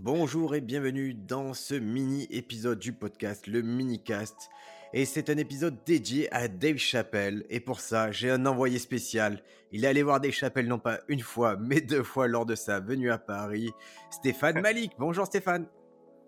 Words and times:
Bonjour 0.00 0.54
et 0.54 0.60
bienvenue 0.60 1.12
dans 1.12 1.54
ce 1.54 1.74
mini 1.74 2.28
épisode 2.30 2.78
du 2.78 2.92
podcast, 2.92 3.48
le 3.48 3.62
mini-cast. 3.62 4.48
Et 4.92 5.04
c'est 5.04 5.28
un 5.28 5.36
épisode 5.36 5.76
dédié 5.84 6.32
à 6.32 6.46
Dave 6.46 6.76
Chappelle. 6.76 7.44
Et 7.50 7.58
pour 7.58 7.80
ça, 7.80 8.12
j'ai 8.12 8.30
un 8.30 8.46
envoyé 8.46 8.78
spécial. 8.78 9.42
Il 9.72 9.84
est 9.84 9.88
allé 9.88 10.04
voir 10.04 10.20
Dave 10.20 10.30
Chappelle 10.30 10.68
non 10.68 10.78
pas 10.78 11.00
une 11.08 11.18
fois, 11.18 11.56
mais 11.56 11.80
deux 11.80 12.04
fois 12.04 12.28
lors 12.28 12.46
de 12.46 12.54
sa 12.54 12.78
venue 12.78 13.10
à 13.10 13.18
Paris. 13.18 13.72
Stéphane 14.12 14.60
Malik. 14.62 14.92
Bonjour 15.00 15.26
Stéphane. 15.26 15.66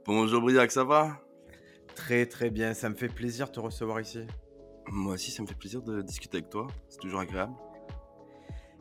Bonjour 0.04 0.42
Briac, 0.42 0.72
ça 0.72 0.82
va? 0.82 1.20
Très 1.94 2.26
très 2.26 2.50
bien, 2.50 2.74
ça 2.74 2.88
me 2.88 2.96
fait 2.96 3.08
plaisir 3.08 3.46
de 3.46 3.52
te 3.52 3.60
recevoir 3.60 4.00
ici. 4.00 4.26
Moi 4.88 5.14
aussi, 5.14 5.30
ça 5.30 5.42
me 5.42 5.46
fait 5.46 5.54
plaisir 5.54 5.80
de 5.80 6.02
discuter 6.02 6.38
avec 6.38 6.50
toi. 6.50 6.66
C'est 6.88 6.98
toujours 6.98 7.20
agréable. 7.20 7.52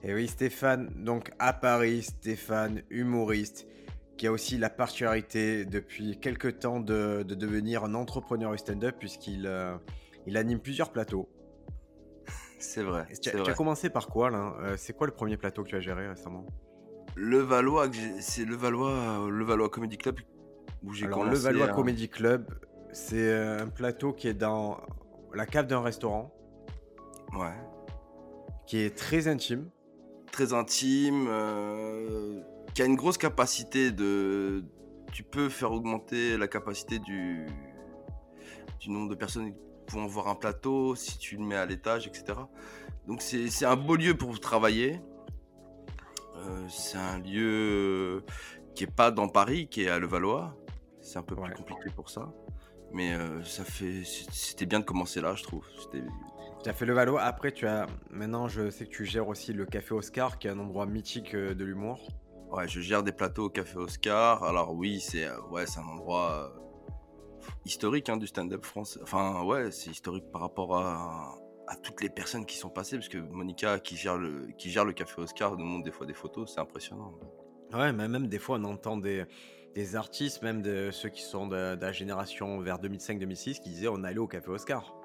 Et 0.01 0.15
oui, 0.15 0.27
Stéphane, 0.27 0.89
donc 0.95 1.29
à 1.37 1.53
Paris, 1.53 2.01
Stéphane, 2.01 2.81
humoriste, 2.89 3.67
qui 4.19 4.27
a 4.27 4.31
aussi 4.33 4.57
la 4.57 4.69
particularité 4.69 5.63
depuis 5.63 6.19
quelques 6.19 6.59
temps 6.59 6.81
de, 6.81 7.23
de 7.23 7.35
devenir 7.35 7.85
un 7.85 7.93
entrepreneur 7.95 8.57
stand-up 8.59 8.97
puisqu'il 8.99 9.47
euh, 9.47 9.77
il 10.27 10.35
anime 10.35 10.59
plusieurs 10.59 10.91
plateaux. 10.91 11.29
C'est 12.59 12.83
vrai. 12.83 13.05
Tu, 13.21 13.29
as- 13.29 13.31
tu 13.31 13.37
vrai. 13.37 13.51
as 13.51 13.55
commencé 13.55 13.89
par 13.89 14.07
quoi 14.07 14.29
là? 14.29 14.53
Euh, 14.59 14.75
C'est 14.77 14.91
quoi 14.91 15.07
le 15.07 15.13
premier 15.13 15.37
plateau 15.37 15.63
que 15.63 15.69
tu 15.69 15.75
as 15.77 15.79
géré 15.79 16.09
récemment? 16.09 16.45
Le 17.15 17.37
Valois, 17.37 17.87
c'est 18.19 18.43
le 18.43 18.55
Valois, 18.57 19.27
le 19.29 19.45
Valois 19.45 19.69
Comedy 19.69 19.97
Club 19.97 20.19
où 20.83 20.93
j'ai 20.93 21.07
commencé. 21.07 21.29
le 21.31 21.37
Valois 21.37 21.65
à- 21.67 21.73
Comedy 21.73 22.09
Club, 22.09 22.45
c'est 22.91 23.15
euh, 23.31 23.63
un 23.63 23.67
plateau 23.67 24.11
qui 24.11 24.27
est 24.27 24.33
dans 24.33 24.81
la 25.33 25.45
cave 25.45 25.67
d'un 25.67 25.81
restaurant, 25.81 26.33
Ouais. 27.33 27.55
qui 28.67 28.79
est 28.79 28.97
très 28.97 29.29
intime. 29.29 29.69
Très 30.33 30.51
intime, 30.53 31.27
euh, 31.29 32.41
qui 32.73 32.81
a 32.81 32.85
une 32.85 32.95
grosse 32.95 33.17
capacité 33.17 33.91
de. 33.91 34.63
Tu 35.11 35.23
peux 35.23 35.49
faire 35.49 35.71
augmenter 35.71 36.37
la 36.37 36.47
capacité 36.47 36.99
du 36.99 37.45
du 38.79 38.91
nombre 38.91 39.09
de 39.09 39.15
personnes 39.15 39.53
qui 39.53 39.95
vont 39.95 40.05
voir 40.05 40.27
un 40.27 40.35
plateau 40.35 40.95
si 40.95 41.17
tu 41.17 41.35
le 41.35 41.43
mets 41.43 41.55
à 41.55 41.65
l'étage, 41.65 42.07
etc. 42.07 42.39
Donc 43.07 43.21
c'est 43.21 43.65
un 43.65 43.75
beau 43.75 43.95
lieu 43.95 44.15
pour 44.15 44.39
travailler. 44.39 45.01
Euh, 46.37 46.65
c'est 46.69 46.97
un 46.97 47.19
lieu 47.19 48.23
qui 48.75 48.83
est 48.85 48.91
pas 48.95 49.11
dans 49.11 49.27
Paris, 49.27 49.67
qui 49.67 49.83
est 49.83 49.89
à 49.89 49.99
Levallois. 49.99 50.55
C'est 51.01 51.17
un 51.17 51.23
peu 51.23 51.35
Ouais. 51.35 51.47
plus 51.49 51.55
compliqué 51.63 51.89
pour 51.95 52.09
ça. 52.09 52.31
Mais 52.93 53.13
euh, 53.13 53.43
ça 53.43 53.63
fait, 53.63 54.03
c'était 54.03 54.65
bien 54.65 54.79
de 54.79 54.85
commencer 54.85 55.21
là, 55.21 55.35
je 55.35 55.43
trouve. 55.43 55.65
Tu 55.91 56.69
as 56.69 56.73
fait 56.73 56.85
le 56.85 56.93
Valois, 56.93 57.21
après 57.23 57.51
tu 57.51 57.67
as... 57.67 57.85
Maintenant 58.09 58.47
je 58.47 58.69
sais 58.69 58.85
que 58.85 58.89
tu 58.91 59.05
gères 59.05 59.27
aussi 59.27 59.53
le 59.53 59.65
Café 59.65 59.93
Oscar, 59.93 60.39
qui 60.39 60.47
est 60.47 60.51
un 60.51 60.59
endroit 60.59 60.85
mythique 60.85 61.33
euh, 61.35 61.53
de 61.53 61.63
l'humour. 61.65 62.07
Ouais, 62.51 62.67
je 62.67 62.79
gère 62.81 63.03
des 63.03 63.11
plateaux 63.11 63.45
au 63.45 63.49
Café 63.49 63.77
Oscar. 63.77 64.43
Alors 64.43 64.73
oui, 64.73 64.99
c'est 64.99 65.25
euh, 65.25 65.39
ouais, 65.51 65.65
c'est 65.65 65.79
un 65.79 65.87
endroit 65.87 66.51
euh, 66.55 67.49
historique 67.65 68.09
hein, 68.09 68.17
du 68.17 68.27
stand-up 68.27 68.65
français. 68.65 68.99
Enfin 69.03 69.43
ouais, 69.43 69.71
c'est 69.71 69.91
historique 69.91 70.31
par 70.31 70.41
rapport 70.41 70.77
à, 70.77 71.35
à 71.67 71.75
toutes 71.75 72.01
les 72.01 72.09
personnes 72.09 72.45
qui 72.45 72.57
sont 72.57 72.69
passées, 72.69 72.97
parce 72.97 73.09
que 73.09 73.19
Monica 73.19 73.79
qui 73.79 73.95
gère 73.95 74.17
le 74.17 74.47
qui 74.57 74.71
gère 74.71 74.85
le 74.85 74.93
Café 74.93 75.21
Oscar 75.21 75.55
nous 75.57 75.65
montre 75.65 75.83
des 75.83 75.91
fois 75.91 76.07
des 76.07 76.15
photos, 76.15 76.51
c'est 76.53 76.59
impressionnant. 76.59 77.13
Ouais, 77.73 77.93
mais 77.93 78.07
même 78.07 78.27
des 78.27 78.39
fois, 78.39 78.57
on 78.59 78.63
entend 78.63 78.97
des, 78.97 79.25
des 79.75 79.95
artistes, 79.95 80.41
même 80.41 80.63
de 80.63 80.89
ceux 80.91 81.09
qui 81.09 81.21
sont 81.21 81.47
de, 81.47 81.75
de 81.75 81.81
la 81.81 81.91
génération 81.91 82.59
vers 82.61 82.79
2005-2006, 82.79 83.59
qui 83.61 83.69
disaient 83.69 83.87
on 83.87 84.03
allait 84.03 84.17
au 84.17 84.27
Café 84.27 84.49
Oscar. 84.49 84.95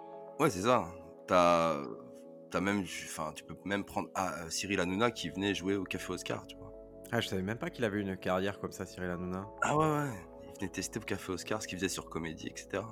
Ouais, 0.41 0.49
c'est 0.49 0.63
ça. 0.63 0.87
T'as 1.27 2.61
même, 2.61 2.85
enfin, 3.05 3.33
tu 3.35 3.45
peux 3.45 3.57
même 3.65 3.85
prendre 3.85 4.09
ah, 4.15 4.33
euh, 4.45 4.49
Cyril 4.49 4.79
Hanouna 4.81 5.11
qui 5.11 5.29
venait 5.29 5.55
jouer 5.55 5.75
au 5.75 5.85
Café 5.85 6.13
Oscar, 6.13 6.47
tu 6.47 6.57
vois. 6.57 6.64
Ah, 7.13 7.21
je 7.21 7.29
savais 7.29 7.43
même 7.43 7.59
pas 7.59 7.71
qu'il 7.71 7.85
avait 7.85 8.01
une 8.01 8.17
carrière 8.17 8.59
comme 8.59 8.73
ça, 8.73 8.87
Cyril 8.87 9.11
Hanouna. 9.11 9.47
Ah 9.63 9.77
ouais, 9.77 9.85
ouais. 9.87 10.11
Il 10.49 10.55
venait 10.61 10.73
tester 10.73 10.99
au 10.99 11.03
Café 11.03 11.33
Oscar 11.33 11.63
ce 11.63 11.69
qu'il 11.69 11.79
faisait 11.79 11.89
sur 11.89 12.09
Comédie, 12.09 12.49
etc. 12.49 12.83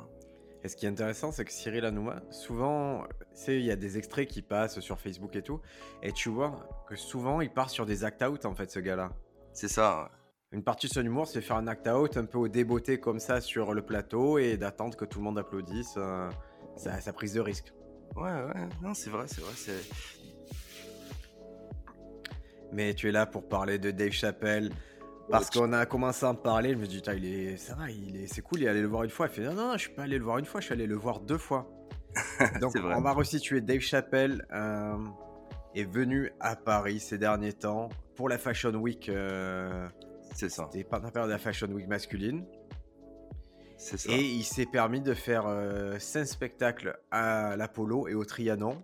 Et 0.65 0.69
ce 0.69 0.77
qui 0.77 0.87
est 0.87 0.89
intéressant, 0.89 1.33
c'est 1.33 1.45
que 1.45 1.53
Cyril 1.53 1.85
Hanouna, 1.85 2.23
souvent, 2.31 3.03
tu 3.09 3.27
sais, 3.35 3.59
il 3.59 3.65
y 3.65 3.71
a 3.73 3.77
des 3.77 3.99
extraits 3.99 4.29
qui 4.29 4.43
passent 4.43 4.79
sur 4.81 5.01
Facebook 5.01 5.35
et 5.35 5.43
tout, 5.43 5.61
et 6.03 6.13
tu 6.13 6.29
vois 6.29 6.69
que 6.89 6.95
souvent, 6.95 7.41
il 7.41 7.51
part 7.51 7.69
sur 7.71 7.85
des 7.85 8.05
act-out, 8.05 8.45
en 8.47 8.55
fait, 8.55 8.71
ce 8.71 8.79
gars-là. 8.79 9.11
C'est 9.53 9.69
ça. 9.69 10.11
Une 10.53 10.63
partie 10.63 10.87
de 10.87 10.93
son 10.93 11.05
humour, 11.05 11.27
c'est 11.27 11.41
faire 11.41 11.57
un 11.57 11.67
act-out 11.67 12.17
un 12.17 12.27
peu 12.27 12.39
au 12.39 12.47
débeauté 12.49 13.01
comme 13.01 13.19
ça 13.19 13.41
sur 13.41 13.75
le 13.75 13.83
plateau 13.83 14.39
et 14.39 14.57
d'attendre 14.57 14.97
que 14.97 15.05
tout 15.05 15.19
le 15.19 15.25
monde 15.25 15.39
applaudisse. 15.39 15.95
euh, 15.97 16.31
sa, 16.77 17.01
sa 17.01 17.13
prise 17.13 17.35
de 17.35 17.41
risque. 17.41 17.73
Ouais, 18.15 18.23
ouais. 18.31 18.69
Non, 18.83 18.95
c'est 18.95 19.11
vrai, 19.11 19.25
c'est 19.27 19.41
vrai. 19.41 19.53
Mais 22.73 22.95
tu 22.95 23.09
es 23.09 23.13
là 23.13 23.27
pour 23.27 23.49
parler 23.49 23.79
de 23.79 23.91
Dave 23.91 24.13
Chappelle. 24.13 24.71
Parce 25.31 25.51
qu'on 25.51 25.73
a 25.73 25.87
commencé 25.87 26.27
à 26.27 26.31
en 26.31 26.35
parler, 26.35 26.73
je 26.73 26.79
me 26.79 26.87
dis, 26.87 27.01
il 27.17 27.25
est, 27.25 27.57
ça 27.57 27.75
va, 27.75 27.91
il 27.91 28.17
est, 28.17 28.27
c'est 28.27 28.43
cool, 28.43 28.61
il 28.61 28.65
est 28.65 28.69
allé 28.69 28.83
le 28.83 28.89
voir 28.89 29.05
une 29.05 29.11
fois. 29.11 29.29
Il 29.29 29.33
fait, 29.33 29.43
non, 29.43 29.55
non, 29.55 29.73
je 29.75 29.79
suis 29.79 29.91
pas 29.91 30.03
allé 30.03 30.19
le 30.19 30.25
voir 30.25 30.39
une 30.39 30.45
fois, 30.45 30.61
je 30.61 30.67
suis 30.67 30.75
allé 30.75 30.87
le 30.87 30.97
voir 30.97 31.21
deux 31.21 31.39
fois. 31.39 31.71
Donc, 32.61 32.75
on 32.77 33.01
va 33.01 33.13
resituer. 33.13 33.61
Dave 33.61 33.81
Chappelle 33.81 34.47
euh, 34.53 34.97
est 35.75 35.91
venu 35.91 36.33
à 36.41 36.57
Paris 36.57 37.01
ces 37.01 37.19
derniers 37.19 37.55
temps 37.55 37.89
pour 38.17 38.29
la 38.29 38.37
Fashion 38.37 38.75
Week. 38.75 39.09
Euh, 39.09 39.89
c'est 40.35 40.51
ça. 40.51 40.69
C'était 40.71 40.85
pas 40.85 40.99
la 40.99 41.11
période 41.11 41.31
de 41.31 41.35
la 41.35 41.39
Fashion 41.39 41.69
Week 41.69 41.87
masculine. 41.87 42.45
C'est 43.79 43.99
ça. 43.99 44.13
Et 44.13 44.21
il 44.21 44.45
s'est 44.45 44.67
permis 44.67 45.01
de 45.01 45.15
faire 45.15 45.45
5 45.99 46.25
spectacles 46.25 46.99
à 47.11 47.57
l'Apollo 47.57 48.07
et 48.07 48.15
au 48.15 48.25
Trianon. 48.25 48.83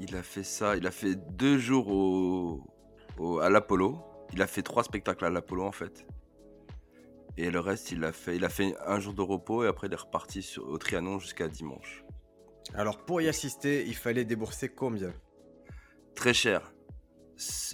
Il 0.00 0.16
a 0.16 0.22
fait 0.22 0.42
ça. 0.44 0.76
Il 0.76 0.86
a 0.86 0.90
fait 0.90 1.14
deux 1.14 1.58
jours 1.58 1.88
au, 1.88 2.64
au- 3.18 3.38
à 3.38 3.50
l'Apollo. 3.50 3.98
Il 4.32 4.40
a 4.42 4.46
fait 4.46 4.62
trois 4.62 4.82
spectacles 4.82 5.24
à 5.24 5.30
l'Apollo 5.30 5.64
en 5.64 5.72
fait. 5.72 6.06
Et 7.36 7.50
le 7.50 7.60
reste, 7.60 7.92
il 7.92 8.02
a 8.04 8.12
fait, 8.12 8.36
il 8.36 8.44
a 8.44 8.48
fait 8.48 8.74
un 8.86 8.98
jour 8.98 9.14
de 9.14 9.22
repos 9.22 9.64
et 9.64 9.66
après 9.68 9.86
il 9.86 9.92
est 9.92 9.96
reparti 9.96 10.42
sur, 10.42 10.66
au 10.68 10.78
Trianon 10.78 11.18
jusqu'à 11.18 11.48
dimanche. 11.48 12.04
Alors, 12.74 12.98
pour 13.04 13.20
y 13.20 13.28
assister, 13.28 13.84
il 13.86 13.94
fallait 13.96 14.24
débourser 14.24 14.68
combien? 14.68 15.12
Très 16.14 16.34
cher. 16.34 16.72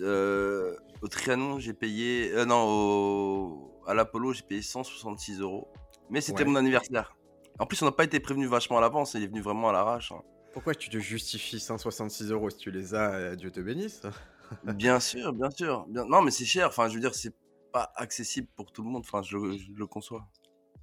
Euh, 0.01 0.77
au 1.03 1.09
Trianon, 1.09 1.59
j'ai 1.59 1.73
payé. 1.75 2.31
euh, 2.33 2.45
non, 2.45 2.65
au, 2.69 3.81
à 3.87 3.95
l'Apollo, 3.95 4.33
j'ai 4.33 4.43
payé 4.43 4.63
166 4.63 5.41
euros. 5.41 5.69
Mais 6.11 6.21
c'était 6.21 6.45
Ouais. 6.45 6.51
mon 6.51 6.57
anniversaire. 6.57 7.17
En 7.59 7.67
plus, 7.67 7.83
on 7.83 7.87
n'a 7.87 7.93
pas 7.93 8.05
été 8.05 8.21
prévenu 8.21 8.47
vachement 8.47 8.79
à 8.79 8.81
l'avance. 8.81 9.15
Il 9.15 9.23
est 9.25 9.27
venu 9.27 9.41
vraiment 9.41 9.69
à 9.69 9.73
l'arrache. 9.73 10.13
hein. 10.13 10.23
Pourquoi 10.57 10.75
tu 10.75 10.89
te 10.89 10.97
justifies 10.99 11.61
166 11.61 12.31
euros 12.31 12.49
si 12.49 12.57
tu 12.57 12.71
les 12.71 12.95
as 12.95 13.13
euh, 13.13 13.37
Dieu 13.37 13.51
te 13.51 13.61
bénisse? 13.61 14.01
Bien 14.65 15.01
sûr, 15.01 15.35
bien 15.35 15.51
sûr. 15.51 15.85
Bien... 15.87 16.07
Non, 16.07 16.23
mais 16.23 16.31
c'est 16.31 16.47
cher. 16.47 16.69
Enfin, 16.69 16.89
je 16.89 16.95
veux 16.95 17.01
dire, 17.01 17.15
c'est 17.15 17.35
pas 17.73 17.93
accessible 17.95 18.49
pour 18.57 18.73
tout 18.73 18.83
le 18.83 18.89
monde. 18.89 19.03
Enfin, 19.07 19.21
je, 19.23 19.37
je 19.37 19.73
le 19.77 19.87
conçois. 19.87 20.27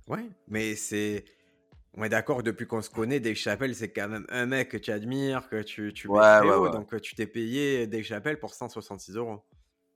Ouais, 0.07 0.29
mais 0.47 0.75
c'est. 0.75 1.25
On 1.95 2.03
est 2.03 2.09
d'accord 2.09 2.44
depuis 2.44 2.67
qu'on 2.67 2.84
se 2.84 2.91
connaît, 2.91 3.19
Dave 3.19 3.34
Chappelle, 3.34 3.73
c'est 3.75 3.91
quand 3.91 4.09
même 4.09 4.28
un 4.29 4.45
mec 4.45 4.69
que 4.69 4.78
tu 4.78 4.91
admires, 4.91 5.50
que 5.50 5.63
tu, 5.63 5.91
tu 5.91 6.07
mets 6.07 6.13
Ouais, 6.19 6.22
très 6.22 6.50
ouais, 6.50 6.55
haut. 6.55 6.66
ouais. 6.66 6.72
Donc, 6.72 6.94
euh, 6.94 7.00
tu 7.00 7.16
t'es 7.16 7.25
payé 7.25 7.88
Dave 7.88 8.03
Chappelle 8.03 8.40
pour 8.40 8.53
166 8.53 9.16
euros. 9.16 9.44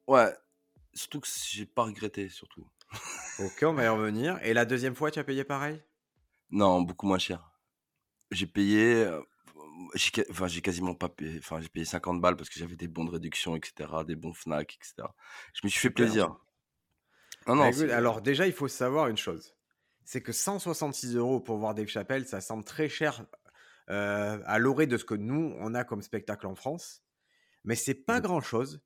Ouais. 0.07 0.33
Surtout 0.95 1.19
que 1.19 1.27
j'ai 1.51 1.67
pas 1.67 1.83
regretté, 1.83 2.29
surtout. 2.29 2.67
Ok, 3.39 3.59
on 3.61 3.73
va 3.73 3.83
y 3.85 3.87
revenir. 3.87 4.39
Et 4.43 4.53
la 4.55 4.65
deuxième 4.65 4.95
fois, 4.95 5.11
tu 5.11 5.19
as 5.19 5.23
payé 5.23 5.43
pareil? 5.43 5.83
Non, 6.49 6.81
beaucoup 6.81 7.05
moins 7.05 7.19
cher. 7.19 7.51
J'ai 8.31 8.47
payé. 8.47 8.95
euh, 8.95 9.21
J'ai 9.95 10.11
enfin, 10.31 10.47
j'ai 10.47 10.61
quasiment 10.61 10.95
pas 10.95 11.09
payé. 11.09 11.37
Enfin, 11.39 11.61
j'ai 11.61 11.69
payé 11.69 11.85
50 11.85 12.21
balles 12.21 12.35
parce 12.35 12.49
que 12.49 12.59
j'avais 12.59 12.75
des 12.75 12.87
bons 12.87 13.05
de 13.05 13.11
réduction, 13.11 13.55
etc. 13.55 13.89
Des 14.05 14.15
bons 14.15 14.33
Fnac, 14.33 14.75
etc. 14.81 15.07
Je 15.53 15.61
me 15.63 15.69
suis 15.69 15.79
fait 15.79 15.89
plaisir. 15.89 16.29
Non, 17.47 17.55
Bah, 17.55 17.55
non, 17.55 17.71
écoute, 17.71 17.89
alors 17.89 18.21
déjà, 18.21 18.45
il 18.47 18.53
faut 18.53 18.67
savoir 18.67 19.07
une 19.07 19.17
chose. 19.17 19.55
C'est 20.03 20.21
que 20.21 20.31
166 20.31 21.15
euros 21.15 21.39
pour 21.39 21.57
voir 21.57 21.73
Dave 21.75 21.87
Chappelle, 21.87 22.27
ça 22.27 22.41
semble 22.41 22.63
très 22.63 22.89
cher 22.89 23.25
euh, 23.89 24.41
à 24.45 24.59
l'orée 24.59 24.87
de 24.87 24.97
ce 24.97 25.05
que 25.05 25.15
nous, 25.15 25.55
on 25.59 25.73
a 25.73 25.83
comme 25.83 26.01
spectacle 26.01 26.47
en 26.47 26.55
France. 26.55 27.03
Mais 27.65 27.75
c'est 27.75 27.95
pas 27.95 28.17
Mhm. 28.17 28.23
grand-chose 28.23 28.81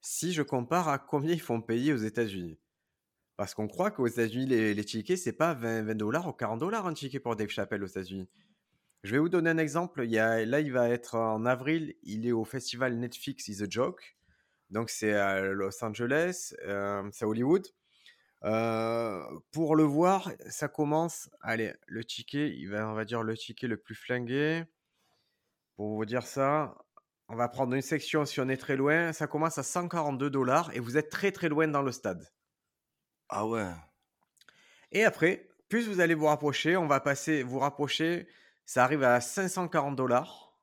si 0.00 0.32
je 0.32 0.42
compare 0.42 0.88
à 0.88 0.98
combien 0.98 1.32
ils 1.34 1.40
font 1.40 1.60
payer 1.62 1.92
aux 1.92 1.98
États-Unis. 1.98 2.58
Parce 3.36 3.54
qu'on 3.54 3.68
croit 3.68 3.90
qu'aux 3.90 4.06
États-Unis, 4.08 4.46
les, 4.46 4.74
les 4.74 4.84
tickets, 4.84 5.18
c'est 5.18 5.32
pas 5.32 5.54
20, 5.54 5.82
20 5.84 5.94
dollars 5.96 6.28
ou 6.28 6.32
40 6.32 6.60
dollars 6.60 6.86
un 6.86 6.94
ticket 6.94 7.20
pour 7.20 7.36
Dave 7.36 7.48
Chappelle 7.50 7.82
aux 7.84 7.86
États-Unis. 7.88 8.28
Je 9.02 9.12
vais 9.12 9.18
vous 9.18 9.28
donner 9.28 9.50
un 9.50 9.58
exemple. 9.58 10.04
Il 10.04 10.10
y 10.10 10.18
a, 10.18 10.44
là, 10.44 10.60
il 10.60 10.72
va 10.72 10.88
être 10.88 11.16
en 11.16 11.44
avril. 11.44 11.94
Il 12.02 12.26
est 12.26 12.32
au 12.32 12.44
festival 12.44 12.96
Netflix 12.96 13.48
is 13.48 13.62
a 13.62 13.66
Joke. 13.68 14.16
Donc, 14.70 14.90
c'est 14.90 15.12
à 15.12 15.40
Los 15.40 15.84
Angeles, 15.84 16.54
euh, 16.64 17.06
c'est 17.12 17.24
à 17.24 17.28
Hollywood. 17.28 17.66
Euh, 18.44 19.22
pour 19.50 19.76
le 19.76 19.82
voir, 19.82 20.30
ça 20.48 20.68
commence. 20.68 21.28
Allez, 21.40 21.72
le 21.86 22.04
ticket, 22.04 22.50
il 22.56 22.70
va, 22.70 22.88
on 22.88 22.94
va 22.94 23.04
dire 23.04 23.22
le 23.22 23.36
ticket 23.36 23.66
le 23.66 23.76
plus 23.76 23.94
flingué. 23.94 24.64
Pour 25.76 25.96
vous 25.96 26.04
dire 26.04 26.26
ça, 26.26 26.76
on 27.28 27.36
va 27.36 27.48
prendre 27.48 27.74
une 27.74 27.82
section 27.82 28.24
si 28.24 28.40
on 28.40 28.48
est 28.48 28.56
très 28.56 28.76
loin. 28.76 29.12
Ça 29.12 29.26
commence 29.26 29.58
à 29.58 29.62
142 29.62 30.30
dollars 30.30 30.70
et 30.74 30.80
vous 30.80 30.96
êtes 30.96 31.10
très 31.10 31.32
très 31.32 31.48
loin 31.48 31.68
dans 31.68 31.82
le 31.82 31.92
stade. 31.92 32.30
Ah 33.28 33.46
ouais. 33.46 33.70
Et 34.90 35.04
après, 35.04 35.48
plus 35.68 35.88
vous 35.88 36.00
allez 36.00 36.14
vous 36.14 36.26
rapprocher, 36.26 36.76
on 36.76 36.86
va 36.86 37.00
passer, 37.00 37.42
vous 37.42 37.58
rapprocher, 37.58 38.26
ça 38.64 38.84
arrive 38.84 39.02
à 39.02 39.20
540 39.20 39.96
dollars. 39.96 40.58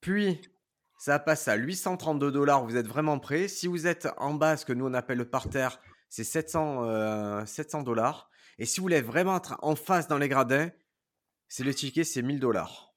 Puis, 0.00 0.40
ça 0.98 1.18
passe 1.18 1.48
à 1.48 1.54
832 1.56 2.30
dollars, 2.30 2.64
vous 2.64 2.76
êtes 2.76 2.86
vraiment 2.88 3.18
prêt. 3.18 3.48
Si 3.48 3.66
vous 3.66 3.86
êtes 3.86 4.08
en 4.18 4.34
bas, 4.34 4.56
ce 4.56 4.64
que 4.64 4.72
nous 4.72 4.86
on 4.86 4.94
appelle 4.94 5.18
le 5.18 5.28
parterre, 5.28 5.80
c'est 6.08 6.24
700 6.24 6.84
euh, 6.84 7.46
700 7.46 7.82
dollars. 7.82 8.30
Et 8.58 8.66
si 8.66 8.80
vous 8.80 8.84
voulez 8.84 9.00
vraiment 9.00 9.36
être 9.38 9.56
en 9.62 9.74
face 9.76 10.08
dans 10.08 10.18
les 10.18 10.28
gradins, 10.28 10.70
c'est 11.48 11.64
le 11.64 11.74
ticket, 11.74 12.04
c'est 12.04 12.22
1000 12.22 12.40
dollars. 12.40 12.94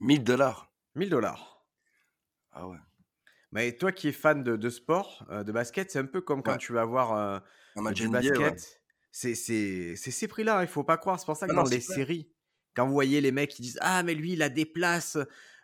1000 0.00 0.22
dollars? 0.24 0.72
1000 0.94 1.08
dollars. 1.10 1.64
Ah 2.52 2.66
ouais. 2.68 2.76
Mais 3.52 3.72
toi 3.76 3.90
qui 3.92 4.08
es 4.08 4.12
fan 4.12 4.42
de, 4.42 4.56
de 4.56 4.70
sport, 4.70 5.26
euh, 5.30 5.42
de 5.42 5.52
basket, 5.52 5.90
c'est 5.90 5.98
un 5.98 6.04
peu 6.06 6.20
comme 6.20 6.42
quand 6.42 6.52
Ouais. 6.52 6.58
tu 6.58 6.72
vas 6.72 6.84
voir 6.84 7.12
euh, 7.14 7.38
Un 7.76 7.82
match 7.82 7.96
du 7.96 8.08
NBA, 8.08 8.20
basket. 8.20 8.80
C'est 9.12 9.34
ces 9.34 10.28
prix-là, 10.28 10.58
hein, 10.58 10.62
il 10.62 10.68
faut 10.68 10.84
pas 10.84 10.98
croire. 10.98 11.18
C'est 11.18 11.26
pour 11.26 11.36
ça 11.36 11.46
que 11.46 11.52
Ah 11.52 11.56
dans 11.56 11.62
non, 11.64 11.68
les 11.70 11.80
clair. 11.80 11.96
séries, 11.96 12.32
quand 12.74 12.86
vous 12.86 12.92
voyez 12.92 13.20
les 13.20 13.32
mecs 13.32 13.50
qui 13.50 13.62
disent 13.62 13.78
Ah, 13.80 14.02
mais 14.02 14.14
lui, 14.14 14.32
il 14.32 14.42
a 14.42 14.48
des 14.48 14.66
places 14.66 15.18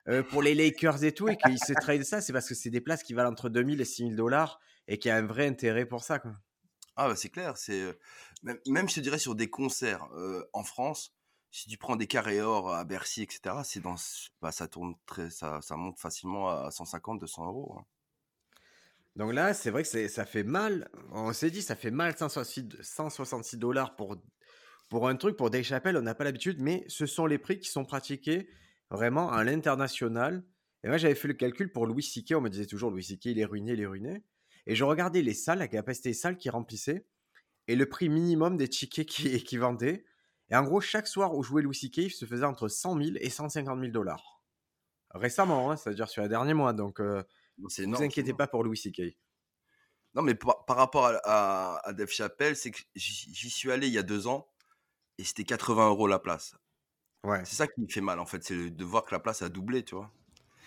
euh, 0.08 0.22
pour 0.22 0.42
les 0.42 0.54
Lakers 0.54 1.04
et 1.04 1.12
tout, 1.12 1.28
et 1.28 1.36
qu'ils 1.36 1.58
se 1.58 1.72
trade 1.72 2.04
ça, 2.04 2.20
c'est 2.20 2.32
parce 2.32 2.48
que 2.48 2.54
c'est 2.54 2.70
des 2.70 2.80
places 2.80 3.02
qui 3.02 3.14
valent 3.14 3.30
entre 3.30 3.48
2000 3.48 3.80
et 3.80 3.84
6000 3.84 4.16
dollars 4.16 4.60
et 4.88 4.98
qu'il 4.98 5.08
y 5.08 5.12
a 5.12 5.16
un 5.16 5.26
vrai 5.26 5.46
intérêt 5.46 5.86
pour 5.86 6.04
ça. 6.04 6.18
Quoi. 6.18 6.32
Ah 6.96 7.08
bah 7.08 7.16
c'est 7.16 7.28
clair, 7.28 7.56
c'est 7.56 7.80
euh, 7.82 7.92
même, 8.42 8.58
même 8.66 8.88
je 8.88 8.94
te 8.94 9.00
dirais 9.00 9.18
sur 9.18 9.34
des 9.34 9.50
concerts 9.50 10.08
euh, 10.14 10.44
en 10.52 10.64
France, 10.64 11.14
si 11.50 11.68
tu 11.68 11.76
prends 11.76 11.96
des 11.96 12.06
carrés 12.06 12.40
or 12.40 12.72
à 12.72 12.84
Bercy, 12.84 13.22
etc., 13.22 13.56
c'est 13.64 13.80
dans 13.80 13.96
bah, 14.40 14.52
ça 14.52 14.68
tourne 14.68 14.94
très 15.06 15.30
ça, 15.30 15.60
ça 15.60 15.76
monte 15.76 15.98
facilement 15.98 16.48
à 16.48 16.70
150, 16.70 17.18
200 17.20 17.46
euros. 17.46 17.76
hein. 17.78 17.84
Donc 19.16 19.32
là, 19.32 19.54
c'est 19.54 19.70
vrai 19.70 19.82
que 19.82 20.08
ça 20.08 20.26
fait 20.26 20.44
mal. 20.44 20.90
On 21.10 21.32
s'est 21.32 21.50
dit, 21.50 21.62
ça 21.62 21.74
fait 21.74 21.90
mal 21.90 22.16
166 22.16 22.82
166 22.82 23.56
dollars 23.56 23.96
pour, 23.96 24.16
pour 24.88 25.08
un 25.08 25.16
truc, 25.16 25.36
pour 25.36 25.50
Dave 25.50 25.62
Chappelle, 25.62 25.96
on 25.96 26.02
n'a 26.02 26.14
pas 26.14 26.24
l'habitude, 26.24 26.60
mais 26.60 26.84
ce 26.88 27.06
sont 27.06 27.26
les 27.26 27.38
prix 27.38 27.58
qui 27.58 27.68
sont 27.68 27.84
pratiqués 27.84 28.48
vraiment 28.90 29.30
à 29.32 29.42
l'international. 29.42 30.44
Et 30.84 30.88
moi, 30.88 30.96
j'avais 30.96 31.14
fait 31.14 31.28
le 31.28 31.34
calcul 31.34 31.72
pour 31.72 31.86
Louis 31.86 32.02
C.K., 32.02 32.34
on 32.36 32.40
me 32.40 32.48
disait 32.48 32.66
toujours, 32.66 32.90
Louis 32.90 33.02
C.K., 33.02 33.26
il 33.26 33.38
est 33.40 33.44
ruiné, 33.44 33.72
il 33.72 33.80
est 33.80 33.86
ruiné. 33.86 34.22
Et 34.66 34.74
je 34.74 34.84
regardais 34.84 35.22
les 35.22 35.34
salles, 35.34 35.58
la 35.58 35.68
capacité 35.68 36.10
des 36.10 36.14
salles 36.14 36.36
qui 36.36 36.50
remplissaient, 36.50 37.06
et 37.68 37.74
le 37.74 37.88
prix 37.88 38.08
minimum 38.08 38.56
des 38.56 38.68
tickets 38.68 39.06
qui, 39.06 39.42
qui 39.44 39.56
vendaient. 39.56 40.04
Et 40.50 40.54
en 40.54 40.62
gros, 40.62 40.80
chaque 40.80 41.08
soir 41.08 41.34
où 41.34 41.42
jouait 41.42 41.62
Louis 41.62 41.74
C.K., 41.74 41.98
il 41.98 42.10
se 42.10 42.24
faisait 42.24 42.44
entre 42.44 42.68
100 42.68 43.02
000 43.02 43.16
et 43.20 43.30
150 43.30 43.80
000 43.80 43.90
dollars. 43.90 44.42
Récemment, 45.10 45.70
hein, 45.70 45.76
c'est-à-dire 45.76 46.08
sur 46.08 46.22
les 46.22 46.28
derniers 46.28 46.54
mois, 46.54 46.72
donc 46.72 47.00
euh, 47.00 47.24
ne 47.58 47.64
vous 47.64 47.80
énorme. 47.80 48.04
inquiétez 48.04 48.34
pas 48.34 48.46
pour 48.46 48.62
Louis 48.62 48.76
C.K. 48.76 49.16
Non, 50.14 50.22
mais 50.22 50.34
par, 50.34 50.64
par 50.64 50.76
rapport 50.76 51.06
à, 51.06 51.16
à, 51.24 51.88
à 51.88 51.92
Dave 51.92 52.10
Chappelle, 52.10 52.54
c'est 52.54 52.70
que 52.70 52.78
j'y 52.94 53.50
suis 53.50 53.72
allé 53.72 53.88
il 53.88 53.92
y 53.92 53.98
a 53.98 54.02
deux 54.02 54.28
ans 54.28 54.48
et 55.18 55.24
c'était 55.24 55.44
80 55.44 55.88
euros 55.88 56.06
la 56.06 56.18
place. 56.18 56.54
Ouais. 57.24 57.44
C'est 57.44 57.56
ça 57.56 57.66
qui 57.66 57.80
me 57.80 57.88
fait 57.88 58.00
mal 58.00 58.18
en 58.20 58.26
fait, 58.26 58.42
c'est 58.44 58.70
de 58.70 58.84
voir 58.84 59.04
que 59.04 59.14
la 59.14 59.18
place 59.20 59.42
a 59.42 59.48
doublé, 59.48 59.84
tu 59.84 59.94
vois. 59.94 60.12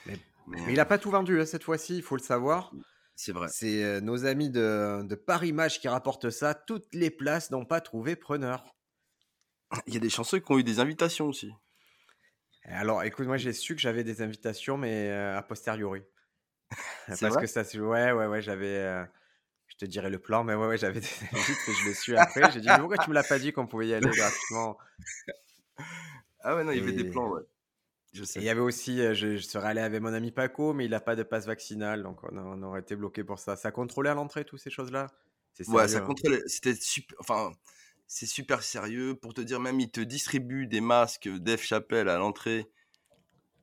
Mais- 0.05 0.17
Mais, 0.47 0.61
Mais 0.65 0.73
il 0.73 0.75
n'a 0.77 0.85
pas 0.85 0.97
tout 0.97 1.11
vendu 1.11 1.39
hein, 1.39 1.45
cette 1.45 1.63
fois-ci, 1.63 1.97
il 1.97 2.03
faut 2.03 2.15
le 2.17 2.21
savoir. 2.23 2.71
c'est 3.15 3.31
vrai. 3.31 3.47
C'est 3.49 3.83
euh, 3.83 4.01
nos 4.01 4.25
amis 4.25 4.49
de, 4.49 5.03
de 5.03 5.15
Paris 5.15 5.53
Match 5.53 5.79
qui 5.79 5.87
rapportent 5.87 6.29
ça. 6.31 6.53
Toutes 6.55 6.93
les 6.93 7.11
places 7.11 7.51
n'ont 7.51 7.65
pas 7.65 7.81
trouvé 7.81 8.15
preneur. 8.15 8.65
Il 9.85 9.93
y 9.93 9.97
a 9.97 9.99
des 9.99 10.09
chanceux 10.09 10.39
qui 10.39 10.51
ont 10.51 10.57
eu 10.57 10.63
des 10.63 10.79
invitations 10.79 11.27
aussi. 11.27 11.51
Alors, 12.63 13.03
écoute, 13.03 13.25
moi 13.27 13.37
j'ai 13.37 13.53
su 13.53 13.75
que 13.75 13.81
j'avais 13.81 14.03
des 14.03 14.21
invitations, 14.21 14.77
mais 14.77 15.09
euh, 15.09 15.37
a 15.37 15.43
posteriori. 15.43 16.01
Parce 17.07 17.21
vrai? 17.21 17.41
que 17.41 17.47
ça, 17.47 17.63
se- 17.63 17.77
ouais, 17.77 18.11
ouais, 18.11 18.25
ouais, 18.27 18.41
j'avais. 18.41 18.75
euh, 18.77 19.05
te 19.79 19.85
dirai 19.85 20.09
le 20.09 20.19
plan, 20.19 20.43
mais 20.43 20.55
ouais, 20.55 20.67
ouais, 20.67 20.77
j'avais 20.77 21.01
des 21.01 21.09
et 21.67 21.73
je 21.73 21.85
l'ai 21.85 21.93
su 21.93 22.15
après. 22.15 22.51
J'ai 22.51 22.61
dit, 22.61 22.71
mais 22.71 22.79
pourquoi 22.79 22.97
tu 22.99 23.09
me 23.09 23.15
l'as 23.15 23.23
pas 23.23 23.39
dit 23.39 23.51
qu'on 23.53 23.67
pouvait 23.67 23.87
y 23.87 23.93
aller 23.93 24.15
gratuitement? 24.15 24.77
Ah 26.41 26.55
ouais, 26.55 26.63
non, 26.63 26.71
il 26.71 26.77
y 26.77 26.81
avait 26.81 26.93
des 26.93 27.05
plans, 27.05 27.29
ouais. 27.31 27.41
Je 28.13 28.23
Et 28.35 28.41
sais. 28.41 28.41
il 28.41 28.45
y 28.45 28.49
avait 28.49 28.59
aussi, 28.61 29.01
euh, 29.01 29.13
je, 29.13 29.37
je 29.37 29.41
serais 29.43 29.67
allé 29.69 29.81
avec 29.81 30.01
mon 30.01 30.13
ami 30.13 30.31
Paco, 30.31 30.73
mais 30.73 30.85
il 30.85 30.91
n'a 30.91 30.99
pas 31.01 31.15
de 31.15 31.23
passe 31.23 31.45
vaccinal, 31.45 32.03
donc 32.03 32.23
on, 32.23 32.37
a- 32.37 32.41
on 32.41 32.61
aurait 32.63 32.81
été 32.81 32.95
bloqué 32.95 33.23
pour 33.23 33.39
ça. 33.39 33.55
Ça 33.55 33.71
contrôlait 33.71 34.09
à 34.09 34.13
l'entrée, 34.15 34.45
toutes 34.45 34.59
ces 34.61 34.69
choses-là? 34.69 35.07
Ouais, 35.67 35.87
ça 35.87 36.01
hein? 36.01 36.01
contrôle. 36.01 36.41
C'était 36.47 36.75
super. 36.75 37.17
Enfin, 37.19 37.51
c'est 38.07 38.25
super 38.25 38.63
sérieux. 38.63 39.15
Pour 39.15 39.33
te 39.33 39.41
dire, 39.41 39.59
même, 39.59 39.79
ils 39.79 39.91
te 39.91 40.01
distribuent 40.01 40.67
des 40.67 40.81
masques 40.81 41.29
Dave 41.29 41.61
Chappelle 41.61 42.09
à 42.09 42.17
l'entrée. 42.17 42.67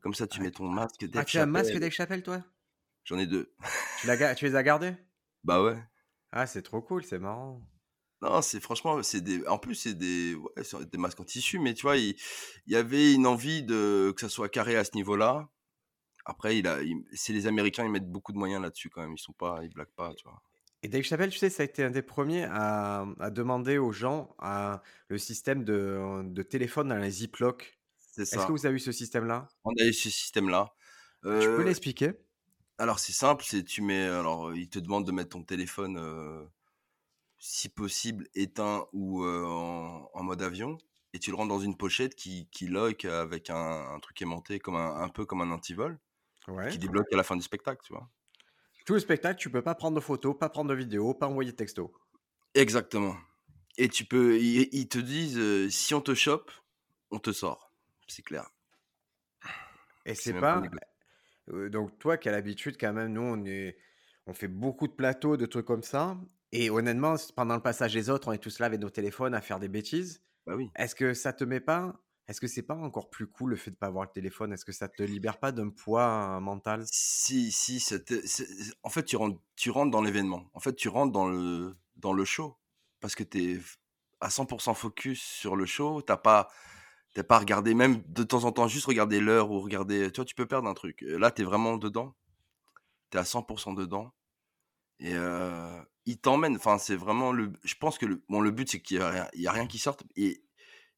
Comme 0.01 0.15
ça, 0.15 0.27
tu 0.29 0.41
Ah, 0.41 0.43
mets 0.43 0.53
ton 0.53 0.69
masque 0.69 1.07
Dave 1.07 1.25
Ah, 1.25 1.27
tu 1.27 1.39
as 1.39 1.43
un 1.43 1.47
masque. 1.47 1.77
Dave 1.79 1.91
Chappelle, 1.93 2.23
toi? 2.23 2.45
J'en 3.05 3.19
ai 3.19 3.27
deux. 3.27 3.55
tu 4.37 4.45
les 4.47 4.55
as 4.57 4.63
gardés? 4.63 4.95
Bah 5.45 5.63
ouais. 5.63 5.77
Ah, 6.37 6.47
c'est 6.47 6.63
trop 6.63 6.81
cool, 6.83 7.03
c'est 7.03 7.19
marrant. 7.19 7.67
Non, 8.23 8.41
c'est 8.41 8.61
franchement, 8.61 9.03
c'est 9.03 9.21
des. 9.21 9.47
En 9.47 9.59
plus, 9.59 9.75
c'est 9.75 9.95
des, 9.95 10.35
ouais, 10.35 10.65
c'est 10.65 10.89
des 10.91 10.99
masques 10.99 11.21
en 11.21 11.25
tissu, 11.25 11.59
mais 11.59 11.75
tu 11.75 11.83
vois, 11.83 11.97
il, 11.99 12.17
il 12.67 12.73
y 12.73 12.77
avait 12.77 13.13
une 13.13 13.27
envie 13.27 13.63
de 13.63 14.13
que 14.17 14.23
ça 14.23 14.29
soit 14.31 14.49
carré 14.49 14.77
à 14.77 14.85
ce 14.85 14.93
niveau-là. 14.95 15.51
Après, 16.27 16.59
il 16.59 16.67
a, 16.69 16.83
il- 16.83 17.05
c'est 17.15 17.33
les 17.35 17.47
Américains, 17.49 17.85
ils 17.85 17.91
mettent 17.93 18.11
beaucoup 18.11 18.33
de 18.33 18.39
moyens 18.39 18.63
là-dessus 18.63 18.91
quand 18.91 19.03
même. 19.03 19.15
Ils 19.15 19.21
sont 19.21 19.35
pas, 19.35 19.61
ils 19.65 19.71
blaguent 19.71 19.95
pas, 19.97 20.15
tu 20.15 20.25
vois. 20.29 20.43
Et 20.83 20.89
Dave 20.89 21.03
Chappelle, 21.03 21.31
tu 21.31 21.39
sais, 21.39 21.51
ça 21.51 21.63
a 21.63 21.67
été 21.67 21.83
un 21.85 21.91
des 21.91 22.03
premiers 22.03 22.45
à, 22.45 23.07
à 23.19 23.31
demander 23.31 23.79
aux 23.79 23.93
gens 23.93 24.35
à, 24.39 24.83
le 25.09 25.19
système 25.19 25.65
de, 25.65 26.23
de 26.25 26.43
téléphone 26.43 26.89
dans 26.89 26.99
les 26.99 27.11
Ziploc. 27.11 27.81
C'est 27.97 28.33
Est-ce 28.33 28.47
que 28.47 28.53
vous 28.53 28.67
avez 28.67 28.77
eu 28.77 28.81
ce 28.81 28.93
système-là? 28.93 29.49
On 29.65 29.73
a 29.79 29.85
eu 29.85 29.93
ce 29.93 30.09
système-là. 30.09 30.75
Tu 31.39 31.49
peux 31.51 31.63
Euh, 31.63 31.63
l'expliquer? 31.63 32.13
Alors 32.79 32.99
c'est 32.99 33.13
simple, 33.13 33.45
c'est 33.45 33.65
tu 33.65 33.83
mets, 33.83 34.05
alors 34.05 34.49
euh, 34.49 34.57
ils 34.57 34.69
te 34.69 34.79
demandent 34.79 35.07
de 35.07 35.13
mettre 35.13 35.31
ton 35.31 35.43
téléphone, 35.43 35.97
euh, 35.99 36.45
si 37.39 37.69
possible 37.69 38.29
éteint 38.35 38.87
ou 38.93 39.25
euh, 39.25 39.45
en, 39.47 40.11
en 40.15 40.23
mode 40.25 40.43
avion, 40.43 40.79
et 41.15 41.19
tu 41.19 41.31
le 41.31 41.37
rentres 41.37 41.49
dans 41.51 41.61
une 41.61 41.77
pochette 41.77 42.15
qui, 42.15 42.49
qui 42.51 42.67
lock 42.69 43.05
avec 43.07 43.51
un, 43.51 43.57
un 43.95 44.01
truc 44.01 44.21
aimanté 44.23 44.59
comme 44.61 44.77
un, 44.77 44.97
un 45.03 45.09
peu 45.09 45.27
comme 45.27 45.43
un 45.43 45.51
antivol, 45.51 45.99
Ouais. 46.49 46.69
qui 46.71 46.79
débloque 46.79 47.13
à 47.13 47.17
la 47.17 47.25
fin 47.25 47.37
du 47.37 47.43
spectacle, 47.43 47.83
tu 47.85 47.93
vois. 47.93 48.09
Tout 48.87 48.95
le 48.95 49.01
spectacle, 49.01 49.39
tu 49.39 49.51
peux 49.51 49.61
pas 49.63 49.75
prendre 49.75 49.97
de 49.97 50.01
photos, 50.01 50.35
pas 50.39 50.49
prendre 50.49 50.71
de 50.71 50.75
vidéos, 50.75 51.13
pas 51.13 51.27
envoyer 51.29 51.51
de 51.53 51.57
texto. 51.57 51.95
Exactement. 52.55 53.17
Et 53.79 53.89
tu 53.89 54.05
peux, 54.05 54.39
ils, 54.39 54.69
ils 54.73 54.89
te 54.89 54.99
disent, 54.99 55.39
euh, 55.39 55.69
si 55.71 55.95
on 55.95 56.01
te 56.01 56.15
chope, 56.15 56.51
on 57.11 57.19
te 57.19 57.33
sort. 57.33 57.73
C'est 58.09 58.23
clair. 58.23 58.51
Et 60.07 60.15
C'est 60.15 60.33
pas. 60.33 60.63
Euh, 61.53 61.69
donc, 61.69 61.99
toi 61.99 62.17
qui 62.17 62.29
as 62.29 62.33
l'habitude, 62.33 62.77
quand 62.79 62.93
même, 62.93 63.13
nous, 63.13 63.23
on, 63.23 63.45
est, 63.45 63.77
on 64.27 64.33
fait 64.33 64.49
beaucoup 64.49 64.87
de 64.87 64.93
plateaux, 64.93 65.37
de 65.37 65.47
trucs 65.47 65.67
comme 65.67 65.83
ça. 65.83 66.19
Et 66.53 66.71
honnêtement, 66.71 67.17
pendant 67.35 67.55
le 67.55 67.63
passage 67.63 67.93
des 67.95 68.11
autres, 68.11 68.29
on 68.29 68.33
est 68.33 68.39
tous 68.39 68.59
là 68.59 68.67
avec 68.67 68.81
nos 68.81 68.91
téléphones 68.91 69.35
à 69.35 69.41
faire 69.41 69.59
des 69.59 69.69
bêtises. 69.69 70.23
Bah 70.47 70.55
oui. 70.57 70.71
Est-ce 70.77 70.95
que 70.95 71.15
ça 71.15 71.33
te 71.33 71.45
met 71.45 71.61
pas. 71.61 72.01
Est-ce 72.29 72.41
que 72.41 72.49
c'est 72.49 72.63
pas 72.63 72.75
encore 72.75 73.09
plus 73.09 73.29
cool 73.29 73.51
le 73.51 73.57
fait 73.57 73.71
de 73.71 73.77
pas 73.77 73.87
avoir 73.87 74.05
le 74.05 74.11
téléphone? 74.11 74.53
Est-ce 74.53 74.65
que 74.65 74.73
ça 74.73 74.89
te 74.89 75.03
libère 75.03 75.39
pas 75.39 75.53
d'un 75.53 75.71
poids 75.71 76.41
mental? 76.41 76.83
Si, 76.87 77.53
si, 77.53 77.83
en 78.83 78.91
fait, 78.91 79.05
tu 79.05 79.17
rentres, 79.17 79.41
tu 79.55 79.71
rentres 79.71 79.93
dans 79.93 80.03
l'événement. 80.03 80.51
En 80.53 80.61
fait, 80.61 80.75
tu 80.75 80.89
rentres 80.89 81.13
dans 81.13 81.29
le, 81.29 81.77
dans 81.97 82.13
le 82.13 82.25
show. 82.25 82.57
Parce 83.01 83.15
que 83.15 83.23
tu 83.23 83.53
es 83.53 83.61
à 84.21 84.29
100% 84.29 84.75
focus 84.75 85.23
sur 85.23 85.55
le 85.55 85.67
show. 85.67 86.03
T'as 86.03 86.17
pas, 86.17 86.49
t'as 87.17 87.25
pas 87.25 87.39
regardé, 87.41 87.75
même 87.75 88.03
de 88.09 88.23
temps 88.25 88.45
en 88.45 88.53
temps, 88.53 88.69
juste 88.69 88.87
regarder 88.87 89.21
l'heure 89.21 89.51
ou 89.51 89.61
regarder. 89.61 90.11
Tu 90.13 90.17
vois, 90.19 90.27
tu 90.27 90.35
peux 90.37 90.47
perdre 90.47 90.69
un 90.69 90.75
truc. 90.75 91.03
Euh, 91.03 91.19
Là, 91.19 91.31
tu 91.33 91.43
es 91.43 91.45
vraiment 91.47 91.79
dedans. 91.79 92.15
Tu 93.11 93.19
es 93.19 93.21
à 93.21 93.25
100% 93.25 93.75
dedans. 93.75 94.13
Et 95.01 95.15
euh, 95.15 95.81
il 96.07 96.19
t'emmène. 96.19 96.57
Enfin, 96.57 96.79
c'est 96.79 96.97
vraiment 96.97 97.33
le. 97.33 97.53
Je 97.65 97.75
pense 97.77 97.99
que 97.99 98.07
le, 98.07 98.25
bon, 98.29 98.41
le 98.41 98.51
but, 98.53 98.71
c'est 98.71 98.81
qu'il 98.83 98.99
n'y 98.99 99.05
a, 99.05 99.11
rien- 99.11 99.29
il 99.35 99.43
y 99.43 99.49
a 99.49 99.53
rien 99.53 99.67
qui 99.69 99.79
sorte. 99.79 100.05
Et 100.17 100.43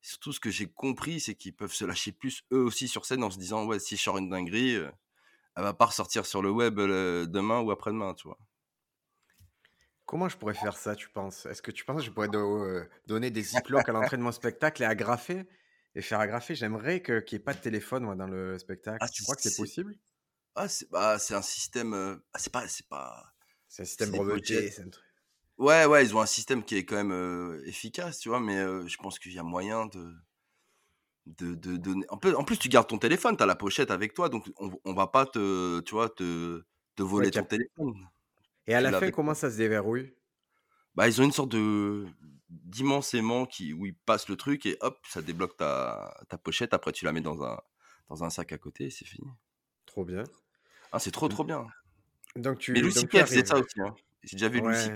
surtout, 0.03 0.33
ce 0.33 0.41
que 0.41 0.51
j'ai 0.51 0.69
compris, 0.71 1.21
c'est 1.21 1.35
qu'ils 1.37 1.55
peuvent 1.57 1.73
se 1.75 1.85
lâcher 1.87 2.13
plus 2.13 2.45
eux 2.53 2.63
aussi 2.63 2.89
sur 2.89 3.07
scène 3.07 3.25
en 3.25 3.31
se 3.31 3.39
disant 3.39 3.67
Ouais, 3.67 3.81
si 3.81 3.97
je 3.97 4.03
sors 4.03 4.19
une 4.19 4.31
dinguerie. 4.31 4.77
euh, 4.77 4.91
elle 5.57 5.65
va 5.65 5.75
pas 5.75 5.87
ressortir 5.87 6.27
sur 6.27 6.43
le 6.43 6.51
web 6.51 6.79
euh, 6.81 7.27
demain 7.27 7.61
ou 7.61 7.71
après-demain, 7.73 8.15
tu 8.15 8.29
vois. 8.29 8.39
Comment 10.07 10.29
je 10.29 10.37
pourrais 10.39 10.55
faire 10.55 10.77
ça, 10.77 10.97
tu 10.97 11.09
penses? 11.11 11.47
Est-ce 11.47 11.61
que 11.63 11.71
tu 11.71 11.85
penses 11.85 11.99
que 12.01 12.07
je 12.07 12.11
pourrais 12.11 12.29
do- 12.29 12.65
euh, 12.65 12.89
donner 13.07 13.31
des 13.31 13.43
ziplocs 13.43 13.89
à 13.89 13.93
l'entrée 13.93 14.17
de 14.17 14.23
mon 14.23 14.33
spectacle 14.33 14.83
et 14.83 14.87
agrafer 14.87 15.45
et 15.95 16.03
faire 16.03 16.21
agrafer 16.21 16.55
J'aimerais 16.55 17.03
que- 17.03 17.21
qu'il 17.21 17.37
n'y 17.39 17.43
ait 17.43 17.45
pas 17.45 17.55
de 17.55 17.61
téléphone 17.61 18.05
moi, 18.05 18.17
dans 18.17 18.27
le 18.29 18.59
spectacle. 18.59 19.01
Ah, 19.01 19.09
tu 19.09 19.23
crois 19.25 19.35
que 19.35 19.43
c'est 19.43 19.57
possible? 19.57 19.99
Ah, 20.55 20.69
c'est 20.69 20.91
bah, 20.91 21.19
c'est 21.19 21.35
un 21.35 21.43
système. 21.43 21.95
euh, 21.95 22.17
ah, 22.33 22.39
c'est 22.39 22.53
pas, 22.53 22.67
c'est 22.69 22.89
pas. 22.89 23.33
C'est 23.67 23.81
un 23.81 23.87
système 23.87 24.11
breveté. 24.11 24.71
c'est 24.71 24.83
un 24.83 24.91
truc. 24.91 25.07
Ouais, 25.59 25.87
ouais, 25.87 26.05
ils 26.05 26.17
ont 26.17 26.21
un 26.21 26.27
système 26.27 26.65
qui 26.65 26.77
est 26.77 26.85
quand 26.87 26.97
même 26.97 27.13
euh, 27.13 27.63
efficace, 27.67 28.19
tu 28.21 28.29
vois, 28.31 28.41
mais 28.41 28.57
euh, 28.59 28.87
je 28.89 28.97
pense 28.99 29.19
qu'il 29.19 29.33
y 29.35 29.39
a 29.39 29.43
moyen 29.43 29.87
de. 29.87 30.15
De, 31.27 31.55
de 31.55 31.77
donner. 31.77 32.07
En 32.09 32.17
plus, 32.17 32.35
en 32.35 32.43
plus, 32.43 32.59
tu 32.59 32.71
gardes 32.71 32.87
ton 32.89 32.97
téléphone, 32.99 33.37
tu 33.37 33.43
as 33.43 33.47
la 33.47 33.55
pochette 33.55 33.91
avec 33.91 34.15
toi, 34.15 34.31
donc 34.31 34.51
on, 34.57 34.71
on 34.87 34.95
va 34.95 35.09
pas 35.09 35.27
te, 35.27 35.81
tu 35.81 35.95
vois, 35.95 36.09
te, 36.09 36.65
te 36.97 37.03
voler 37.03 37.31
Ouais, 37.31 37.31
ton 37.31 37.45
téléphone. 37.45 37.93
Et 38.69 38.75
à 38.77 38.81
Tu 38.81 38.89
la 38.89 38.93
fin, 38.93 39.11
comment 39.11 39.35
ça 39.35 39.51
se 39.51 39.57
déverrouille? 39.57 40.15
Bah, 40.95 41.09
ils 41.09 41.21
ont 41.21 41.25
une 41.25 41.33
sorte 41.33 41.51
de 41.53 42.07
d'immense 42.51 43.15
aimant 43.15 43.47
qui, 43.47 43.73
où 43.73 43.87
ils 43.87 43.95
passent 43.97 44.29
le 44.29 44.37
truc 44.37 44.67
et 44.67 44.77
hop, 44.81 44.99
ça 45.09 45.23
débloque 45.23 45.57
ta, 45.57 46.19
ta 46.29 46.39
pochette. 46.39 46.75
Après, 46.75 46.93
tu 46.93 47.05
la 47.05 47.13
mets 47.13 47.21
dans 47.21 47.43
un, 47.45 47.61
dans 48.09 48.25
un 48.25 48.31
sac 48.31 48.53
à 48.53 48.59
côté 48.59 48.87
et 48.87 48.91
c'est 48.91 49.05
fini. 49.07 49.29
Trop 49.87 50.05
bien. 50.05 50.23
Ah, 50.93 50.99
c'est 50.99 51.11
trop, 51.11 51.29
trop 51.29 51.45
bien. 51.45 51.67
Donc 52.37 52.59
tu, 52.59 52.73
Mais 52.75 52.81
faisait 52.83 53.19
arrives. 53.19 53.47
ça 53.47 53.59
aussi. 53.59 53.81
hein. 53.81 53.95
J'ai 54.25 54.37
déjà 54.37 54.49
vu 54.49 54.61
Ouais. 54.61 54.95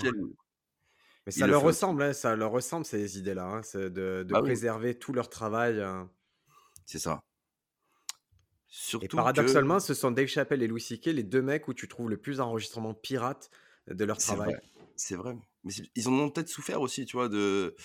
Mais 1.27 1.33
ça 1.33 1.47
le 1.47 1.53
leur 1.53 1.63
ressemble, 1.63 2.03
hein, 2.03 2.13
ça 2.13 2.37
leur 2.37 2.51
ressemble 2.53 2.85
ces 2.85 3.19
idées-là, 3.19 3.45
hein, 3.47 3.63
c'est 3.63 3.91
de, 3.91 4.25
de 4.27 4.35
Bah 4.35 4.41
oui. 4.43 4.51
préserver 4.51 4.99
tout 4.99 5.13
leur 5.13 5.29
travail. 5.29 5.81
hein. 5.81 6.11
C'est 6.87 6.99
ça. 6.99 7.21
Et 9.01 9.09
Surtout 9.09 9.19
que. 9.19 9.21
paradoxalement, 9.23 9.79
ce 9.81 9.93
sont 9.95 10.11
Dave 10.11 10.29
Chappelle 10.29 10.63
et 10.63 10.67
Louis 10.67 10.81
C.K. 10.81 11.07
les 11.07 11.23
deux 11.23 11.43
mecs 11.43 11.69
où 11.69 11.75
tu 11.75 11.89
trouves 11.89 12.09
le 12.09 12.17
plus 12.17 12.39
d'enregistrements 12.39 12.95
pirates 12.95 13.51
de 13.89 14.05
leur 14.05 14.19
C'est 14.19 14.35
travail. 14.35 14.55
vrai. 14.55 14.61
C'est 14.97 15.17
vrai. 15.17 15.37
Mais 15.65 15.73
ils 15.95 16.09
en 16.09 16.13
ont 16.13 16.31
peut-être 16.31 16.49
souffert 16.49 16.81
aussi, 16.81 17.05
tu 17.05 17.17
vois, 17.17 17.29
de, 17.29 17.77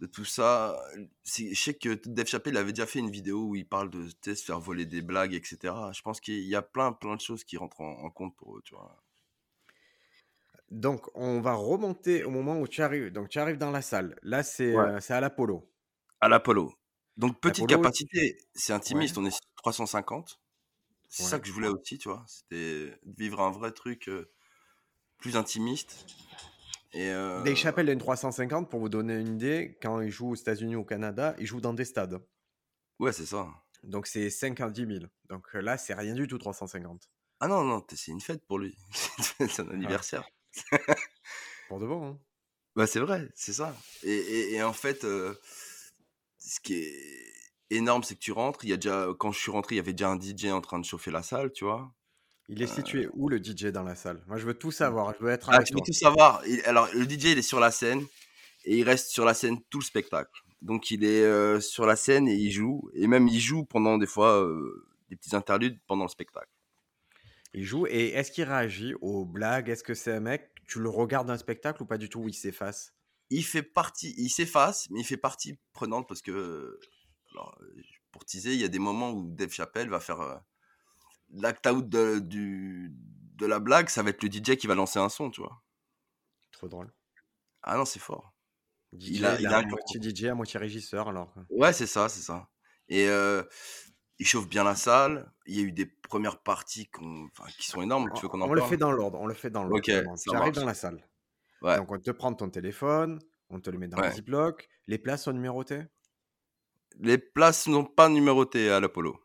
de 0.00 0.06
tout 0.06 0.24
ça. 0.24 0.78
Je 1.24 1.54
sais 1.54 1.74
que 1.74 1.94
Dave 2.06 2.26
Chappelle 2.26 2.56
avait 2.56 2.72
déjà 2.72 2.86
fait 2.86 2.98
une 2.98 3.10
vidéo 3.10 3.48
où 3.48 3.56
il 3.56 3.66
parle 3.66 3.90
de 3.90 4.08
se 4.34 4.44
faire 4.44 4.60
voler 4.60 4.84
des 4.84 5.00
blagues, 5.00 5.32
etc. 5.32 5.74
Je 5.92 6.02
pense 6.02 6.20
qu'il 6.20 6.44
y 6.44 6.54
a 6.54 6.62
plein, 6.62 6.92
plein 6.92 7.16
de 7.16 7.20
choses 7.20 7.44
qui 7.44 7.56
rentrent 7.56 7.80
en, 7.80 8.10
compte 8.10 8.36
pour 8.36 8.58
eux, 8.58 8.62
tu 8.64 8.74
vois. 8.74 9.02
Donc, 10.70 11.06
on 11.14 11.40
va 11.40 11.54
remonter 11.54 12.24
au 12.24 12.30
moment 12.30 12.58
où 12.58 12.68
tu 12.68 12.82
arrives. 12.82 13.12
Donc, 13.12 13.28
tu 13.28 13.38
arrives 13.38 13.58
dans 13.58 13.70
la 13.70 13.82
salle. 13.82 14.18
Là, 14.22 14.42
c'est 14.42 14.74
euh, 14.74 14.98
à 15.08 15.20
l'Apollo. 15.20 15.70
À 16.20 16.28
l'Apollo. 16.28 16.74
Donc, 17.16 17.40
petite 17.40 17.66
capacité, 17.66 18.38
c'est 18.54 18.72
intimiste, 18.72 19.18
on 19.18 19.24
est 19.26 19.38
350. 19.56 20.40
C'est 21.08 21.24
ça 21.24 21.38
que 21.38 21.46
je 21.46 21.52
voulais 21.52 21.68
aussi, 21.68 21.98
tu 21.98 22.08
vois. 22.08 22.24
C'était 22.26 22.98
vivre 23.04 23.40
un 23.42 23.50
vrai 23.50 23.72
truc 23.72 24.08
euh, 24.08 24.30
plus 25.18 25.36
intimiste. 25.36 26.06
Et 26.92 27.10
euh... 27.10 27.42
Dave 27.42 27.54
Chappelle 27.54 27.88
a 27.88 27.92
une 27.92 27.98
350, 27.98 28.70
pour 28.70 28.80
vous 28.80 28.88
donner 28.88 29.14
une 29.18 29.34
idée, 29.36 29.78
quand 29.80 30.00
il 30.00 30.10
joue 30.10 30.30
aux 30.30 30.34
États-Unis 30.34 30.76
ou 30.76 30.80
au 30.80 30.84
Canada, 30.84 31.34
il 31.38 31.46
joue 31.46 31.60
dans 31.60 31.72
des 31.72 31.84
stades. 31.84 32.20
Ouais, 32.98 33.12
c'est 33.12 33.26
ça. 33.26 33.48
Donc 33.82 34.06
c'est 34.06 34.30
5 34.30 34.60
à 34.60 34.70
10 34.70 34.86
000. 34.86 35.06
Donc 35.28 35.46
euh, 35.54 35.60
là, 35.60 35.78
c'est 35.78 35.94
rien 35.94 36.14
du 36.14 36.26
tout, 36.26 36.38
350. 36.38 37.10
Ah 37.40 37.48
non, 37.48 37.64
non, 37.64 37.84
c'est 37.92 38.12
une 38.12 38.20
fête 38.20 38.46
pour 38.46 38.58
lui. 38.58 38.76
c'est 39.38 39.60
un 39.60 39.70
anniversaire. 39.70 40.28
pour 41.68 41.80
de 41.80 41.86
bon. 41.86 42.10
Hein. 42.10 42.20
Bah, 42.76 42.86
c'est 42.86 43.00
vrai, 43.00 43.28
c'est 43.34 43.52
ça. 43.52 43.74
Et, 44.02 44.54
et, 44.54 44.62
en 44.62 44.72
fait, 44.72 45.04
euh, 45.04 45.34
ce 46.38 46.60
qui 46.60 46.74
est 46.74 47.32
énorme, 47.70 48.02
c'est 48.02 48.14
que 48.14 48.20
tu 48.20 48.32
rentres. 48.32 48.64
Il 48.64 48.70
y 48.70 48.72
a 48.72 48.76
déjà, 48.76 49.08
quand 49.18 49.32
je 49.32 49.38
suis 49.38 49.50
rentré, 49.50 49.74
il 49.74 49.78
y 49.78 49.80
avait 49.80 49.92
déjà 49.92 50.10
un 50.10 50.20
DJ 50.20 50.46
en 50.46 50.60
train 50.60 50.78
de 50.78 50.84
chauffer 50.84 51.10
la 51.10 51.22
salle, 51.22 51.52
tu 51.52 51.64
vois. 51.64 51.92
Il 52.48 52.60
est 52.60 52.66
situé 52.66 53.08
où 53.14 53.28
le 53.28 53.42
DJ 53.42 53.66
dans 53.66 53.82
la 53.82 53.94
salle? 53.94 54.22
Moi, 54.26 54.36
je 54.36 54.46
veux 54.46 54.54
tout 54.54 54.72
savoir. 54.72 55.14
Je 55.18 55.24
veux 55.24 55.30
être. 55.30 55.48
Ah, 55.50 55.62
tu 55.62 55.74
veux 55.74 55.80
tout 55.80 55.92
savoir. 55.92 56.42
Alors, 56.64 56.88
le 56.92 57.04
DJ, 57.04 57.26
il 57.26 57.38
est 57.38 57.42
sur 57.42 57.60
la 57.60 57.70
scène 57.70 58.04
et 58.64 58.78
il 58.78 58.84
reste 58.84 59.10
sur 59.10 59.24
la 59.24 59.34
scène 59.34 59.60
tout 59.70 59.78
le 59.78 59.84
spectacle. 59.84 60.30
Donc, 60.60 60.90
il 60.90 61.04
est 61.04 61.22
euh, 61.22 61.60
sur 61.60 61.86
la 61.86 61.96
scène 61.96 62.28
et 62.28 62.34
il 62.34 62.50
joue. 62.50 62.90
Et 62.94 63.06
même, 63.06 63.28
il 63.28 63.40
joue 63.40 63.64
pendant 63.64 63.96
des 63.96 64.06
fois 64.06 64.42
euh, 64.42 64.86
des 65.08 65.16
petits 65.16 65.34
interludes 65.34 65.78
pendant 65.86 66.04
le 66.04 66.10
spectacle. 66.10 66.50
Il 67.54 67.64
joue 67.64 67.86
et 67.86 68.08
est-ce 68.08 68.30
qu'il 68.30 68.44
réagit 68.44 68.94
aux 69.00 69.24
blagues? 69.24 69.68
Est-ce 69.68 69.84
que 69.84 69.94
c'est 69.94 70.12
un 70.12 70.20
mec 70.20 70.50
Tu 70.66 70.80
le 70.80 70.88
regardes 70.88 71.30
un 71.30 71.38
spectacle 71.38 71.82
ou 71.82 71.86
pas 71.86 71.98
du 71.98 72.08
tout 72.08 72.20
Où 72.20 72.28
il 72.28 72.34
s'efface? 72.34 72.94
Il 73.30 73.44
fait 73.44 73.62
partie. 73.62 74.14
Il 74.18 74.30
s'efface, 74.30 74.88
mais 74.90 75.00
il 75.00 75.04
fait 75.04 75.16
partie 75.16 75.58
prenante 75.72 76.08
parce 76.08 76.22
que. 76.22 76.78
Alors, 77.32 77.58
pour 78.10 78.24
teaser, 78.24 78.52
il 78.52 78.60
y 78.60 78.64
a 78.64 78.68
des 78.68 78.78
moments 78.78 79.10
où 79.10 79.30
Dave 79.30 79.50
Chappelle 79.50 79.88
va 79.88 80.00
faire 80.00 80.20
euh, 80.20 80.36
l'act-out 81.32 81.88
de, 81.88 82.18
du, 82.18 82.92
de 83.36 83.46
la 83.46 83.58
blague, 83.58 83.88
ça 83.88 84.02
va 84.02 84.10
être 84.10 84.22
le 84.22 84.30
DJ 84.30 84.56
qui 84.56 84.66
va 84.66 84.74
lancer 84.74 84.98
un 84.98 85.08
son, 85.08 85.30
tu 85.30 85.40
vois. 85.40 85.62
Trop 86.52 86.68
drôle. 86.68 86.92
Ah 87.62 87.76
non, 87.76 87.84
c'est 87.84 88.00
fort. 88.00 88.34
il 88.92 89.24
a, 89.24 89.40
il 89.40 89.46
a, 89.46 89.62
moitié 89.62 90.00
DJ, 90.00 90.24
à 90.26 90.34
moitié 90.34 90.58
régisseur, 90.58 91.08
alors. 91.08 91.34
Ouais, 91.50 91.72
c'est 91.72 91.86
ça, 91.86 92.08
c'est 92.08 92.22
ça. 92.22 92.48
Et 92.88 93.08
euh, 93.08 93.42
il 94.18 94.26
chauffe 94.26 94.48
bien 94.48 94.64
la 94.64 94.74
salle. 94.74 95.32
Il 95.46 95.56
y 95.56 95.60
a 95.60 95.62
eu 95.62 95.72
des 95.72 95.86
premières 95.86 96.42
parties 96.42 96.88
qui 97.58 97.70
sont 97.70 97.82
énormes. 97.82 98.10
Tu 98.14 98.22
veux 98.22 98.28
qu'on 98.28 98.40
en 98.40 98.48
On 98.48 98.52
le 98.52 98.62
fait 98.62 98.76
dans 98.76 98.92
l'ordre. 98.92 99.20
On 99.20 99.26
le 99.26 99.34
fait 99.34 99.50
dans 99.50 99.64
l'ordre. 99.64 99.76
Ok. 99.76 99.90
J'arrive 100.30 100.54
dans 100.54 100.66
la 100.66 100.74
salle. 100.74 101.08
Ouais. 101.62 101.76
Donc 101.76 101.92
on 101.92 101.98
te 101.98 102.10
prend 102.10 102.34
ton 102.34 102.50
téléphone, 102.50 103.20
on 103.48 103.60
te 103.60 103.70
le 103.70 103.78
met 103.78 103.86
dans 103.86 103.98
ouais. 103.98 104.08
le 104.08 104.14
ziploc. 104.14 104.68
Les 104.88 104.98
places 104.98 105.24
sont 105.24 105.32
numérotées? 105.32 105.84
Les 106.98 107.18
places 107.18 107.68
n'ont 107.68 107.84
pas 107.84 108.08
numéroté 108.08 108.70
à 108.70 108.80
l'Apollo. 108.80 109.21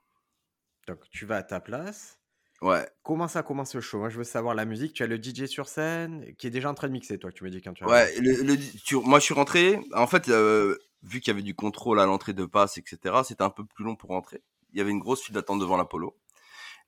Donc, 0.88 1.00
tu 1.12 1.26
vas 1.26 1.38
à 1.38 1.44
ta 1.44 1.60
place. 1.60 2.20
Ouais. 2.62 2.90
Comment 3.04 3.28
ça 3.28 3.44
commence 3.44 3.76
le 3.76 3.82
show? 3.82 4.00
Moi, 4.00 4.10
je 4.10 4.18
veux 4.18 4.24
savoir 4.24 4.56
la 4.56 4.66
musique. 4.66 4.94
Tu 4.94 5.04
as 5.04 5.08
le 5.08 5.22
DJ 5.22 5.46
sur 5.46 5.68
scène 5.68 6.34
qui 6.38 6.48
est 6.48 6.50
déjà 6.50 6.70
en 6.70 6.74
train 6.74 6.88
de 6.88 6.94
mixer, 6.94 7.20
toi, 7.20 7.32
tu 7.32 7.44
me 7.44 7.50
dis 7.50 7.62
quand 7.62 7.74
tu 7.74 7.86
Ouais, 7.86 8.12
le, 8.20 9.02
moi, 9.02 9.20
je 9.20 9.26
suis 9.26 9.34
rentré. 9.34 9.80
En 9.94 10.08
fait, 10.08 10.30
euh, 10.30 10.76
vu 11.04 11.20
qu'il 11.20 11.32
y 11.32 11.36
avait 11.36 11.44
du 11.44 11.54
contrôle 11.54 12.00
à 12.00 12.06
l'entrée 12.06 12.34
de 12.34 12.46
passe, 12.46 12.78
etc., 12.78 13.16
c'était 13.24 13.44
un 13.44 13.52
peu 13.52 13.64
plus 13.64 13.84
long 13.84 13.96
pour 13.96 14.10
rentrer. 14.10 14.42
Il 14.72 14.80
y 14.80 14.82
avait 14.82 14.92
une 14.92 15.00
grosse 15.00 15.22
file 15.22 15.36
d'attente 15.36 15.60
devant 15.60 15.78
l'Apollo. 15.78 16.18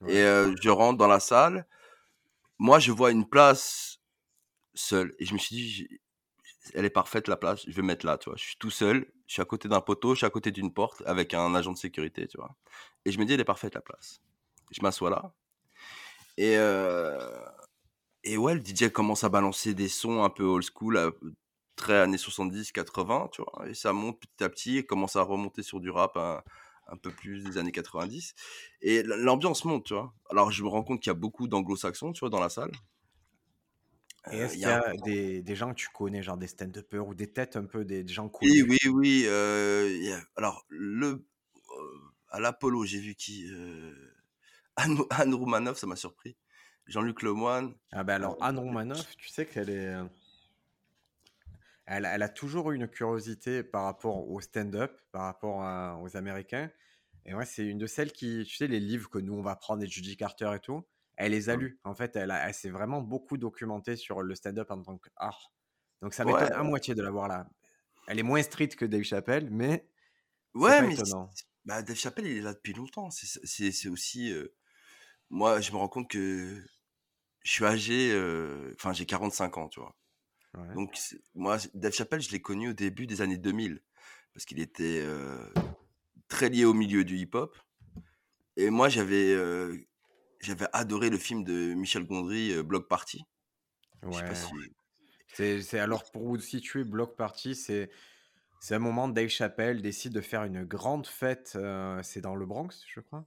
Et 0.07 0.21
euh, 0.21 0.55
je 0.61 0.69
rentre 0.69 0.97
dans 0.97 1.07
la 1.07 1.19
salle. 1.19 1.67
Moi, 2.57 2.79
je 2.79 2.91
vois 2.91 3.11
une 3.11 3.27
place 3.27 3.99
seule. 4.73 5.13
Et 5.19 5.25
je 5.25 5.33
me 5.33 5.39
suis 5.39 5.55
dit, 5.55 5.87
elle 6.73 6.85
est 6.85 6.89
parfaite, 6.89 7.27
la 7.27 7.37
place. 7.37 7.63
Je 7.67 7.75
vais 7.75 7.81
mettre 7.81 8.05
là, 8.05 8.17
tu 8.17 8.29
vois. 8.29 8.37
Je 8.37 8.43
suis 8.43 8.57
tout 8.57 8.71
seul 8.71 9.05
je 9.29 9.33
suis 9.33 9.43
à 9.43 9.45
côté 9.45 9.69
d'un 9.69 9.79
poteau, 9.79 10.15
je 10.15 10.19
suis 10.19 10.25
à 10.25 10.31
côté 10.31 10.51
d'une 10.51 10.73
porte 10.73 11.03
avec 11.05 11.35
un 11.35 11.53
agent 11.53 11.71
de 11.71 11.77
sécurité, 11.77 12.27
tu 12.27 12.37
vois. 12.37 12.55
Et 13.05 13.11
je 13.11 13.19
me 13.19 13.25
dis, 13.25 13.33
elle 13.33 13.39
est 13.39 13.45
parfaite 13.45 13.75
la 13.75 13.81
place. 13.81 14.21
Je 14.71 14.81
m'assois 14.81 15.11
là. 15.11 15.33
Et, 16.37 16.57
euh, 16.57 17.45
et 18.23 18.37
ouais, 18.37 18.55
le 18.55 18.59
DJ 18.61 18.89
commence 18.89 19.23
à 19.23 19.29
balancer 19.29 19.75
des 19.75 19.87
sons 19.87 20.23
un 20.23 20.31
peu 20.31 20.43
old 20.45 20.65
school, 20.65 21.13
très 21.75 21.99
années 21.99 22.17
70, 22.17 22.71
80, 22.71 23.29
tu 23.31 23.43
vois. 23.43 23.69
Et 23.69 23.75
ça 23.75 23.93
monte 23.93 24.19
petit 24.19 24.43
à 24.43 24.49
petit 24.49 24.77
et 24.79 24.85
commence 24.85 25.15
à 25.15 25.21
remonter 25.21 25.61
sur 25.61 25.79
du 25.79 25.91
rap 25.91 26.17
un, 26.17 26.41
un 26.87 26.97
peu 26.97 27.11
plus 27.11 27.43
des 27.43 27.59
années 27.59 27.71
90. 27.71 28.33
Et 28.81 29.03
l'ambiance 29.03 29.63
monte, 29.63 29.85
tu 29.85 29.93
vois. 29.93 30.11
Alors 30.31 30.49
je 30.49 30.63
me 30.63 30.69
rends 30.69 30.83
compte 30.83 31.01
qu'il 31.01 31.11
y 31.11 31.15
a 31.15 31.19
beaucoup 31.19 31.47
d'anglo-saxons, 31.47 32.13
tu 32.13 32.21
vois, 32.21 32.29
dans 32.29 32.39
la 32.39 32.49
salle. 32.49 32.71
Et 34.31 34.37
est-ce 34.37 34.53
qu'il 34.53 34.61
y 34.61 34.65
a 34.65 34.93
des, 35.03 35.41
des, 35.41 35.55
gens 35.55 35.69
que 35.69 35.79
tu 35.79 35.87
connais, 35.89 36.21
genre 36.21 36.37
des 36.37 36.47
stand-uppers 36.47 37.07
ou 37.07 37.15
des 37.15 37.31
têtes 37.31 37.55
un 37.55 37.65
peu 37.65 37.85
des, 37.85 38.07
gens 38.07 38.27
cool 38.29 38.49
Oui, 38.49 38.65
oui, 38.67 38.77
oui. 38.89 39.23
Euh, 39.27 40.17
alors, 40.35 40.65
le, 40.69 41.25
à 42.29 42.39
l'Apollo, 42.39 42.83
j'ai 42.85 42.99
vu 42.99 43.15
qui 43.15 43.49
Anne, 44.75 44.97
Anne 45.09 45.33
Roumanoff, 45.33 45.77
ça 45.77 45.87
m'a 45.87 45.95
surpris. 45.95 46.35
Jean-Luc 46.85 47.21
Lemoine. 47.21 47.75
Ah 47.91 48.03
ben 48.03 48.15
alors, 48.15 48.37
Anne 48.41 48.59
Roumanoff, 48.59 49.15
tu 49.17 49.29
sais 49.29 49.45
qu'elle 49.45 49.69
est. 49.69 49.95
Elle, 51.85 52.05
elle, 52.05 52.21
a 52.21 52.29
toujours 52.29 52.71
eu 52.71 52.75
une 52.75 52.87
curiosité 52.87 53.63
par 53.63 53.83
rapport 53.85 54.29
au 54.29 54.39
stand-up, 54.41 54.99
par 55.11 55.23
rapport 55.23 56.01
aux 56.01 56.17
Américains. 56.17 56.69
Et 57.25 57.33
ouais, 57.33 57.45
c'est 57.45 57.65
une 57.65 57.77
de 57.77 57.87
celles 57.87 58.11
qui, 58.11 58.43
tu 58.47 58.55
sais, 58.55 58.67
les 58.67 58.79
livres 58.79 59.09
que 59.09 59.19
nous 59.19 59.33
on 59.33 59.41
va 59.41 59.55
prendre, 59.55 59.81
des 59.81 59.87
Judy 59.87 60.17
Carter 60.17 60.51
et 60.55 60.59
tout, 60.59 60.83
elle 61.19 61.33
les 61.33 61.49
a 61.49 61.55
lus. 61.57 61.79
En 61.83 61.93
fait, 61.93 62.15
elle, 62.15 62.53
s'est 62.53 62.69
vraiment 62.69 63.01
beaucoup 63.01 63.37
documentée 63.37 63.97
sur 63.97 64.21
le 64.21 64.33
stand-up 64.35 64.71
en 64.71 64.81
tant 64.81 64.97
qu'art. 64.97 65.51
Donc 66.01 66.13
ça 66.13 66.23
m'étonne 66.23 66.53
à 66.53 66.63
moitié 66.63 66.95
de 66.95 67.01
la 67.01 67.11
voir 67.11 67.27
là. 67.27 67.47
Elle 68.07 68.19
est 68.19 68.23
moins 68.23 68.41
street 68.41 68.69
que 68.69 68.85
Dave 68.85 69.03
Chappelle, 69.03 69.49
mais. 69.51 69.85
Ouais, 70.53 70.81
mais. 70.81 70.95
Bah, 71.65 71.81
Dave 71.83 71.97
Chappelle, 71.97 72.25
il 72.25 72.37
est 72.37 72.41
là 72.41 72.53
depuis 72.53 72.73
longtemps. 72.73 73.09
C'est 73.11 73.89
aussi. 73.89 74.31
Euh, 74.31 74.47
moi, 75.29 75.59
je 75.59 75.71
me 75.73 75.77
rends 75.77 75.89
compte 75.89 76.09
que 76.09 76.63
je 77.43 77.51
suis 77.51 77.65
âgé. 77.65 78.11
Euh, 78.13 78.73
enfin, 78.75 78.93
j'ai 78.93 79.05
45 79.05 79.57
ans, 79.57 79.67
tu 79.67 79.81
vois. 79.81 79.95
Donc, 80.73 80.97
moi, 81.35 81.57
Dave 81.73 81.93
Chappelle, 81.93 82.21
je 82.21 82.31
l'ai 82.31 82.41
connu 82.41 82.69
au 82.69 82.73
début 82.73 83.07
des 83.07 83.21
années 83.21 83.37
2000. 83.37 83.83
Parce 84.33 84.45
qu'il 84.45 84.61
était 84.61 85.01
euh, 85.03 85.45
très 86.29 86.47
lié 86.47 86.63
au 86.63 86.73
milieu 86.73 87.03
du 87.03 87.17
hip-hop. 87.17 87.55
Et 88.55 88.69
moi, 88.69 88.87
j'avais 88.87 89.35
j'avais 90.39 90.67
adoré 90.73 91.09
le 91.09 91.17
film 91.17 91.43
de 91.43 91.73
Michel 91.73 92.05
Gondry, 92.05 92.51
euh, 92.51 92.63
Block 92.63 92.87
Party. 92.87 93.23
Ouais. 94.03 94.23
C'est 95.33 95.79
alors 95.79 96.09
pour 96.11 96.23
vous 96.23 96.39
situer 96.39 96.83
Block 96.83 97.15
Party, 97.15 97.55
c'est 97.55 97.89
c'est 98.59 98.75
un 98.75 98.79
moment 98.79 99.07
Dave 99.07 99.29
Chappelle 99.29 99.81
décide 99.81 100.13
de 100.13 100.21
faire 100.21 100.43
une 100.43 100.65
grande 100.65 101.07
fête. 101.07 101.53
Euh, 101.55 102.01
c'est 102.03 102.21
dans 102.21 102.35
le 102.35 102.45
Bronx, 102.45 102.69
je 102.93 102.99
crois. 102.99 103.25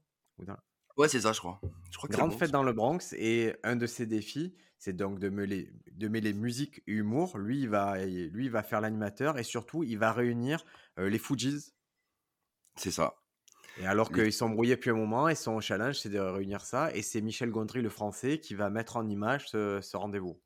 Ouais, 0.99 1.09
c'est 1.09 1.23
ça, 1.23 1.33
je 1.33 1.38
crois. 1.38 1.61
Je 1.90 1.97
crois 1.97 2.09
grande 2.09 2.35
fête 2.35 2.50
dans 2.50 2.62
le 2.62 2.73
Bronx 2.73 3.14
et 3.16 3.54
un 3.62 3.76
de 3.76 3.87
ses 3.87 4.04
défis, 4.04 4.54
c'est 4.78 4.92
donc 4.92 5.19
de 5.19 5.31
mêler, 5.31 5.73
de 5.92 6.09
mêler 6.09 6.35
musique 6.35 6.83
et 6.87 6.92
humour. 6.92 7.38
Lui, 7.38 7.61
il 7.61 7.69
va, 7.69 8.04
lui, 8.04 8.47
il 8.47 8.50
va 8.50 8.62
faire 8.62 8.81
l'animateur 8.81 9.38
et 9.38 9.45
surtout, 9.45 9.85
il 9.85 9.99
va 9.99 10.12
réunir 10.12 10.64
euh, 10.99 11.09
les 11.09 11.19
Fujis. 11.19 11.73
C'est 12.76 12.90
ça. 12.90 13.14
Et 13.81 13.87
alors 13.87 14.12
qu'ils 14.12 14.33
sont 14.33 14.50
brouillés 14.50 14.76
depuis 14.76 14.91
un 14.91 14.97
moment, 14.97 15.29
et 15.29 15.35
son 15.35 15.61
challenge, 15.61 15.99
c'est 15.99 16.11
de 16.11 16.19
réunir 16.19 16.62
ça. 16.62 16.95
Et 16.95 17.02
c'est 17.02 17.21
Michel 17.21 17.50
Gondry, 17.50 17.81
le 17.81 17.88
français, 17.88 18.38
qui 18.38 18.55
va 18.55 18.71
mettre 18.71 18.97
en 18.97 19.09
image 19.09 19.49
ce, 19.49 19.97
rendez-vous. 19.97 20.41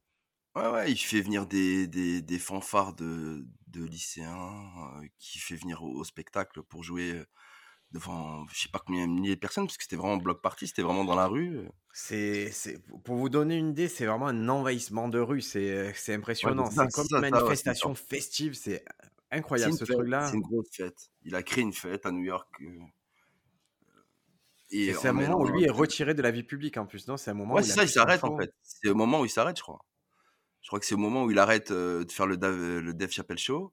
Ouais, 0.54 0.68
ouais, 0.68 0.90
il 0.90 0.96
fait 0.96 1.20
venir 1.20 1.46
des, 1.46 1.86
des, 1.86 2.22
des 2.22 2.38
fanfares 2.38 2.94
de, 2.94 3.46
de 3.66 3.84
lycéens, 3.84 4.64
euh, 4.96 5.06
qui 5.18 5.38
fait 5.38 5.56
venir 5.56 5.82
au, 5.82 6.02
spectacle 6.04 6.62
pour 6.62 6.82
jouer 6.82 7.12
euh, 7.12 7.26
devant, 7.92 8.46
je 8.48 8.62
sais 8.62 8.68
pas 8.70 8.78
combien 8.84 9.06
de 9.06 9.12
milliers 9.12 9.34
de 9.34 9.40
personnes, 9.40 9.66
parce 9.66 9.76
que 9.76 9.82
c'était 9.82 9.96
vraiment 9.96 10.16
bloc 10.16 10.40
party, 10.40 10.68
c'était 10.68 10.82
vraiment 10.82 11.04
dans 11.04 11.14
la 11.14 11.26
rue. 11.26 11.68
C'est, 11.92 12.50
pour 13.04 13.16
vous 13.16 13.28
donner 13.28 13.56
une 13.56 13.70
idée, 13.70 13.88
c'est 13.88 14.06
vraiment 14.06 14.28
un 14.28 14.48
envahissement 14.48 15.08
de 15.08 15.18
rue, 15.18 15.42
c'est, 15.42 15.92
impressionnant. 16.08 16.70
c'est 16.70 16.90
comme 16.92 17.06
une 17.10 17.30
manifestation 17.30 17.94
festive, 17.94 18.54
c'est 18.54 18.84
incroyable 19.30 19.74
ce 19.74 19.84
truc-là. 19.84 20.26
C'est 20.28 20.36
une 20.36 20.42
grosse 20.42 20.68
fête. 20.72 21.10
Il 21.22 21.34
a 21.34 21.42
créé 21.42 21.62
une 21.62 21.72
fête 21.72 22.06
à 22.06 22.12
New 22.12 22.24
York. 22.24 22.48
Euh, 22.62 22.78
et 24.70 24.92
c'est 24.94 25.08
un 25.08 25.12
moment 25.12 25.38
où 25.38 25.46
lui 25.46 25.64
est 25.64 25.70
retiré 25.70 26.14
de 26.14 26.22
la 26.22 26.30
vie 26.30 26.42
publique 26.42 26.76
en 26.76 26.86
plus, 26.86 27.06
non 27.08 27.16
C'est 27.16 27.30
un 27.30 27.34
moment 27.34 27.54
ouais, 27.54 27.62
c'est 27.62 27.72
ça, 27.72 27.84
il 27.84 27.88
s'arrête 27.88 28.24
en 28.24 28.36
fait. 28.36 28.52
C'est 28.62 28.88
le 28.88 28.94
moment 28.94 29.20
où 29.20 29.24
il 29.24 29.30
s'arrête, 29.30 29.56
je 29.56 29.62
crois. 29.62 29.84
Je 30.62 30.68
crois 30.68 30.80
que 30.80 30.86
c'est 30.86 30.96
au 30.96 30.98
moment 30.98 31.24
où 31.24 31.30
il 31.30 31.38
arrête 31.38 31.72
de 31.72 32.06
faire 32.10 32.26
le, 32.26 32.36
Dave, 32.36 32.56
le 32.56 32.92
Dave 32.92 33.10
Chappelle 33.10 33.38
Show. 33.38 33.72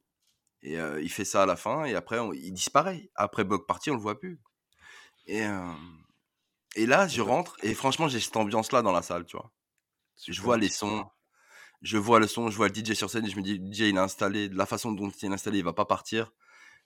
Et 0.62 0.78
il 0.78 1.10
fait 1.10 1.26
ça 1.26 1.44
à 1.44 1.46
la 1.46 1.56
fin, 1.56 1.86
et 1.86 1.96
après, 1.96 2.20
il 2.36 2.54
disparaît. 2.54 3.10
Après 3.16 3.44
Block 3.44 3.68
Party, 3.68 3.90
on 3.90 3.96
le 3.96 4.00
voit 4.00 4.20
plus. 4.20 4.40
Et, 5.26 5.44
et 6.76 6.86
là, 6.86 7.08
je 7.08 7.22
rentre, 7.22 7.58
et 7.64 7.74
franchement, 7.74 8.08
j'ai 8.08 8.20
cette 8.20 8.38
ambiance-là 8.38 8.82
dans 8.82 8.92
la 8.92 9.02
salle, 9.02 9.26
tu 9.26 9.36
vois. 9.36 9.52
Je 10.28 10.42
vois 10.42 10.58
les 10.58 10.70
sons. 10.70 11.06
Je 11.82 11.98
vois 11.98 12.20
le 12.20 12.28
son, 12.28 12.50
je 12.50 12.56
vois 12.56 12.70
le 12.70 12.74
DJ 12.74 12.94
sur 12.94 13.10
scène 13.10 13.26
et 13.26 13.30
je 13.30 13.36
me 13.36 13.42
dis, 13.42 13.56
DJ, 13.56 13.90
il 13.90 13.98
est 13.98 14.00
installé, 14.00 14.48
de 14.48 14.56
la 14.56 14.66
façon 14.66 14.94
dont 14.94 15.10
il 15.10 15.26
est 15.26 15.34
installé, 15.34 15.58
il 15.60 15.66
va 15.66 15.74
pas 15.74 15.86
partir. 15.86 16.32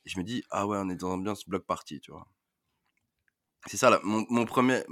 Et 0.06 0.10
je 0.10 0.18
me 0.18 0.24
dis, 0.24 0.44
ah 0.50 0.66
ouais, 0.66 0.78
on 0.82 0.90
est 0.90 0.96
dans 0.96 1.10
l'ambiance 1.10 1.48
bloc 1.48 1.66
party, 1.68 2.02
tu 2.02 2.12
vois. 2.12 2.28
C'est 3.68 3.78
ça, 3.78 3.90
là, 3.90 4.00
mon, 4.04 4.26
mon, 4.30 4.46
premier, 4.46 4.84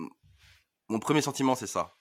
mon 0.90 1.00
premier 1.00 1.22
sentiment, 1.22 1.56
c'est 1.56 1.68
ça. 1.68 1.96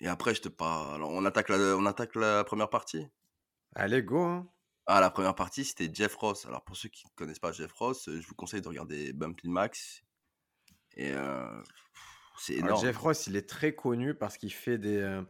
Et 0.00 0.08
après, 0.08 0.34
je 0.34 0.42
te 0.42 0.48
parle. 0.48 1.02
On 1.02 1.24
attaque 1.24 1.48
la, 1.48 1.56
on 1.76 1.86
attaque 1.86 2.14
la 2.14 2.44
première 2.44 2.70
partie. 2.70 3.06
Allez, 3.74 4.02
go. 4.02 4.22
Hein. 4.22 4.48
Ah, 4.86 5.00
la 5.00 5.10
première 5.10 5.34
partie, 5.34 5.64
c'était 5.64 5.88
Jeff 5.92 6.14
Ross. 6.16 6.46
Alors, 6.46 6.64
pour 6.64 6.76
ceux 6.76 6.88
qui 6.88 7.06
ne 7.06 7.10
connaissent 7.14 7.38
pas 7.38 7.52
Jeff 7.52 7.72
Ross, 7.72 8.08
je 8.08 8.26
vous 8.26 8.34
conseille 8.34 8.60
de 8.60 8.68
regarder 8.68 9.12
Bumpy 9.12 9.48
Max. 9.48 10.02
Et 10.96 11.12
euh, 11.12 11.62
c'est 12.38 12.54
énorme. 12.54 12.80
Jeff 12.80 12.96
Ross, 12.96 13.26
il 13.26 13.36
est 13.36 13.48
très 13.48 13.74
connu 13.74 14.14
parce 14.14 14.36
qu'il 14.36 14.52
fait 14.52 14.78
des. 14.78 14.96
Euh, 14.96 15.22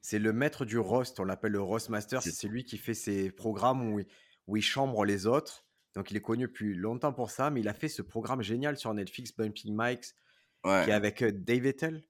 c'est 0.00 0.18
le 0.18 0.32
maître 0.32 0.64
du 0.64 0.78
roast, 0.78 1.18
on 1.18 1.24
l'appelle 1.24 1.52
le 1.52 1.62
roast 1.62 1.88
master. 1.88 2.22
C'est 2.22 2.48
lui 2.48 2.64
qui 2.64 2.76
fait 2.76 2.92
ses 2.92 3.30
programmes 3.30 3.90
où 3.90 4.00
il, 4.00 4.06
où 4.46 4.56
il 4.56 4.62
chambre 4.62 5.04
les 5.04 5.26
autres. 5.26 5.63
Donc, 5.94 6.10
il 6.10 6.16
est 6.16 6.22
connu 6.22 6.44
depuis 6.44 6.74
longtemps 6.74 7.12
pour 7.12 7.30
ça, 7.30 7.50
mais 7.50 7.60
il 7.60 7.68
a 7.68 7.74
fait 7.74 7.88
ce 7.88 8.02
programme 8.02 8.42
génial 8.42 8.76
sur 8.76 8.92
Netflix, 8.92 9.32
Bumpy 9.36 9.70
Mikes, 9.70 10.14
qui 10.62 10.68
est 10.68 10.92
avec 10.92 11.22
euh, 11.22 11.30
Dave 11.32 11.66
Ettel. 11.66 12.04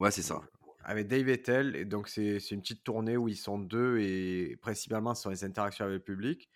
Ouais, 0.00 0.10
c'est 0.10 0.22
ça 0.22 0.40
avec 0.84 1.08
Dave 1.08 1.28
Ettel. 1.28 1.76
Et 1.76 1.84
donc, 1.84 2.08
c'est 2.08 2.38
une 2.50 2.60
petite 2.60 2.84
tournée 2.84 3.16
où 3.16 3.28
ils 3.28 3.36
sont 3.36 3.58
deux 3.58 3.98
et 3.98 4.56
principalement 4.60 5.14
sur 5.14 5.30
les 5.30 5.44
interactions 5.44 5.86
avec 5.86 5.96
le 5.96 6.04
public. 6.04 6.48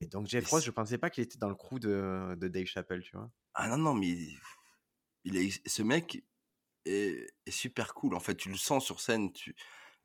Et 0.00 0.06
donc, 0.06 0.28
Jeff 0.28 0.46
Ross, 0.46 0.64
je 0.64 0.70
pensais 0.70 0.98
pas 0.98 1.10
qu'il 1.10 1.24
était 1.24 1.38
dans 1.38 1.48
le 1.48 1.56
crew 1.56 1.80
de, 1.80 2.36
de, 2.36 2.48
Dave 2.48 2.66
Chappelle, 2.66 3.02
tu 3.02 3.16
vois. 3.16 3.30
Ah 3.54 3.68
non, 3.68 3.78
non, 3.78 3.94
mais 3.94 4.16
il 5.24 5.36
est, 5.36 5.68
ce 5.68 5.82
mec 5.82 6.22
est, 6.84 7.26
super 7.48 7.94
cool. 7.94 8.14
En 8.14 8.20
fait, 8.20 8.36
tu 8.36 8.48
le 8.48 8.56
sens 8.56 8.84
sur 8.84 9.00
scène. 9.00 9.32
Tu... 9.32 9.56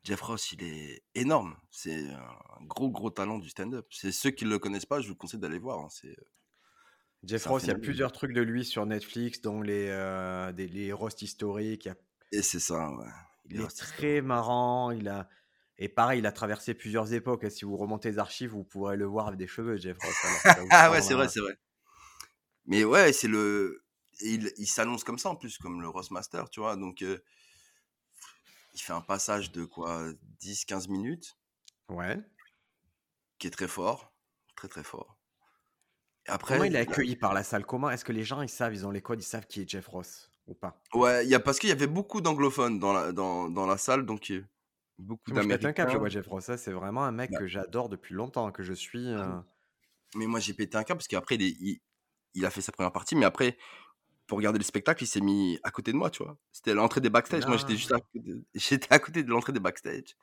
Jeff 0.04 0.20
Ross, 0.20 0.52
il 0.52 0.62
est 0.62 1.02
énorme. 1.14 1.56
C'est 1.70 2.10
un 2.10 2.64
gros, 2.66 2.90
gros 2.90 3.10
talent 3.10 3.38
du 3.38 3.48
stand-up. 3.48 3.86
C'est 3.90 4.12
ceux 4.12 4.30
qui 4.30 4.44
ne 4.44 4.50
le 4.50 4.58
connaissent 4.58 4.86
pas, 4.86 5.00
je 5.00 5.08
vous 5.08 5.16
conseille 5.16 5.40
d'aller 5.40 5.58
voir. 5.58 5.78
Hein. 5.78 5.88
C'est. 5.90 6.16
Jeff 7.24 7.46
Ross, 7.46 7.62
il 7.64 7.68
y 7.68 7.72
a 7.72 7.78
plusieurs 7.78 8.12
trucs 8.12 8.34
de 8.34 8.42
lui 8.42 8.66
sur 8.66 8.84
Netflix, 8.84 9.40
dont 9.40 9.62
les, 9.62 9.88
euh, 9.88 10.52
des, 10.52 10.68
les 10.68 10.92
roasts 10.92 11.22
historiques. 11.22 11.88
Et 12.32 12.42
c'est 12.42 12.60
ça, 12.60 12.90
ouais. 12.90 13.06
Il, 13.46 13.60
est 13.62 13.76
très 13.76 14.20
marrant. 14.20 14.90
Il 14.90 15.08
a 15.08 15.28
et 15.78 15.88
pareil, 15.88 16.20
il 16.20 16.26
a 16.26 16.32
traversé 16.32 16.74
plusieurs 16.74 17.12
époques. 17.14 17.50
Si 17.50 17.64
vous 17.64 17.76
remontez 17.76 18.10
les 18.10 18.18
archives, 18.18 18.50
vous 18.50 18.64
pourrez 18.64 18.96
le 18.96 19.06
voir 19.06 19.26
avec 19.28 19.38
des 19.38 19.46
cheveux, 19.46 19.76
Jeff 19.76 19.96
Ross. 20.00 20.44
ah 20.70 20.90
ouais, 20.90 21.02
c'est 21.02 21.14
vrai, 21.14 21.28
c'est 21.28 21.40
vrai. 21.40 21.56
Mais 22.66 22.84
ouais, 22.84 23.12
c'est 23.12 23.28
le. 23.28 23.84
Il, 24.20 24.52
il 24.58 24.66
s'annonce 24.66 25.02
comme 25.02 25.18
ça 25.18 25.30
en 25.30 25.36
plus, 25.36 25.58
comme 25.58 25.80
le 25.80 25.88
Ross 25.88 26.12
Master, 26.12 26.48
tu 26.48 26.60
vois. 26.60 26.76
Donc, 26.76 27.02
euh, 27.02 27.18
il 28.74 28.80
fait 28.80 28.92
un 28.92 29.00
passage 29.00 29.52
de 29.52 29.64
quoi 29.64 30.04
10-15 30.40 30.90
minutes. 30.90 31.36
Ouais. 31.88 32.18
Qui 33.38 33.46
est 33.46 33.50
très 33.50 33.68
fort. 33.68 34.12
Très, 34.56 34.68
très 34.68 34.84
fort. 34.84 35.18
Et 36.26 36.30
après, 36.30 36.54
Comment 36.54 36.64
il 36.64 36.76
est 36.76 36.80
accueilli 36.80 37.16
par 37.16 37.34
la 37.34 37.42
salle 37.42 37.66
Comment 37.66 37.90
est-ce 37.90 38.04
que 38.04 38.12
les 38.12 38.24
gens, 38.24 38.40
ils 38.40 38.48
savent, 38.48 38.74
ils 38.74 38.86
ont 38.86 38.90
les 38.90 39.02
codes, 39.02 39.20
ils 39.20 39.26
savent 39.26 39.46
qui 39.46 39.60
est 39.60 39.68
Jeff 39.68 39.86
Ross 39.86 40.30
ou 40.46 40.54
pas? 40.54 40.80
Ouais, 40.94 41.26
y 41.26 41.34
a, 41.34 41.40
parce 41.40 41.58
qu'il 41.58 41.68
y 41.68 41.72
avait 41.72 41.86
beaucoup 41.86 42.20
d'anglophones 42.20 42.78
dans 42.78 42.92
la, 42.92 43.12
dans, 43.12 43.50
dans 43.50 43.66
la 43.66 43.76
salle, 43.76 44.06
donc 44.06 44.32
beaucoup 44.98 45.32
d'américains. 45.32 45.72
câble, 45.72 45.92
je 45.92 45.98
vois 45.98 46.08
Jeff 46.08 46.26
Ross. 46.26 46.50
c'est 46.56 46.72
vraiment 46.72 47.04
un 47.04 47.12
mec 47.12 47.30
bah 47.30 47.38
que 47.38 47.46
j'adore 47.46 47.88
depuis 47.88 48.14
longtemps, 48.14 48.50
que 48.52 48.62
je 48.62 48.72
suis. 48.72 49.08
Ah 49.08 49.38
euh 49.38 49.40
mais 50.16 50.26
moi, 50.26 50.40
j'ai 50.40 50.54
pété 50.54 50.76
un 50.76 50.84
câble 50.84 50.98
parce 50.98 51.08
qu'après, 51.08 51.36
il, 51.36 51.80
il, 52.34 52.46
a 52.46 52.50
fait 52.50 52.60
sa 52.60 52.72
première 52.72 52.92
partie, 52.92 53.16
mais 53.16 53.24
après, 53.24 53.56
pour 54.26 54.38
regarder 54.38 54.58
le 54.58 54.64
spectacle, 54.64 55.04
il 55.04 55.06
s'est 55.06 55.20
mis 55.20 55.58
à 55.62 55.70
côté 55.70 55.92
de 55.92 55.96
moi, 55.96 56.10
tu 56.10 56.22
vois. 56.22 56.36
C'était 56.52 56.74
l'entrée 56.74 57.00
des 57.00 57.10
backstage. 57.10 57.46
Moi, 57.46 57.56
j'étais 57.56 57.76
juste 57.76 57.92
à 57.92 58.00
côté 58.00 58.20
de, 58.20 58.44
j'étais 58.54 58.92
à 58.92 58.98
côté 58.98 59.22
de 59.22 59.30
l'entrée 59.30 59.52
des 59.52 59.60
backstage. 59.60 60.16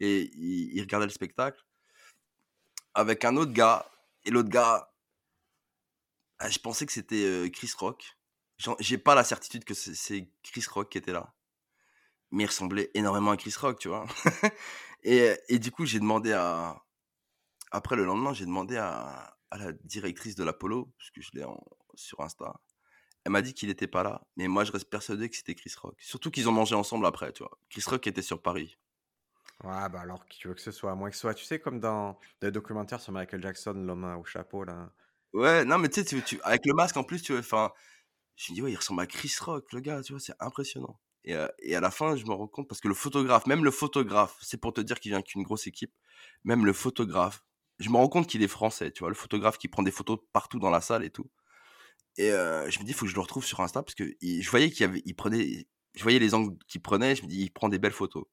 Et 0.00 0.30
il, 0.34 0.80
regardait 0.80 1.06
le 1.06 1.12
spectacle 1.12 1.62
avec 2.94 3.24
un 3.24 3.36
autre 3.36 3.52
gars. 3.52 3.90
Et 4.24 4.30
l'autre 4.30 4.48
gars, 4.48 4.92
ah, 6.38 6.48
je 6.48 6.58
pensais 6.58 6.86
que 6.86 6.92
c'était 6.92 7.24
euh, 7.24 7.48
Chris 7.50 7.72
Rock. 7.78 8.16
J'ai 8.78 8.98
pas 8.98 9.16
la 9.16 9.24
certitude 9.24 9.64
que 9.64 9.74
c'est 9.74 10.30
Chris 10.44 10.64
Rock 10.70 10.90
qui 10.90 10.98
était 10.98 11.12
là. 11.12 11.34
Mais 12.30 12.44
il 12.44 12.46
ressemblait 12.46 12.90
énormément 12.94 13.32
à 13.32 13.36
Chris 13.36 13.54
Rock, 13.60 13.80
tu 13.80 13.88
vois. 13.88 14.06
et, 15.02 15.36
et, 15.48 15.58
du 15.58 15.72
coup, 15.72 15.84
j'ai 15.84 15.98
demandé 15.98 16.32
à. 16.32 16.80
Après 17.72 17.96
le 17.96 18.04
lendemain, 18.04 18.34
j'ai 18.34 18.46
demandé 18.46 18.76
à, 18.76 19.36
à, 19.50 19.58
la 19.58 19.72
directrice 19.72 20.36
de 20.36 20.44
l'Apollo, 20.44 20.92
parce 20.98 21.10
que 21.10 21.20
je 21.20 21.30
l'ai 21.34 21.44
sur 21.94 22.20
Insta. 22.20 22.54
Elle 23.24 23.32
m'a 23.32 23.42
dit 23.42 23.54
qu'il 23.54 23.68
n'était 23.68 23.86
pas 23.86 24.02
là, 24.02 24.22
mais 24.36 24.48
moi 24.48 24.64
je 24.64 24.72
reste 24.72 24.90
persuadé 24.90 25.28
que 25.28 25.36
c'était 25.36 25.54
Chris 25.54 25.72
Rock. 25.80 25.94
Surtout 25.98 26.30
qu'ils 26.30 26.48
ont 26.48 26.52
mangé 26.52 26.74
ensemble 26.74 27.06
après, 27.06 27.32
tu 27.32 27.42
vois. 27.42 27.56
Chris 27.70 27.84
Rock 27.86 28.06
était 28.06 28.22
sur 28.22 28.42
Paris. 28.42 28.76
Ouais, 29.64 29.88
bah 29.88 30.00
alors 30.00 30.26
qui 30.26 30.40
tu 30.40 30.48
veux 30.48 30.54
que 30.54 30.60
ce 30.60 30.72
soit, 30.72 30.90
à 30.90 30.94
moins 30.96 31.08
que 31.08 31.14
ce 31.14 31.20
soit, 31.20 31.34
tu 31.34 31.44
sais, 31.44 31.60
comme 31.60 31.78
dans 31.78 32.18
des 32.40 32.50
documentaires 32.50 33.00
sur 33.00 33.12
Michael 33.12 33.40
Jackson, 33.40 33.74
l'homme 33.74 34.04
au 34.18 34.24
chapeau, 34.24 34.64
là. 34.64 34.90
Ouais, 35.32 35.64
non, 35.64 35.78
mais 35.78 35.88
tu 35.88 36.00
sais, 36.00 36.04
tu, 36.04 36.22
tu, 36.22 36.40
avec 36.42 36.66
le 36.66 36.74
masque 36.74 36.96
en 36.96 37.04
plus, 37.04 37.22
tu 37.22 37.32
vois, 37.32 37.40
enfin, 37.40 37.70
je 38.36 38.52
me 38.52 38.56
dis, 38.56 38.62
ouais, 38.62 38.72
il 38.72 38.76
ressemble 38.76 39.02
à 39.02 39.06
Chris 39.06 39.34
Rock, 39.40 39.72
le 39.72 39.80
gars, 39.80 40.02
tu 40.02 40.12
vois, 40.12 40.20
c'est 40.20 40.34
impressionnant. 40.40 40.98
Et, 41.24 41.36
euh, 41.36 41.46
et, 41.60 41.76
à 41.76 41.80
la 41.80 41.92
fin, 41.92 42.16
je 42.16 42.24
me 42.24 42.32
rends 42.32 42.48
compte, 42.48 42.68
parce 42.68 42.80
que 42.80 42.88
le 42.88 42.94
photographe, 42.94 43.46
même 43.46 43.64
le 43.64 43.70
photographe, 43.70 44.36
c'est 44.40 44.56
pour 44.56 44.72
te 44.72 44.80
dire 44.80 44.98
qu'il 44.98 45.12
vient 45.12 45.22
qu'une 45.22 45.44
grosse 45.44 45.68
équipe, 45.68 45.92
même 46.44 46.66
le 46.66 46.72
photographe, 46.72 47.44
je 47.78 47.88
me 47.88 47.96
rends 47.96 48.08
compte 48.08 48.26
qu'il 48.26 48.42
est 48.42 48.48
français, 48.48 48.90
tu 48.90 49.00
vois, 49.00 49.08
le 49.08 49.14
photographe 49.14 49.58
qui 49.58 49.68
prend 49.68 49.82
des 49.84 49.92
photos 49.92 50.18
partout 50.32 50.58
dans 50.58 50.70
la 50.70 50.80
salle 50.80 51.04
et 51.04 51.10
tout. 51.10 51.30
Et 52.18 52.30
euh, 52.30 52.70
je 52.70 52.78
me 52.78 52.84
dis, 52.84 52.90
il 52.90 52.94
faut 52.94 53.06
que 53.06 53.10
je 53.10 53.14
le 53.14 53.20
retrouve 53.20 53.44
sur 53.44 53.60
Insta, 53.60 53.82
parce 53.82 53.94
que 53.94 54.04
je 54.22 54.50
voyais 54.50 54.70
qu'il 54.70 54.84
avait, 54.84 55.02
il 55.04 55.14
prenait, 55.14 55.66
je 55.94 56.02
voyais 56.02 56.18
les 56.18 56.34
angles 56.34 56.56
qu'il 56.68 56.82
prenait, 56.82 57.16
je 57.16 57.22
me 57.22 57.28
dis, 57.28 57.40
il 57.42 57.50
prend 57.50 57.68
des 57.68 57.78
belles 57.78 57.92
photos. 57.92 58.24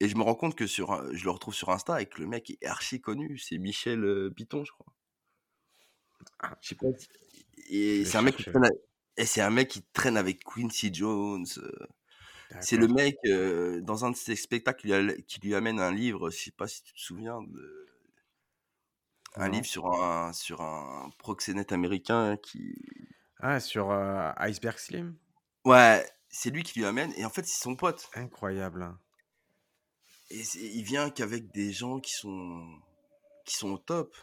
Et 0.00 0.08
je 0.08 0.16
me 0.16 0.22
rends 0.22 0.34
compte 0.34 0.54
que 0.54 0.66
sur, 0.66 1.14
je 1.14 1.24
le 1.24 1.30
retrouve 1.30 1.54
sur 1.54 1.70
Insta 1.70 2.02
et 2.02 2.06
que 2.06 2.20
le 2.20 2.26
mec 2.26 2.50
est 2.50 2.66
archi 2.66 3.00
connu, 3.00 3.38
c'est 3.38 3.58
Michel 3.58 4.04
euh, 4.04 4.30
Piton, 4.30 4.64
je 4.64 4.72
crois. 4.72 4.92
Ah, 6.40 6.58
je 6.60 6.68
sais 6.68 6.74
pas. 6.74 6.86
Et 7.68 8.04
c'est 8.04 8.18
un 8.18 8.22
mec 8.22 8.36
qui 8.36 8.44
traîne, 8.44 8.68
et 9.16 9.26
c'est 9.26 9.40
un 9.40 9.50
mec 9.50 9.68
qui 9.68 9.82
traîne 9.92 10.16
avec 10.16 10.42
Quincy 10.44 10.92
Jones. 10.92 11.46
Euh. 11.58 11.86
C'est 12.60 12.76
le 12.76 12.88
mec, 12.88 13.16
euh, 13.26 13.80
dans 13.80 14.04
un 14.04 14.10
de 14.10 14.16
ses 14.16 14.36
spectacles, 14.36 15.16
qui 15.26 15.40
lui, 15.40 15.54
amène 15.54 15.80
un 15.80 15.92
livre, 15.92 16.30
je 16.30 16.36
sais 16.36 16.50
pas 16.50 16.68
si 16.68 16.82
tu 16.82 16.92
te 16.92 17.00
souviens, 17.00 17.42
de... 17.42 17.83
un 19.34 19.48
livre 19.48 19.66
sur 19.66 19.86
un, 19.86 20.32
sur 20.32 20.60
un 20.60 21.10
proxénète 21.18 21.72
américain 21.72 22.36
qui... 22.36 22.74
Ah, 23.40 23.60
sur 23.60 23.90
euh, 23.90 24.30
Iceberg 24.36 24.78
Slim? 24.78 25.16
Ouais, 25.64 26.08
c'est 26.28 26.50
lui 26.50 26.62
qui 26.62 26.78
lui 26.78 26.86
amène, 26.86 27.12
et 27.16 27.24
en 27.24 27.30
fait, 27.30 27.44
c'est 27.44 27.62
son 27.62 27.76
pote. 27.76 28.08
Incroyable. 28.14 28.96
Et 30.30 30.42
il 30.56 30.82
vient 30.82 31.10
qu'avec 31.10 31.52
des 31.52 31.72
gens 31.72 32.00
qui 32.00 32.12
sont, 32.12 32.66
qui 33.44 33.54
sont 33.56 33.72
au 33.72 33.78
top. 33.78 34.16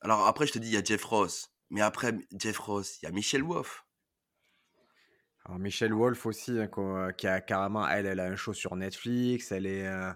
Alors 0.00 0.26
après, 0.26 0.46
je 0.46 0.52
te 0.52 0.58
dis, 0.58 0.68
il 0.68 0.74
y 0.74 0.78
a 0.78 0.84
Jeff 0.84 1.04
Ross. 1.04 1.52
Mais 1.70 1.82
après 1.82 2.14
Jeff 2.38 2.58
Ross, 2.58 2.98
il 3.02 3.06
y 3.06 3.08
a 3.08 3.12
Michel 3.12 3.42
Wolf. 3.42 3.84
Alors 5.44 5.58
Michelle 5.58 5.92
Wolf 5.92 6.24
aussi, 6.26 6.52
hein, 6.58 6.70
euh, 6.78 7.12
qui 7.12 7.26
a 7.26 7.40
carrément, 7.40 7.86
elle, 7.86 8.06
elle 8.06 8.20
a 8.20 8.24
un 8.24 8.36
show 8.36 8.54
sur 8.54 8.74
Netflix, 8.76 9.52
elle 9.52 9.66
est, 9.66 9.86
euh, 9.86 10.12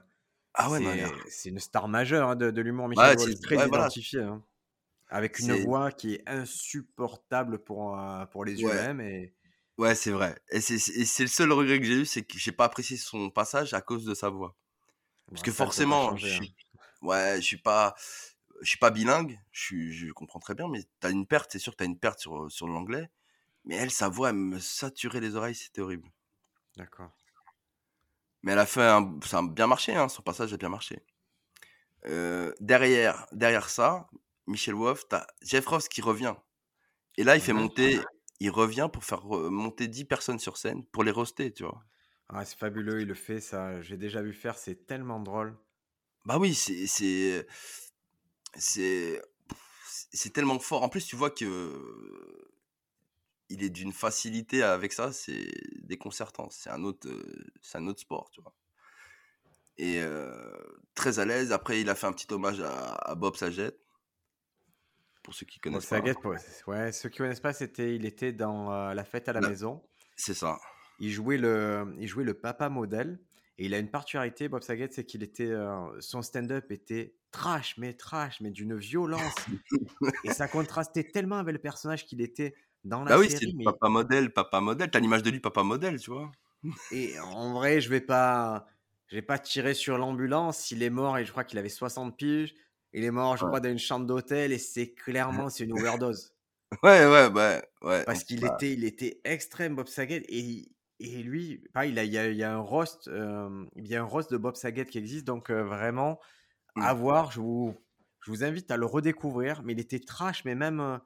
ah 0.54 0.70
ouais, 0.70 0.80
c'est 1.28 1.48
une 1.48 1.58
star 1.58 1.88
majeure 1.88 2.30
hein, 2.30 2.36
de, 2.36 2.60
l'humour. 2.60 2.88
Michelle 2.88 3.16
Wolf, 3.16 3.40
très 3.40 3.66
identifiée, 3.66 4.22
hein. 4.22 4.42
avec 5.08 5.38
une 5.38 5.54
voix 5.64 5.90
qui 5.90 6.14
est 6.14 6.22
insupportable 6.26 7.58
pour 7.58 7.98
euh, 7.98 8.26
pour 8.26 8.44
les 8.44 8.62
ouais. 8.64 8.96
Et... 9.00 9.34
Ouais, 9.78 9.94
c'est 9.94 10.10
vrai. 10.10 10.38
Et 10.50 10.60
c'est 10.60 11.22
le 11.22 11.28
seul 11.28 11.52
regret 11.52 11.78
que 11.78 11.86
j'ai 11.86 12.00
eu, 12.00 12.06
c'est 12.06 12.22
que 12.22 12.38
j'ai 12.38 12.52
pas 12.52 12.66
apprécié 12.66 12.96
son 12.96 13.30
passage 13.30 13.72
à 13.72 13.80
cause 13.80 14.04
de 14.04 14.14
sa 14.14 14.28
voix. 14.28 14.54
Parce 15.28 15.42
que 15.42 15.52
forcément, 15.52 16.16
je 16.16 16.26
suis, 16.26 16.54
ouais, 17.00 17.36
je 17.36 17.46
suis 17.46 17.56
pas, 17.56 17.94
je 18.60 18.68
suis 18.68 18.78
pas 18.78 18.90
bilingue, 18.90 19.40
je, 19.50 19.90
je 19.90 20.12
comprends 20.12 20.40
très 20.40 20.54
bien, 20.54 20.68
mais 20.68 20.82
tu 21.00 21.06
as 21.06 21.10
une 21.10 21.26
perte, 21.26 21.50
c'est 21.52 21.58
sûr 21.58 21.72
que 21.72 21.78
tu 21.78 21.84
as 21.84 21.86
une 21.86 21.98
perte 21.98 22.20
sur, 22.20 22.50
sur 22.50 22.68
l'anglais. 22.68 23.08
Mais 23.64 23.76
elle, 23.76 23.90
sa 23.90 24.08
voix, 24.08 24.30
elle 24.30 24.36
me 24.36 24.58
saturait 24.58 25.20
les 25.20 25.36
oreilles, 25.36 25.54
c'était 25.54 25.80
horrible. 25.80 26.10
D'accord. 26.76 27.10
Mais 28.42 28.52
elle 28.52 28.58
a 28.58 28.66
fait 28.66 28.82
un, 28.82 29.18
ça 29.24 29.38
a 29.38 29.42
bien 29.42 29.66
marché, 29.66 29.94
hein, 29.94 30.08
son 30.08 30.22
passage 30.22 30.52
a 30.52 30.56
bien 30.56 30.68
marché. 30.68 31.02
Euh, 32.06 32.52
derrière, 32.60 33.26
derrière 33.32 33.68
ça, 33.68 34.08
Michel 34.46 34.74
Wolf, 34.74 35.04
t'as 35.08 35.26
Jeff 35.42 35.66
Ross 35.66 35.88
qui 35.88 36.02
revient. 36.02 36.34
Et 37.16 37.24
là, 37.24 37.36
il 37.36 37.42
fait 37.42 37.52
monter, 37.52 38.00
il 38.40 38.50
revient 38.50 38.88
pour 38.92 39.04
faire 39.04 39.24
monter 39.24 39.86
10 39.86 40.04
personnes 40.06 40.38
sur 40.38 40.56
scène 40.56 40.84
pour 40.86 41.04
les 41.04 41.12
roaster, 41.12 41.52
tu 41.52 41.62
vois. 41.62 41.84
Ah, 42.28 42.44
c'est 42.44 42.58
fabuleux, 42.58 43.02
il 43.02 43.08
le 43.08 43.14
fait, 43.14 43.40
ça. 43.40 43.80
J'ai 43.82 43.96
déjà 43.96 44.22
vu 44.22 44.32
faire, 44.32 44.56
c'est 44.56 44.86
tellement 44.86 45.20
drôle. 45.20 45.56
Bah 46.24 46.38
oui, 46.38 46.54
c'est. 46.54 46.86
C'est. 48.56 49.22
C'est 50.14 50.32
tellement 50.32 50.58
fort. 50.58 50.82
En 50.82 50.88
plus, 50.88 51.04
tu 51.06 51.16
vois 51.16 51.30
que 51.30 52.51
il 53.52 53.62
est 53.62 53.70
d'une 53.70 53.92
facilité 53.92 54.62
avec 54.62 54.92
ça, 54.92 55.12
c'est 55.12 55.50
déconcertant. 55.82 56.48
C'est 56.50 56.70
un 56.70 56.82
autre, 56.84 57.08
euh, 57.08 57.22
c'est 57.60 57.78
un 57.78 57.86
autre 57.86 58.00
sport, 58.00 58.30
tu 58.30 58.40
vois. 58.40 58.54
Et 59.78 60.00
euh, 60.00 60.34
très 60.94 61.18
à 61.18 61.24
l'aise. 61.24 61.52
Après, 61.52 61.80
il 61.80 61.88
a 61.88 61.94
fait 61.94 62.06
un 62.06 62.12
petit 62.12 62.32
hommage 62.32 62.60
à, 62.60 63.14
Bob 63.14 63.36
Saget. 63.36 63.76
Pour 65.22 65.34
ceux 65.34 65.46
qui 65.46 65.60
connaissent 65.60 65.86
pas. 65.86 65.98
Saget, 65.98 66.14
ouais, 66.66 66.92
ceux 66.92 67.08
qui 67.08 67.18
connaissent 67.18 67.40
pas, 67.40 67.52
c'était, 67.52 67.94
il 67.94 68.04
était 68.04 68.32
dans 68.32 68.72
euh, 68.72 68.94
la 68.94 69.04
fête 69.04 69.28
à 69.28 69.32
la, 69.32 69.40
maison. 69.40 69.82
C'est 70.16 70.34
ça. 70.34 70.58
Il 70.98 71.10
jouait 71.10 71.38
le, 71.38 71.94
il 71.98 72.06
jouait 72.06 72.24
le 72.24 72.34
papa 72.34 72.68
modèle. 72.68 73.18
Et 73.58 73.66
il 73.66 73.74
a 73.74 73.78
une 73.78 73.90
particularité, 73.90 74.48
Bob 74.48 74.62
Saget, 74.62 74.88
c'est 74.92 75.04
qu'il 75.04 75.22
était, 75.22 75.50
euh, 75.50 76.00
son 76.00 76.22
stand-up 76.22 76.72
était 76.72 77.14
trash, 77.30 77.76
mais 77.76 77.92
trash, 77.92 78.40
mais 78.40 78.50
d'une 78.50 78.76
violence. 78.76 79.34
et 80.24 80.32
ça 80.32 80.48
contrastait 80.48 81.04
tellement 81.04 81.36
avec 81.36 81.52
le 81.52 81.60
personnage 81.60 82.06
qu'il 82.06 82.22
était 82.22 82.54
dans 82.84 83.04
la 83.04 83.14
Bah 83.14 83.18
oui, 83.18 83.28
c'est 83.30 83.46
série. 83.46 83.54
Mais... 83.54 83.64
papa 83.64 83.88
modèle, 83.88 84.32
papa 84.32 84.60
modèle. 84.60 84.90
T'as 84.90 84.98
l'image 85.00 85.22
de 85.22 85.30
lui, 85.30 85.38
papa 85.40 85.62
modèle, 85.62 86.00
tu 86.00 86.10
vois. 86.10 86.32
Et 86.90 87.18
en 87.18 87.52
vrai, 87.54 87.80
je 87.80 87.88
vais 87.88 88.00
pas, 88.00 88.66
je 89.08 89.16
vais 89.16 89.22
pas 89.22 89.38
tirer 89.38 89.74
sur 89.74 89.98
l'ambulance. 89.98 90.70
Il 90.70 90.82
est 90.82 90.90
mort 90.90 91.18
et 91.18 91.24
je 91.24 91.30
crois 91.32 91.44
qu'il 91.44 91.58
avait 91.58 91.68
60 91.68 92.16
piges. 92.16 92.54
Il 92.92 93.04
est 93.04 93.10
mort, 93.10 93.36
je 93.36 93.44
Ouais. 93.44 93.46
crois, 93.46 93.60
dans 93.60 93.70
une 93.70 93.78
chambre 93.78 94.06
d'hôtel 94.06 94.52
et 94.52 94.58
c'est 94.58 94.92
clairement 94.94 95.48
c'est 95.50 95.64
une 95.64 95.72
overdose. 95.72 96.34
Ouais, 96.82 97.06
ouais, 97.06 97.28
ouais, 97.28 97.62
ouais. 97.82 98.06
Parce 98.06 98.24
qu'il 98.24 98.44
Bah, 98.44 98.44
était, 98.44 98.72
il 98.72 98.84
était 98.84 99.20
extrême, 99.24 99.76
Bob 99.76 99.86
Saget. 99.88 100.24
Et, 100.28 100.72
et 100.98 101.22
lui, 101.22 101.64
pareil, 101.72 101.92
il, 101.92 101.98
a, 101.98 102.04
il, 102.04 102.12
y 102.12 102.18
a, 102.18 102.28
il 102.30 102.36
y 102.36 102.42
a 102.42 102.52
un 102.54 102.58
roast, 102.58 103.08
euh, 103.08 103.64
il 103.76 103.86
y 103.88 103.94
a 103.96 104.00
un 104.02 104.04
roast 104.04 104.30
de 104.32 104.36
Bob 104.36 104.56
Saget 104.56 104.86
qui 104.86 104.98
existe. 104.98 105.26
Donc, 105.26 105.50
euh, 105.50 105.62
vraiment, 105.64 106.18
Mm. 106.76 106.82
à 106.84 106.94
voir. 106.94 107.32
Je 107.32 107.40
vous, 107.40 107.76
je 108.22 108.30
vous 108.32 108.44
invite 108.44 108.70
à 108.72 108.76
le 108.78 108.86
redécouvrir. 108.86 109.62
Mais 109.64 109.74
il 109.74 109.80
était 109.80 110.00
trash, 110.00 110.44
mais 110.46 110.54
même 110.56 110.80
euh, 110.80 110.98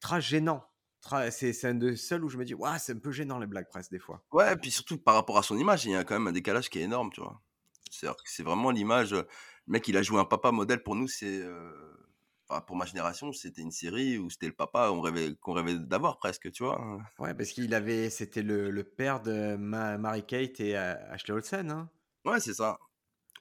trash 0.00 0.28
gênant. 0.30 0.64
C'est 1.30 1.64
un 1.64 1.74
des 1.74 1.96
seuls 1.96 2.24
où 2.24 2.28
je 2.28 2.36
me 2.38 2.44
dis, 2.44 2.54
ouais, 2.54 2.78
c'est 2.78 2.92
un 2.94 2.98
peu 2.98 3.10
gênant 3.12 3.38
les 3.38 3.46
blagues 3.46 3.68
presse 3.68 3.90
des 3.90 3.98
fois. 3.98 4.22
Ouais, 4.32 4.56
puis 4.56 4.70
surtout 4.70 4.98
par 4.98 5.14
rapport 5.14 5.38
à 5.38 5.42
son 5.42 5.56
image, 5.58 5.84
il 5.84 5.92
y 5.92 5.96
a 5.96 6.04
quand 6.04 6.14
même 6.14 6.28
un 6.28 6.32
décalage 6.32 6.70
qui 6.70 6.78
est 6.78 6.82
énorme, 6.82 7.10
tu 7.12 7.20
vois. 7.20 7.40
C'est 7.90 8.42
vraiment 8.44 8.70
l'image. 8.70 9.12
euh, 9.12 9.22
Le 9.66 9.72
mec, 9.72 9.88
il 9.88 9.96
a 9.96 10.02
joué 10.02 10.20
un 10.20 10.24
papa 10.24 10.52
modèle 10.52 10.82
pour 10.82 10.94
nous, 10.94 11.08
c'est. 11.08 11.40
euh, 11.42 11.72
enfin, 12.48 12.60
pour 12.60 12.76
ma 12.76 12.84
génération, 12.86 13.32
c'était 13.32 13.62
une 13.62 13.72
série 13.72 14.18
où 14.18 14.30
c'était 14.30 14.46
le 14.46 14.52
papa 14.54 14.88
qu'on 14.88 15.00
rêvait, 15.00 15.34
qu'on 15.40 15.52
rêvait 15.54 15.78
d'avoir 15.78 16.18
presque, 16.18 16.52
tu 16.52 16.62
vois. 16.62 16.80
Ouais, 17.18 17.34
parce 17.34 17.50
qu'il 17.50 17.72
avait, 17.74 18.10
c'était 18.10 18.42
le, 18.42 18.70
le 18.70 18.82
père 18.84 19.20
de 19.22 19.54
Ma- 19.56 19.96
Mary-Kate 19.98 20.58
et 20.60 20.76
euh, 20.76 20.94
Ashley 21.12 21.34
Olsen. 21.34 21.70
Hein. 21.70 21.90
Ouais, 22.24 22.40
c'est 22.40 22.54
ça. 22.54 22.78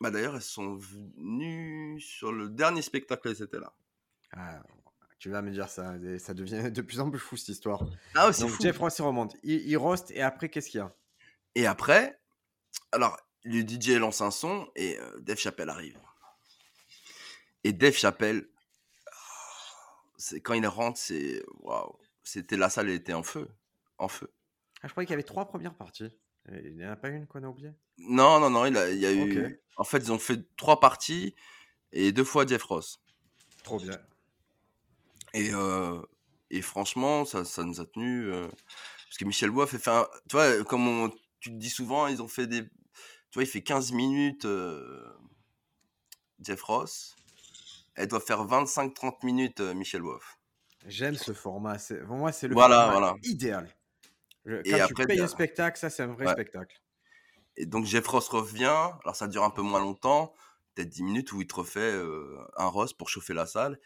Bah 0.01 0.11
d'ailleurs, 0.11 0.35
elles 0.35 0.41
sont 0.43 0.75
venues 0.75 1.99
sur 2.01 2.31
le 2.33 2.49
dernier 2.49 2.81
spectacle, 2.83 3.35
c'était 3.35 3.59
là. 3.59 3.73
Ah, 4.31 4.61
tu 5.19 5.29
vas 5.29 5.41
me 5.41 5.51
dire 5.51 5.69
ça, 5.69 5.95
et 5.97 6.17
ça 6.19 6.33
devient 6.33 6.71
de 6.71 6.81
plus 6.81 6.99
en 6.99 7.09
plus 7.09 7.19
fou 7.19 7.37
cette 7.37 7.49
histoire. 7.49 7.83
Ah 8.15 8.31
c'est 8.33 8.47
fou. 8.47 8.63
Jeff 8.63 8.77
Ross 8.77 8.97
il 8.97 9.01
remonte, 9.03 9.35
il, 9.43 9.67
il 9.67 9.77
roast 9.77 10.11
et 10.11 10.21
après 10.21 10.49
qu'est-ce 10.49 10.69
qu'il 10.69 10.79
y 10.79 10.81
a? 10.81 10.95
Et 11.55 11.65
après, 11.67 12.19
alors, 12.91 13.17
le 13.43 13.61
DJ 13.61 13.97
lance 13.99 14.21
un 14.21 14.31
son 14.31 14.69
et 14.75 14.99
euh, 14.99 15.19
Dave 15.19 15.37
Chappelle 15.37 15.69
arrive. 15.69 15.97
Et 17.63 17.73
Dave 17.73 17.93
Chappelle, 17.93 18.47
c'est 20.17 20.41
quand 20.41 20.53
il 20.53 20.65
rentre, 20.67 20.97
c'est 20.99 21.43
waouh, 21.61 21.97
c'était 22.23 22.57
la 22.57 22.69
salle 22.69 22.89
elle 22.89 22.95
était 22.95 23.13
en 23.13 23.23
feu, 23.23 23.47
en 23.97 24.07
feu. 24.07 24.31
Ah, 24.81 24.87
je 24.87 24.91
croyais 24.91 25.05
qu'il 25.05 25.13
y 25.13 25.15
avait 25.15 25.23
trois 25.23 25.47
premières 25.47 25.75
parties. 25.75 26.09
Et 26.51 26.67
Il 26.67 26.77
n'y 26.77 26.85
en 26.85 26.91
a 26.91 26.95
pas 26.95 27.09
une 27.09 27.27
qu'on 27.27 27.43
a 27.43 27.47
oubliée? 27.47 27.71
Non, 27.97 28.39
non, 28.39 28.49
non, 28.49 28.65
il, 28.65 28.77
a- 28.77 28.89
il 28.89 28.99
y 28.99 29.05
a 29.05 29.11
eu. 29.11 29.45
Ok. 29.45 29.53
En 29.77 29.83
fait, 29.83 29.97
ils 29.99 30.11
ont 30.11 30.19
fait 30.19 30.39
trois 30.55 30.79
parties 30.79 31.35
et 31.91 32.11
deux 32.11 32.23
fois 32.23 32.45
Jeff 32.45 32.63
Ross. 32.63 33.01
Trop 33.63 33.77
bien. 33.79 33.97
Et, 35.33 35.51
euh, 35.53 36.01
et 36.49 36.61
franchement, 36.61 37.25
ça, 37.25 37.45
ça 37.45 37.63
nous 37.63 37.79
a 37.81 37.85
tenu. 37.85 38.31
euh, 38.31 38.47
parce 38.47 39.17
que 39.19 39.25
Michel 39.25 39.51
Bois 39.51 39.67
fait 39.67 39.79
faire. 39.79 40.07
Tu 40.29 40.35
vois, 40.35 40.63
comme 40.63 40.87
on- 40.87 41.09
tu 41.39 41.49
te 41.51 41.55
dis 41.55 41.69
souvent, 41.69 42.07
ils 42.07 42.21
ont 42.21 42.27
fait 42.27 42.47
des. 42.47 42.63
Tu 42.63 43.35
vois, 43.35 43.43
il 43.43 43.47
fait 43.47 43.61
15 43.63 43.91
minutes 43.91 44.45
euh, 44.45 45.03
Jeff 46.41 46.61
Ross. 46.63 47.15
Elle 47.95 48.07
doit 48.07 48.19
faire 48.21 48.45
25-30 48.45 49.23
minutes 49.23 49.59
Michel 49.59 50.01
Wolf. 50.01 50.37
J'aime 50.87 51.15
ce 51.15 51.33
format. 51.33 51.77
Pour 52.07 52.15
moi, 52.15 52.31
c'est 52.31 52.47
le 52.47 52.53
Voilà, 52.55 52.85
format 52.85 52.91
voilà. 52.99 53.15
idéal. 53.23 53.69
Je- 54.45 54.55
Et 54.65 54.71
Quand 54.71 54.75
après, 54.77 54.87
tu 55.03 55.07
payes 55.07 55.19
un 55.21 55.27
spectacle, 55.27 55.77
ça, 55.77 55.89
c'est 55.89 56.03
un 56.03 56.07
vrai 56.07 56.25
Ouais. 56.25 56.31
spectacle. 56.31 56.81
Et 57.57 57.65
donc 57.65 57.85
Jeff 57.85 58.07
Ross 58.07 58.29
revient. 58.29 58.91
Alors 59.03 59.15
ça 59.15 59.27
dure 59.27 59.43
un 59.43 59.49
peu 59.49 59.61
moins 59.61 59.81
longtemps, 59.81 60.33
peut-être 60.75 60.87
10 60.89 61.03
minutes 61.03 61.33
où 61.33 61.41
il 61.41 61.47
te 61.47 61.55
refait 61.55 61.79
euh, 61.81 62.37
un 62.55 62.67
Ross 62.67 62.93
pour 62.93 63.09
chauffer 63.09 63.33
la 63.33 63.45
salle. 63.45 63.79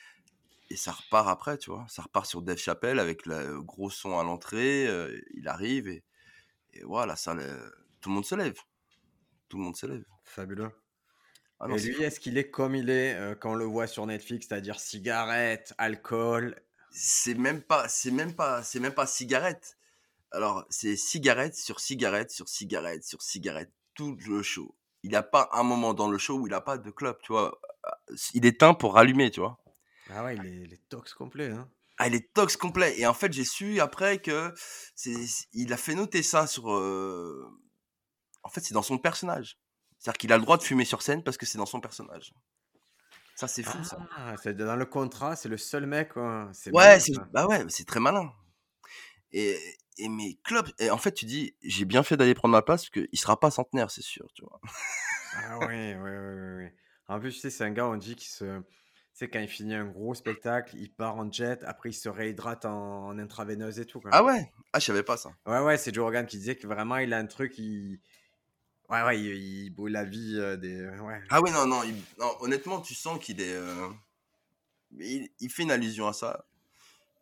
Et 0.73 0.75
ça 0.75 0.91
repart 0.91 1.27
après, 1.27 1.59
tu 1.59 1.69
vois? 1.69 1.85
Ça 1.87 2.01
repart 2.01 2.25
sur 2.25 2.41
Dave 2.41 2.57
Chappelle 2.57 2.97
avec 2.97 3.27
le 3.27 3.61
gros 3.61 3.91
son 3.91 4.17
à 4.17 4.23
l'entrée. 4.23 4.87
euh, 4.87 5.21
il 5.35 5.47
arrive 5.47 5.87
et, 5.87 6.03
et 6.73 6.81
voilà, 6.83 7.13
euh, 7.27 7.69
tout 8.01 8.09
le 8.09 8.15
monde 8.15 8.25
se 8.25 8.33
lève. 8.33 8.55
Tout 9.49 9.57
le 9.57 9.63
monde 9.65 9.75
se 9.75 9.85
lève. 9.85 10.03
Fabuleux. 10.23 10.71
Ah 11.59 11.67
non, 11.67 11.75
et 11.75 11.79
lui, 11.79 12.01
est-ce 12.01 12.19
qu'il 12.19 12.39
est 12.39 12.49
comme 12.49 12.73
il 12.73 12.89
est 12.89 13.13
euh, 13.13 13.35
quand 13.35 13.51
on 13.51 13.55
le 13.55 13.65
voit 13.65 13.85
sur 13.85 14.07
Netflix, 14.07 14.47
c'est-à-dire 14.47 14.79
cigarette, 14.79 15.75
alcool? 15.77 16.59
C'est 16.89 17.35
même 17.35 17.61
pas, 17.61 17.87
c'est 17.87 18.09
même 18.09 18.33
pas, 18.33 18.63
c'est 18.63 18.79
même 18.79 18.95
pas 18.95 19.05
cigarette. 19.05 19.77
Alors 20.31 20.65
c'est 20.71 20.95
cigarette 20.95 21.55
sur 21.55 21.79
cigarette 21.79 22.31
sur 22.31 22.49
cigarette 22.49 23.03
sur 23.03 23.21
cigarette 23.21 23.71
tout 23.93 24.17
le 24.27 24.41
show. 24.41 24.73
Il 25.03 25.11
n'y 25.11 25.15
a 25.15 25.21
pas 25.21 25.49
un 25.51 25.61
moment 25.61 25.93
dans 25.93 26.09
le 26.09 26.17
show 26.17 26.39
où 26.39 26.47
il 26.47 26.49
n'a 26.49 26.61
pas 26.61 26.79
de 26.79 26.89
clope, 26.89 27.21
tu 27.21 27.31
vois? 27.31 27.61
Il 28.33 28.47
éteint 28.47 28.73
pour 28.73 28.95
rallumer, 28.95 29.29
tu 29.29 29.39
vois? 29.39 29.62
Ah 30.09 30.23
ouais, 30.23 30.35
il 30.35 30.45
est, 30.45 30.55
il 30.65 30.73
est 30.73 30.89
tox 30.89 31.13
complet. 31.13 31.49
Hein. 31.49 31.69
Ah, 31.97 32.07
il 32.07 32.15
est 32.15 32.33
tox 32.33 32.57
complet. 32.57 32.99
Et 32.99 33.05
en 33.07 33.13
fait, 33.13 33.31
j'ai 33.31 33.43
su 33.45 33.79
après 33.79 34.19
que 34.19 34.53
c'est, 34.95 35.13
il 35.53 35.71
a 35.73 35.77
fait 35.77 35.95
noter 35.95 36.23
ça 36.23 36.47
sur. 36.47 36.71
euh, 36.73 37.47
En 38.43 38.49
fait, 38.49 38.61
c'est 38.61 38.73
dans 38.73 38.81
son 38.81 38.97
personnage. 38.97 39.57
C'est-à-dire 39.99 40.17
qu'il 40.17 40.33
a 40.33 40.37
le 40.37 40.43
droit 40.43 40.57
de 40.57 40.63
fumer 40.63 40.85
sur 40.85 41.01
scène 41.01 41.23
parce 41.23 41.37
que 41.37 41.45
c'est 41.45 41.57
dans 41.57 41.65
son 41.65 41.79
personnage. 41.79 42.33
Ça, 43.35 43.47
c'est 43.47 43.63
fou, 43.63 43.83
ça. 43.83 43.97
Ah, 44.15 44.35
c'est 44.41 44.55
dans 44.55 44.75
le 44.75 44.85
contrat, 44.85 45.35
c'est 45.35 45.49
le 45.49 45.57
seul 45.57 45.85
mec. 45.85 46.13
quoi. 46.13 46.51
Ouais, 46.73 46.99
c'est, 46.99 47.13
ça. 47.13 47.27
bah 47.31 47.47
ouais, 47.47 47.63
c'est 47.69 47.85
très 47.85 47.99
malin. 47.99 48.31
Et, 49.31 49.57
et 49.97 50.09
mes 50.09 50.35
clubs, 50.43 50.69
et 50.77 50.91
en 50.91 50.97
fait, 50.97 51.13
tu 51.13 51.25
dis, 51.25 51.55
j'ai 51.63 51.85
bien 51.85 52.03
fait 52.03 52.17
d'aller 52.17 52.33
prendre 52.35 52.51
ma 52.51 52.61
place 52.61 52.83
parce 52.89 52.89
qu'il 53.07 53.17
sera 53.19 53.39
pas 53.39 53.49
centenaire, 53.49 53.89
c'est 53.89 54.03
sûr, 54.03 54.27
tu 54.35 54.43
vois. 54.43 54.59
Ah 55.35 55.57
ouais, 55.59 55.95
ouais, 55.95 55.97
ouais, 55.97 56.55
ouais. 56.57 56.75
En 57.07 57.19
plus, 57.19 57.33
tu 57.33 57.39
sais, 57.39 57.49
c'est 57.49 57.63
un 57.63 57.71
gars, 57.71 57.87
on 57.87 57.95
dit 57.97 58.15
qu'il 58.15 58.29
se. 58.29 58.61
Tu 59.13 59.19
sais, 59.19 59.29
quand 59.29 59.39
il 59.39 59.47
finit 59.47 59.75
un 59.75 59.85
gros 59.85 60.15
spectacle, 60.15 60.75
il 60.75 60.91
part 60.91 61.17
en 61.17 61.31
jet, 61.31 61.63
après 61.65 61.89
il 61.89 61.93
se 61.93 62.09
réhydrate 62.09 62.65
en, 62.65 63.07
en 63.09 63.19
intraveineuse 63.19 63.79
et 63.79 63.85
tout. 63.85 64.01
Ah 64.11 64.23
ouais? 64.23 64.51
Ah, 64.73 64.79
je 64.79 64.85
savais 64.85 65.03
pas 65.03 65.17
ça. 65.17 65.29
Ouais, 65.45 65.59
ouais, 65.59 65.77
c'est 65.77 65.93
Joe 65.93 66.03
Rogan 66.05 66.25
qui 66.25 66.37
disait 66.37 66.55
que 66.55 66.65
vraiment 66.65 66.97
il 66.97 67.13
a 67.13 67.17
un 67.19 67.27
truc, 67.27 67.57
il. 67.59 67.99
Ouais, 68.89 69.03
ouais, 69.03 69.19
il, 69.19 69.73
il 69.77 69.87
la 69.91 70.03
vie 70.03 70.35
euh, 70.39 70.57
des. 70.57 70.87
Ouais. 70.99 71.21
Ah 71.29 71.41
ouais, 71.41 71.51
non, 71.51 71.67
non, 71.67 71.83
il- 71.83 71.93
non, 72.19 72.31
honnêtement, 72.41 72.81
tu 72.81 72.95
sens 72.95 73.19
qu'il 73.19 73.39
est. 73.39 73.53
euh, 73.53 73.87
Il, 74.97 75.29
il 75.39 75.49
fait 75.51 75.63
une 75.63 75.71
allusion 75.71 76.07
à 76.07 76.13
ça 76.13 76.45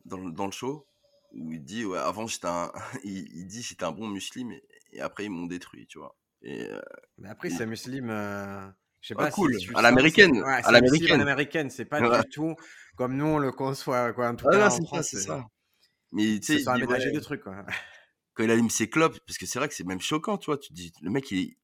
dans, 0.05 0.17
le- 0.17 0.31
dans 0.31 0.45
le 0.45 0.51
show 0.51 0.85
où 1.33 1.51
il 1.51 1.63
dit, 1.63 1.85
ouais, 1.85 1.99
avant 1.99 2.27
j'étais 2.27 2.47
un. 2.47 2.71
Il, 3.03 3.27
il 3.35 3.47
dit 3.47 3.61
j'étais 3.61 3.83
un 3.85 3.91
bon 3.91 4.07
musulman 4.07 4.53
et, 4.53 4.63
et 4.93 5.01
après 5.01 5.25
ils 5.25 5.29
m'ont 5.29 5.45
détruit, 5.47 5.87
tu 5.87 5.99
vois. 5.99 6.15
Et, 6.41 6.63
euh, 6.69 6.81
Mais 7.19 7.29
après, 7.29 7.49
c'est 7.49 7.63
un 7.63 7.67
musulman. 7.67 8.73
Je 9.01 9.07
sais 9.07 9.13
Ah, 9.17 9.23
pas 9.25 9.31
cool, 9.31 9.59
si 9.59 9.67
à 9.73 9.81
l'américaine, 9.81 10.43
Ouais, 10.43 10.61
à 10.63 10.71
l'américaine. 10.71 11.21
américaine, 11.21 11.69
c'est 11.69 11.85
pas 11.85 11.99
Ouais. 12.01 12.21
du 12.23 12.29
tout 12.29 12.55
comme 12.95 13.15
nous 13.15 13.25
on 13.25 13.39
le 13.39 13.51
conçoit, 13.51 14.13
quoi. 14.13 14.29
En 14.29 14.35
tout 14.35 14.45
Ah 14.49 14.51
cas, 14.51 14.69
c'est 14.69 14.81
ça, 14.81 14.87
France, 14.87 15.07
c'est 15.09 15.21
ça. 15.21 15.45
Mais 16.11 16.39
tu 16.39 16.45
sais, 16.45 16.53
se 16.53 16.59
il 16.59 16.63
sont 16.63 16.75
dit, 16.75 16.83
aménagés 16.83 17.09
ouais, 17.09 17.15
de 17.15 17.19
trucs, 17.19 17.41
quoi. 17.41 17.65
quand 18.33 18.43
il 18.43 18.51
allume 18.51 18.69
ses 18.69 18.89
clopes, 18.89 19.17
parce 19.25 19.37
que 19.37 19.45
c'est 19.45 19.59
vrai 19.59 19.67
que 19.67 19.73
c'est 19.75 19.83
même 19.85 20.01
choquant, 20.01 20.37
tu 20.37 20.45
vois. 20.47 20.57
Tu 20.57 20.73
dis, 20.73 20.91
le 21.01 21.09
mec, 21.09 21.29
il, 21.31 21.55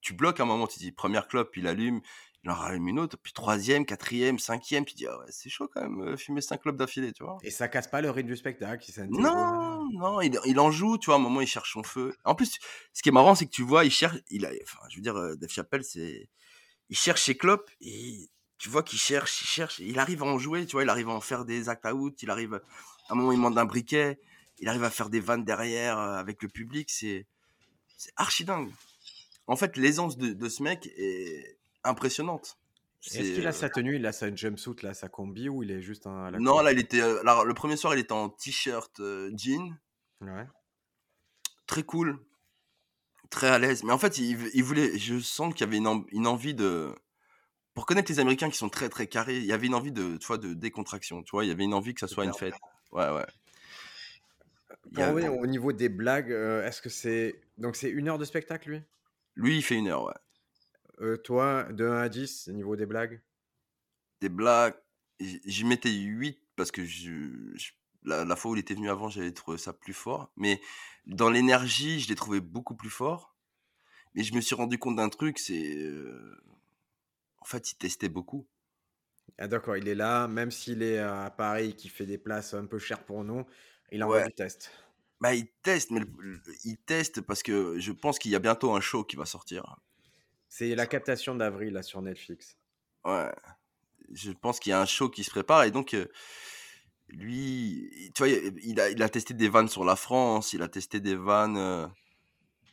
tu 0.00 0.14
bloques 0.14 0.40
un 0.40 0.44
moment, 0.44 0.66
tu 0.66 0.78
dis, 0.78 0.92
première 0.92 1.28
clope, 1.28 1.56
il 1.56 1.66
allume, 1.66 2.00
il 2.44 2.50
en 2.50 2.54
rallume 2.54 2.88
une 2.88 2.98
autre, 2.98 3.16
puis 3.22 3.32
troisième, 3.32 3.86
quatrième, 3.86 4.38
cinquième, 4.38 4.84
tu 4.84 4.94
dis, 4.94 5.06
ah 5.06 5.18
ouais, 5.18 5.26
c'est 5.30 5.48
chaud 5.48 5.68
quand 5.72 5.82
même, 5.82 6.00
euh, 6.00 6.16
fumer 6.16 6.40
cinq 6.40 6.60
clopes 6.62 6.76
d'affilée, 6.76 7.12
tu 7.12 7.24
vois. 7.24 7.38
Et 7.42 7.50
ça 7.50 7.68
casse 7.68 7.88
pas 7.88 8.00
le 8.00 8.10
rythme 8.10 8.28
du 8.28 8.36
spectacle. 8.36 8.84
Non, 9.08 9.88
non, 9.92 10.20
il, 10.20 10.38
il 10.44 10.58
en 10.60 10.70
joue, 10.70 10.98
tu 10.98 11.06
vois, 11.06 11.14
à 11.14 11.18
un 11.18 11.22
moment, 11.22 11.40
il 11.40 11.46
cherche 11.46 11.72
son 11.72 11.82
feu. 11.82 12.14
En 12.24 12.34
plus, 12.34 12.58
ce 12.92 13.02
qui 13.02 13.08
est 13.08 13.12
marrant, 13.12 13.34
c'est 13.34 13.46
que 13.46 13.50
tu 13.50 13.62
vois, 13.62 13.84
il 13.84 13.90
cherche, 13.90 14.16
il 14.30 14.44
a, 14.44 14.50
enfin, 14.62 14.78
je 14.90 14.96
veux 14.96 15.02
dire, 15.02 15.16
euh, 15.16 15.36
Dave 15.36 15.50
Chappelle, 15.50 15.84
c'est, 15.84 16.28
il 16.90 16.96
cherche 16.96 17.22
ses 17.22 17.36
clopes 17.36 17.70
et 17.80 18.28
tu 18.58 18.68
vois 18.68 18.82
qu'il 18.82 18.98
cherche, 18.98 19.42
il 19.42 19.46
cherche, 19.46 19.78
il 19.78 19.98
arrive 19.98 20.22
à 20.22 20.26
en 20.26 20.38
jouer, 20.38 20.66
tu 20.66 20.72
vois, 20.72 20.82
il 20.84 20.88
arrive 20.88 21.08
à 21.08 21.12
en 21.12 21.20
faire 21.20 21.44
des 21.44 21.68
acts 21.68 21.84
out, 21.86 22.22
il 22.22 22.30
arrive, 22.30 22.54
à 23.08 23.12
un 23.12 23.14
moment, 23.16 23.32
il 23.32 23.36
demande 23.36 23.58
un 23.58 23.64
briquet, 23.64 24.20
il 24.58 24.68
arrive 24.68 24.84
à 24.84 24.90
faire 24.90 25.10
des 25.10 25.20
vannes 25.20 25.44
derrière 25.44 25.98
euh, 25.98 26.14
avec 26.16 26.42
le 26.42 26.48
public, 26.48 26.90
c'est, 26.90 27.26
c'est 27.96 28.12
archi 28.16 28.44
dingue. 28.44 28.70
En 29.46 29.56
fait, 29.56 29.76
l'aisance 29.76 30.16
de, 30.16 30.32
de 30.32 30.48
ce 30.48 30.62
mec 30.62 30.86
est 30.96 31.58
impressionnante. 31.82 32.56
Est-ce 33.06 33.34
qu'il 33.34 33.46
a 33.46 33.50
euh, 33.50 33.52
sa 33.52 33.68
tenue, 33.68 33.96
il 33.96 34.06
a 34.06 34.12
sa 34.12 34.34
jumpsuit, 34.34 34.76
là, 34.82 34.94
sa 34.94 35.08
combi, 35.10 35.50
ou 35.50 35.62
il 35.62 35.70
est 35.70 35.82
juste 35.82 36.06
un, 36.06 36.24
à 36.24 36.30
la 36.30 36.38
Non, 36.38 36.60
là, 36.62 36.72
il 36.72 36.78
était, 36.78 37.02
euh, 37.02 37.22
le 37.44 37.52
premier 37.52 37.76
soir, 37.76 37.94
il 37.94 38.00
était 38.00 38.12
en 38.12 38.30
t-shirt 38.30 38.98
euh, 39.00 39.30
jean, 39.36 39.76
Ouais. 40.22 40.46
très 41.66 41.82
cool, 41.82 42.18
très 43.30 43.48
à 43.48 43.58
l'aise. 43.58 43.82
Mais 43.84 43.92
en 43.92 43.98
fait, 43.98 44.18
il, 44.18 44.50
il 44.54 44.64
voulait, 44.64 44.98
je 44.98 45.18
sens 45.20 45.52
qu'il 45.54 45.62
y 45.66 45.68
avait 45.68 45.76
une, 45.78 45.86
en- 45.86 46.04
une 46.12 46.26
envie 46.26 46.54
de, 46.54 46.94
pour 47.74 47.86
connaître 47.86 48.10
les 48.10 48.20
Américains 48.20 48.50
qui 48.50 48.56
sont 48.58 48.68
très 48.68 48.88
très 48.88 49.06
carrés, 49.06 49.38
il 49.38 49.44
y 49.46 49.52
avait 49.52 49.66
une 49.66 49.74
envie 49.74 49.92
de, 49.92 50.16
tu 50.16 50.26
vois, 50.26 50.38
de 50.38 50.54
décontraction. 50.54 51.22
Tu 51.22 51.30
vois, 51.32 51.44
il 51.44 51.48
y 51.48 51.50
avait 51.50 51.64
une 51.64 51.74
envie 51.74 51.94
que 51.94 52.00
ça 52.00 52.08
soit 52.08 52.24
une 52.24 52.34
fête. 52.34 52.54
Ouais, 52.92 53.10
ouais. 53.10 53.26
Il 54.86 54.92
y 54.92 54.94
Pour 54.94 55.04
a- 55.04 55.08
revenir 55.10 55.34
au 55.34 55.46
niveau 55.46 55.72
des 55.72 55.88
blagues, 55.88 56.30
euh, 56.30 56.66
est-ce 56.66 56.80
que 56.82 56.88
c'est. 56.88 57.40
Donc, 57.58 57.76
c'est 57.76 57.90
une 57.90 58.08
heure 58.08 58.18
de 58.18 58.24
spectacle, 58.24 58.70
lui? 58.70 58.82
Lui, 59.36 59.56
il 59.56 59.62
fait 59.62 59.74
une 59.76 59.88
heure, 59.88 60.04
ouais. 60.04 60.14
Euh, 61.00 61.16
Toi, 61.16 61.64
de 61.72 61.86
1 61.86 61.98
à 61.98 62.08
10, 62.08 62.48
au 62.48 62.52
niveau 62.52 62.76
des 62.76 62.86
blagues? 62.86 63.20
Des 64.20 64.28
blagues, 64.28 64.74
j'y 65.20 65.64
mettais 65.64 65.90
8 65.90 66.38
parce 66.56 66.70
que 66.70 66.84
je, 66.84 67.50
je- 67.54 67.72
la, 68.04 68.24
la 68.24 68.36
fois 68.36 68.52
où 68.52 68.56
il 68.56 68.60
était 68.60 68.74
venu 68.74 68.90
avant, 68.90 69.08
j'avais 69.08 69.32
trouvé 69.32 69.58
ça 69.58 69.72
plus 69.72 69.94
fort. 69.94 70.30
Mais 70.36 70.60
dans 71.06 71.30
l'énergie, 71.30 72.00
je 72.00 72.08
l'ai 72.08 72.14
trouvé 72.16 72.40
beaucoup 72.40 72.74
plus 72.76 72.90
fort. 72.90 73.34
Mais 74.14 74.22
je 74.24 74.34
me 74.34 74.40
suis 74.40 74.54
rendu 74.54 74.78
compte 74.78 74.96
d'un 74.96 75.08
truc, 75.08 75.38
c'est. 75.38 75.74
euh, 75.76 76.36
En 77.40 77.44
fait, 77.44 77.72
il 77.72 77.76
testait 77.76 78.08
beaucoup. 78.08 78.46
Ah, 79.38 79.48
d'accord, 79.48 79.76
il 79.76 79.88
est 79.88 79.94
là, 79.94 80.28
même 80.28 80.50
s'il 80.50 80.82
est 80.82 80.98
à 80.98 81.30
Paris, 81.30 81.74
qui 81.76 81.88
fait 81.88 82.06
des 82.06 82.18
places 82.18 82.54
un 82.54 82.66
peu 82.66 82.78
chères 82.78 83.04
pour 83.04 83.24
nous, 83.24 83.44
il 83.92 84.02
envoie 84.04 84.20
Ouais. 84.20 84.26
du 84.26 84.32
test. 84.32 84.70
Bah, 85.20 85.34
il 85.34 85.48
teste, 85.62 85.90
mais 85.90 86.00
le- 86.00 86.06
le- 86.18 86.40
il 86.64 86.76
teste 86.78 87.20
parce 87.22 87.42
que 87.42 87.78
je 87.80 87.92
pense 87.92 88.18
qu'il 88.18 88.30
y 88.30 88.34
a 88.36 88.38
bientôt 88.38 88.74
un 88.74 88.80
show 88.80 89.04
qui 89.04 89.16
va 89.16 89.26
sortir. 89.26 89.76
C'est 90.48 90.74
la 90.74 90.86
captation 90.86 91.34
d'avril 91.34 91.74
là 91.74 91.82
sur 91.82 92.00
Netflix. 92.00 92.56
Ouais. 93.04 93.32
Je 94.12 94.32
pense 94.32 94.60
qu'il 94.60 94.70
y 94.70 94.72
a 94.72 94.80
un 94.80 94.86
show 94.86 95.08
qui 95.10 95.24
se 95.24 95.30
prépare 95.30 95.64
et 95.64 95.70
donc 95.70 95.94
euh, 95.94 96.06
lui, 97.08 98.10
tu 98.14 98.24
vois, 98.24 98.28
il 98.28 98.80
a, 98.80 98.90
il 98.90 99.02
a 99.02 99.08
testé 99.08 99.34
des 99.34 99.48
vannes 99.48 99.68
sur 99.68 99.84
la 99.84 99.96
France, 99.96 100.52
il 100.52 100.62
a 100.62 100.68
testé 100.68 101.00
des 101.00 101.14
vannes 101.14 101.56
euh, 101.56 101.86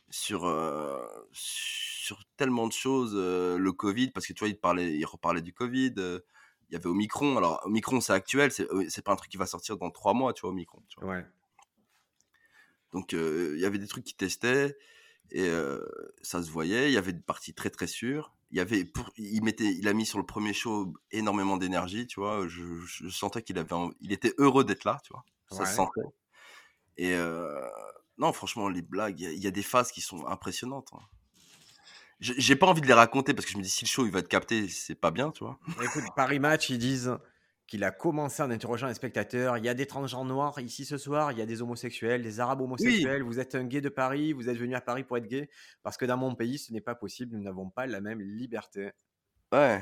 sur 0.09 0.45
euh, 0.45 1.05
sur 1.31 2.23
tellement 2.37 2.67
de 2.67 2.73
choses, 2.73 3.13
euh, 3.15 3.57
le 3.57 3.71
Covid, 3.71 4.11
parce 4.11 4.25
que 4.25 4.33
tu 4.33 4.39
vois, 4.39 4.49
il 4.49 4.57
parlait, 4.57 4.95
il 4.95 5.05
reparlait 5.05 5.41
du 5.41 5.53
Covid. 5.53 5.93
il 5.97 6.73
y 6.73 6.75
avait 6.75 6.87
Omicron. 6.87 7.37
Alors 7.37 7.61
Omicron, 7.65 8.01
c'est 8.01 8.13
actuel, 8.13 8.51
c'est 8.51 9.03
pas 9.03 9.11
un 9.11 9.15
truc 9.15 9.31
qui 9.31 9.37
va 9.37 9.45
sortir 9.45 9.77
dans 9.77 9.91
trois 9.91 10.13
mois, 10.13 10.33
tu 10.33 10.41
vois, 10.41 10.51
Omicron. 10.51 10.81
tu 10.89 10.99
vois. 10.99 11.15
Ouais. 11.15 11.25
Donc 12.93 13.13
il 13.13 13.59
y 13.59 13.65
avait 13.65 13.79
des 13.79 13.87
trucs 13.87 14.03
qui 14.03 14.15
testaient 14.15 14.77
et 15.31 15.49
ça 16.21 16.43
se 16.43 16.51
voyait. 16.51 16.89
Il 16.89 16.93
y 16.93 16.97
avait 16.97 17.13
des 17.13 17.21
parties 17.21 17.53
très 17.53 17.69
très 17.69 17.87
sûres. 17.87 18.33
Il 18.51 18.59
avait 18.59 18.83
pour, 18.85 19.09
il 19.17 19.41
mettait, 19.43 19.73
il 19.73 19.87
a 19.87 19.93
mis 19.93 20.05
sur 20.05 20.17
le 20.19 20.25
premier 20.25 20.53
show 20.53 20.93
énormément 21.11 21.57
d'énergie, 21.57 22.05
tu 22.07 22.19
vois. 22.19 22.47
Je, 22.47 22.63
je 22.85 23.07
sentais 23.09 23.41
qu'il 23.43 23.57
avait, 23.57 23.75
il 24.01 24.11
était 24.11 24.33
heureux 24.37 24.63
d'être 24.65 24.83
là, 24.83 24.99
tu 25.03 25.13
vois. 25.13 25.23
Ça 25.49 25.65
se 25.65 25.73
sentait. 25.75 26.01
Et 26.97 27.13
euh, 27.15 27.67
non, 28.17 28.33
franchement, 28.33 28.69
les 28.69 28.81
blagues, 28.81 29.19
il 29.19 29.23
y 29.23 29.27
a- 29.27 29.31
il 29.31 29.39
y, 29.43 29.47
a 29.47 29.51
des 29.51 29.63
phases 29.63 29.91
qui 29.91 30.01
sont 30.01 30.25
impressionnantes. 30.27 30.89
hein. 30.93 30.99
J'ai 32.19 32.55
pas 32.55 32.67
envie 32.67 32.81
de 32.81 32.85
les 32.87 32.93
raconter 32.93 33.33
parce 33.33 33.45
que 33.47 33.51
je 33.51 33.57
me 33.57 33.63
dis 33.63 33.69
si 33.69 33.83
le 33.83 33.89
show 33.89 34.05
il 34.05 34.11
va 34.11 34.19
être 34.19 34.27
capté, 34.27 34.67
c'est 34.67 34.93
pas 34.93 35.09
bien, 35.09 35.31
tu 35.31 35.43
vois. 35.43 35.57
Écoute, 35.81 36.03
Paris 36.15 36.37
Match, 36.39 36.69
ils 36.69 36.77
disent 36.77 37.17
qu'il 37.71 37.85
a 37.85 37.91
commencé 37.91 38.43
en 38.43 38.51
interrogeant 38.51 38.87
les 38.87 38.93
spectateurs. 38.93 39.57
Il 39.57 39.63
y 39.63 39.69
a 39.69 39.73
des 39.73 39.85
transgenres 39.85 40.25
noirs 40.25 40.59
ici 40.59 40.83
ce 40.83 40.97
soir, 40.97 41.31
il 41.31 41.37
y 41.37 41.41
a 41.41 41.45
des 41.45 41.61
homosexuels, 41.61 42.21
des 42.21 42.41
arabes 42.41 42.59
homosexuels. 42.59 43.23
Vous 43.23 43.39
êtes 43.39 43.55
un 43.55 43.63
gay 43.63 43.79
de 43.79 43.87
Paris, 43.87 44.33
vous 44.33 44.49
êtes 44.49 44.57
venu 44.57 44.75
à 44.75 44.81
Paris 44.81 45.05
pour 45.05 45.15
être 45.15 45.25
gay. 45.27 45.49
Parce 45.81 45.95
que 45.95 46.03
dans 46.03 46.17
mon 46.17 46.35
pays, 46.35 46.57
ce 46.57 46.73
n'est 46.73 46.81
pas 46.81 46.95
possible, 46.95 47.33
nous 47.33 47.41
n'avons 47.41 47.69
pas 47.69 47.87
la 47.87 48.01
même 48.01 48.19
liberté. 48.19 48.91
Ouais. 49.53 49.81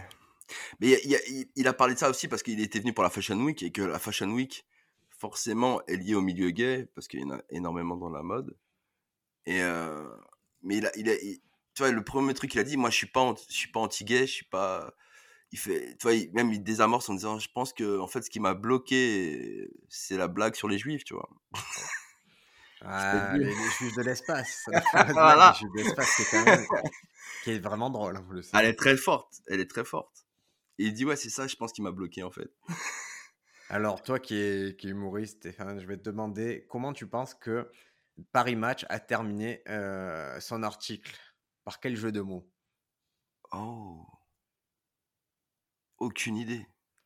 Mais 0.80 0.99
il, 1.04 1.15
a- 1.15 1.19
il 1.30 1.47
il- 1.56 1.73
parlé 1.73 1.95
de 1.95 1.99
ça 1.99 2.12
aussi 2.12 2.28
parce 2.28 2.43
qu'il 2.43 2.62
était 2.62 2.80
venu 2.80 2.93
pour 2.93 3.04
la 3.04 3.10
Fashion 3.10 3.38
Week 3.43 3.63
et 3.63 3.71
que 3.71 3.82
la 3.82 3.97
Fashion 3.97 4.30
Week, 4.30 4.67
forcément, 5.10 5.84
est 5.88 5.95
liée 5.95 6.13
au 6.13 6.21
milieu 6.21 6.52
gay 6.52 6.88
parce 6.93 7.08
qu'il 7.08 7.21
y 7.21 7.23
en 7.23 7.32
a 7.32 7.41
énormément 7.49 7.97
dans 7.97 8.10
la 8.12 8.21
mode. 8.21 8.56
Et 9.47 9.63
euh, 9.63 10.08
mais 10.62 10.78
il 10.78 10.86
a, 10.86 10.95
il 10.95 11.10
a, 11.10 11.15
il- 11.15 11.39
tu 11.73 11.82
vois, 11.82 11.91
le 11.91 12.04
premier 12.04 12.36
truc 12.36 12.52
qu'il 12.52 12.60
a 12.60 12.63
dit, 12.63 12.78
moi, 12.78 12.91
je 12.91 12.97
suis 12.97 13.08
pas, 13.08 13.34
je 13.49 13.56
suis 13.56 13.71
pas 13.71 13.80
anti-gay, 13.80 14.28
je 14.28 14.32
suis 14.32 14.45
pas. 14.45 14.93
Il 15.52 15.58
fait, 15.58 15.96
tu 15.98 16.04
vois, 16.04 16.14
il- 16.14 16.32
même 16.34 16.52
il 16.54 16.64
désamorce 16.64 17.10
en 17.10 17.16
disant, 17.16 17.40
je 17.40 17.50
pense 17.54 17.74
que 17.74 18.00
en 18.00 18.08
fait, 18.08 18.22
ce 18.22 18.30
qui 18.30 18.40
m'a 18.40 18.54
bloqué, 18.54 19.68
c'est 19.90 20.18
la 20.18 20.28
blague 20.28 20.56
sur 20.56 20.68
les 20.68 20.78
juifs, 20.78 21.04
tu 21.04 21.14
vois. 21.16 21.30
Ah, 22.82 23.34
les, 23.38 23.44
les 23.44 23.54
juifs 23.54 23.96
de 23.98 24.04
l'espace. 24.04 24.66
Voilà. 25.14 25.54
juifs 25.60 25.70
de 25.74 25.80
l'espace 25.80 26.16
qui 26.16 26.22
est 26.22 26.26
quand 26.32 26.46
même 26.46 26.66
qui 27.44 27.52
est 27.52 27.60
vraiment 27.60 27.90
drôle. 27.90 28.16
hein, 28.16 28.24
vous 28.26 28.34
le 28.34 28.42
savez. 28.42 28.64
Elle 28.64 28.70
est 28.70 28.76
très 28.76 28.96
forte, 28.96 29.42
elle 29.48 29.60
est 29.60 29.70
très 29.70 29.84
forte. 29.84 30.26
Et 30.78 30.86
il 30.86 30.94
dit, 30.94 31.04
ouais, 31.04 31.18
c'est 31.18 31.30
ça, 31.30 31.46
je 31.46 31.58
pense, 31.58 31.74
qui 31.74 31.82
m'a 31.82 31.92
bloqué 31.92 32.24
en 32.24 32.32
fait. 32.32 32.50
Alors, 33.70 34.02
toi 34.02 34.18
qui 34.20 34.36
es, 34.36 34.76
qui 34.78 34.88
es 34.88 34.92
humoriste, 34.92 35.40
Stéphane, 35.40 35.80
je 35.82 35.86
vais 35.88 35.98
te 35.98 36.04
demander 36.04 36.66
comment 36.70 36.94
tu 36.94 37.06
penses 37.06 37.34
que 37.34 37.70
Paris 38.32 38.56
Match 38.56 38.86
a 38.90 39.00
terminé 39.00 39.62
euh, 39.68 40.40
son 40.40 40.64
article? 40.64 41.14
Par 41.66 41.82
quel 41.82 41.98
jeu 41.98 42.12
de 42.14 42.22
mots? 42.22 42.50
Oh. 43.52 44.06
Aucune 46.00 46.38
idée. 46.38 46.66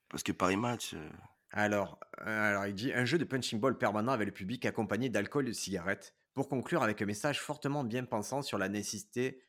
Parce 0.09 0.23
que 0.23 0.31
Paris 0.31 0.57
Match. 0.57 0.93
euh, 0.93 1.09
alors, 1.51 1.99
euh, 2.21 2.49
alors, 2.49 2.65
il 2.65 2.73
dit 2.73 2.93
un 2.93 3.05
jeu 3.05 3.17
de 3.17 3.23
punching 3.25 3.59
ball 3.59 3.77
permanent 3.77 4.11
avec 4.11 4.27
le 4.27 4.33
public 4.33 4.65
accompagné 4.65 5.09
d'alcool 5.09 5.45
et 5.47 5.51
de 5.51 5.55
cigarettes 5.55 6.15
pour 6.33 6.49
conclure 6.49 6.81
avec 6.83 7.01
un 7.01 7.05
message 7.05 7.39
fortement 7.39 7.83
bien 7.83 8.05
pensant 8.05 8.41
sur 8.41 8.57
la 8.57 8.69
nécessité, 8.69 9.43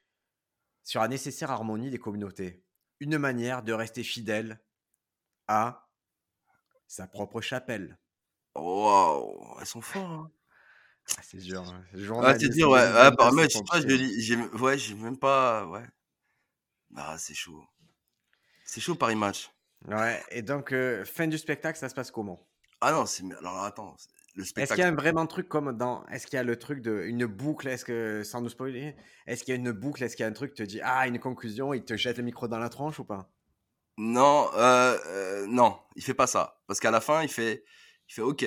sur 0.82 1.00
la 1.00 1.08
nécessaire 1.08 1.50
harmonie 1.50 1.90
des 1.90 1.98
communautés. 1.98 2.62
Une 3.00 3.18
manière 3.18 3.62
de 3.62 3.72
rester 3.72 4.02
fidèle 4.02 4.60
à 5.48 5.88
sa 6.86 7.06
propre 7.06 7.40
chapelle. 7.40 7.98
Waouh, 8.54 9.56
elles 9.60 9.66
sont 9.66 9.80
fortes. 9.80 10.10
Hein. 10.10 10.30
Ah, 11.16 11.20
c'est 11.22 11.38
dur. 11.38 11.62
hein. 11.62 11.84
Ah, 12.22 12.34
c'est 12.38 12.48
dire, 12.48 12.68
ouais, 12.70 12.80
ouais, 12.80 13.16
toi, 13.16 13.30
je 13.30 13.58
compliqué. 13.58 13.96
lis, 13.96 14.20
j'ai, 14.22 14.36
ouais, 14.36 14.78
j'ai 14.78 14.94
même 14.94 15.18
pas, 15.18 15.66
ouais. 15.66 15.84
Ah, 16.96 17.16
c'est 17.18 17.34
chaud. 17.34 17.62
C'est 18.74 18.80
chaud 18.80 18.96
Paris 18.96 19.14
Match. 19.14 19.52
Ouais, 19.86 20.20
et 20.32 20.42
donc, 20.42 20.72
euh, 20.72 21.04
fin 21.04 21.28
du 21.28 21.38
spectacle, 21.38 21.78
ça 21.78 21.88
se 21.88 21.94
passe 21.94 22.10
comment? 22.10 22.44
Ah 22.80 22.90
non, 22.90 23.06
c'est, 23.06 23.22
alors 23.38 23.62
attends, 23.62 23.94
le 24.34 24.42
Est-ce 24.42 24.48
qu'il 24.52 24.62
y 24.64 24.66
spectacle. 24.66 24.80
a 24.82 24.88
un 24.88 24.96
vraiment 24.96 25.28
truc 25.28 25.48
comme 25.48 25.76
dans. 25.76 26.04
Est-ce 26.06 26.26
qu'il 26.26 26.36
y 26.38 26.40
a 26.40 26.42
le 26.42 26.58
truc 26.58 26.80
de. 26.82 27.02
Une 27.04 27.24
boucle 27.26 27.68
Est-ce 27.68 27.84
que. 27.84 28.24
Sans 28.24 28.40
nous 28.40 28.48
spoiler, 28.48 28.96
est-ce 29.28 29.44
qu'il 29.44 29.54
y 29.54 29.56
a 29.56 29.60
une 29.60 29.70
boucle 29.70 30.02
Est-ce 30.02 30.16
qu'il 30.16 30.24
y 30.24 30.26
a 30.26 30.28
un 30.28 30.32
truc 30.32 30.54
qui 30.54 30.64
te 30.64 30.68
dit 30.68 30.80
Ah, 30.82 31.06
une 31.06 31.20
conclusion 31.20 31.72
Il 31.72 31.84
te 31.84 31.96
jette 31.96 32.16
le 32.16 32.24
micro 32.24 32.48
dans 32.48 32.58
la 32.58 32.68
tronche 32.68 32.98
ou 32.98 33.04
pas? 33.04 33.30
Non, 33.96 34.50
euh, 34.56 34.98
euh, 35.06 35.46
non, 35.46 35.78
il 35.94 36.02
fait 36.02 36.14
pas 36.14 36.26
ça. 36.26 36.60
Parce 36.66 36.80
qu'à 36.80 36.90
la 36.90 37.00
fin, 37.00 37.22
il 37.22 37.28
fait, 37.28 37.62
il 38.08 38.12
fait, 38.14 38.22
ok, 38.22 38.44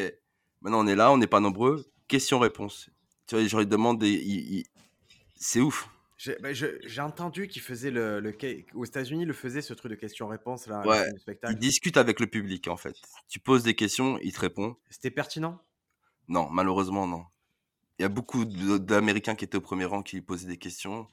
maintenant 0.59 0.81
on 0.83 0.87
est 0.87 0.95
là, 0.95 1.09
on 1.09 1.17
n'est 1.17 1.25
pas 1.27 1.39
nombreux, 1.39 1.85
question-réponse. 2.09 2.89
Tu 3.27 3.35
vois, 3.35 3.47
genre, 3.47 3.61
il 3.61 3.69
demande 3.69 3.97
des, 3.97 4.11
il- 4.11 4.57
il- 4.57 4.65
c'est 5.37 5.61
ouf. 5.61 5.87
J'ai 6.17 6.35
je- 6.53 6.79
j'ai 6.83 7.01
entendu 7.01 7.47
qu'il 7.47 7.61
faisait 7.61 7.91
le. 7.91 8.19
le 8.19 8.35
aux 8.73 8.85
États-Unis, 8.85 9.21
il 9.21 9.27
le 9.27 9.33
faisait 9.33 9.61
ce 9.61 9.73
truc 9.73 9.91
de 9.91 9.95
question-réponse 9.95 10.67
là, 10.67 10.81
Ouais, 10.85 11.07
Il 11.49 11.57
discute 11.57 11.97
avec 11.97 12.19
le 12.19 12.27
public, 12.27 12.67
en 12.67 12.77
fait. 12.77 12.95
Tu 13.29 13.39
poses 13.39 13.63
des 13.63 13.75
questions, 13.75 14.17
il 14.23 14.33
te 14.33 14.39
répond. 14.39 14.75
C'était 14.89 15.11
pertinent? 15.11 15.61
Non, 16.27 16.49
malheureusement, 16.49 17.07
non. 17.07 17.23
Il 17.99 18.01
y 18.01 18.05
a 18.05 18.09
beaucoup 18.09 18.45
d'Américains 18.45 19.35
qui 19.35 19.45
étaient 19.45 19.57
au 19.57 19.61
premier 19.61 19.85
rang 19.85 20.03
qui 20.03 20.17
lui 20.17 20.23
posaient 20.23 20.47
des 20.47 20.57
questions 20.57 21.07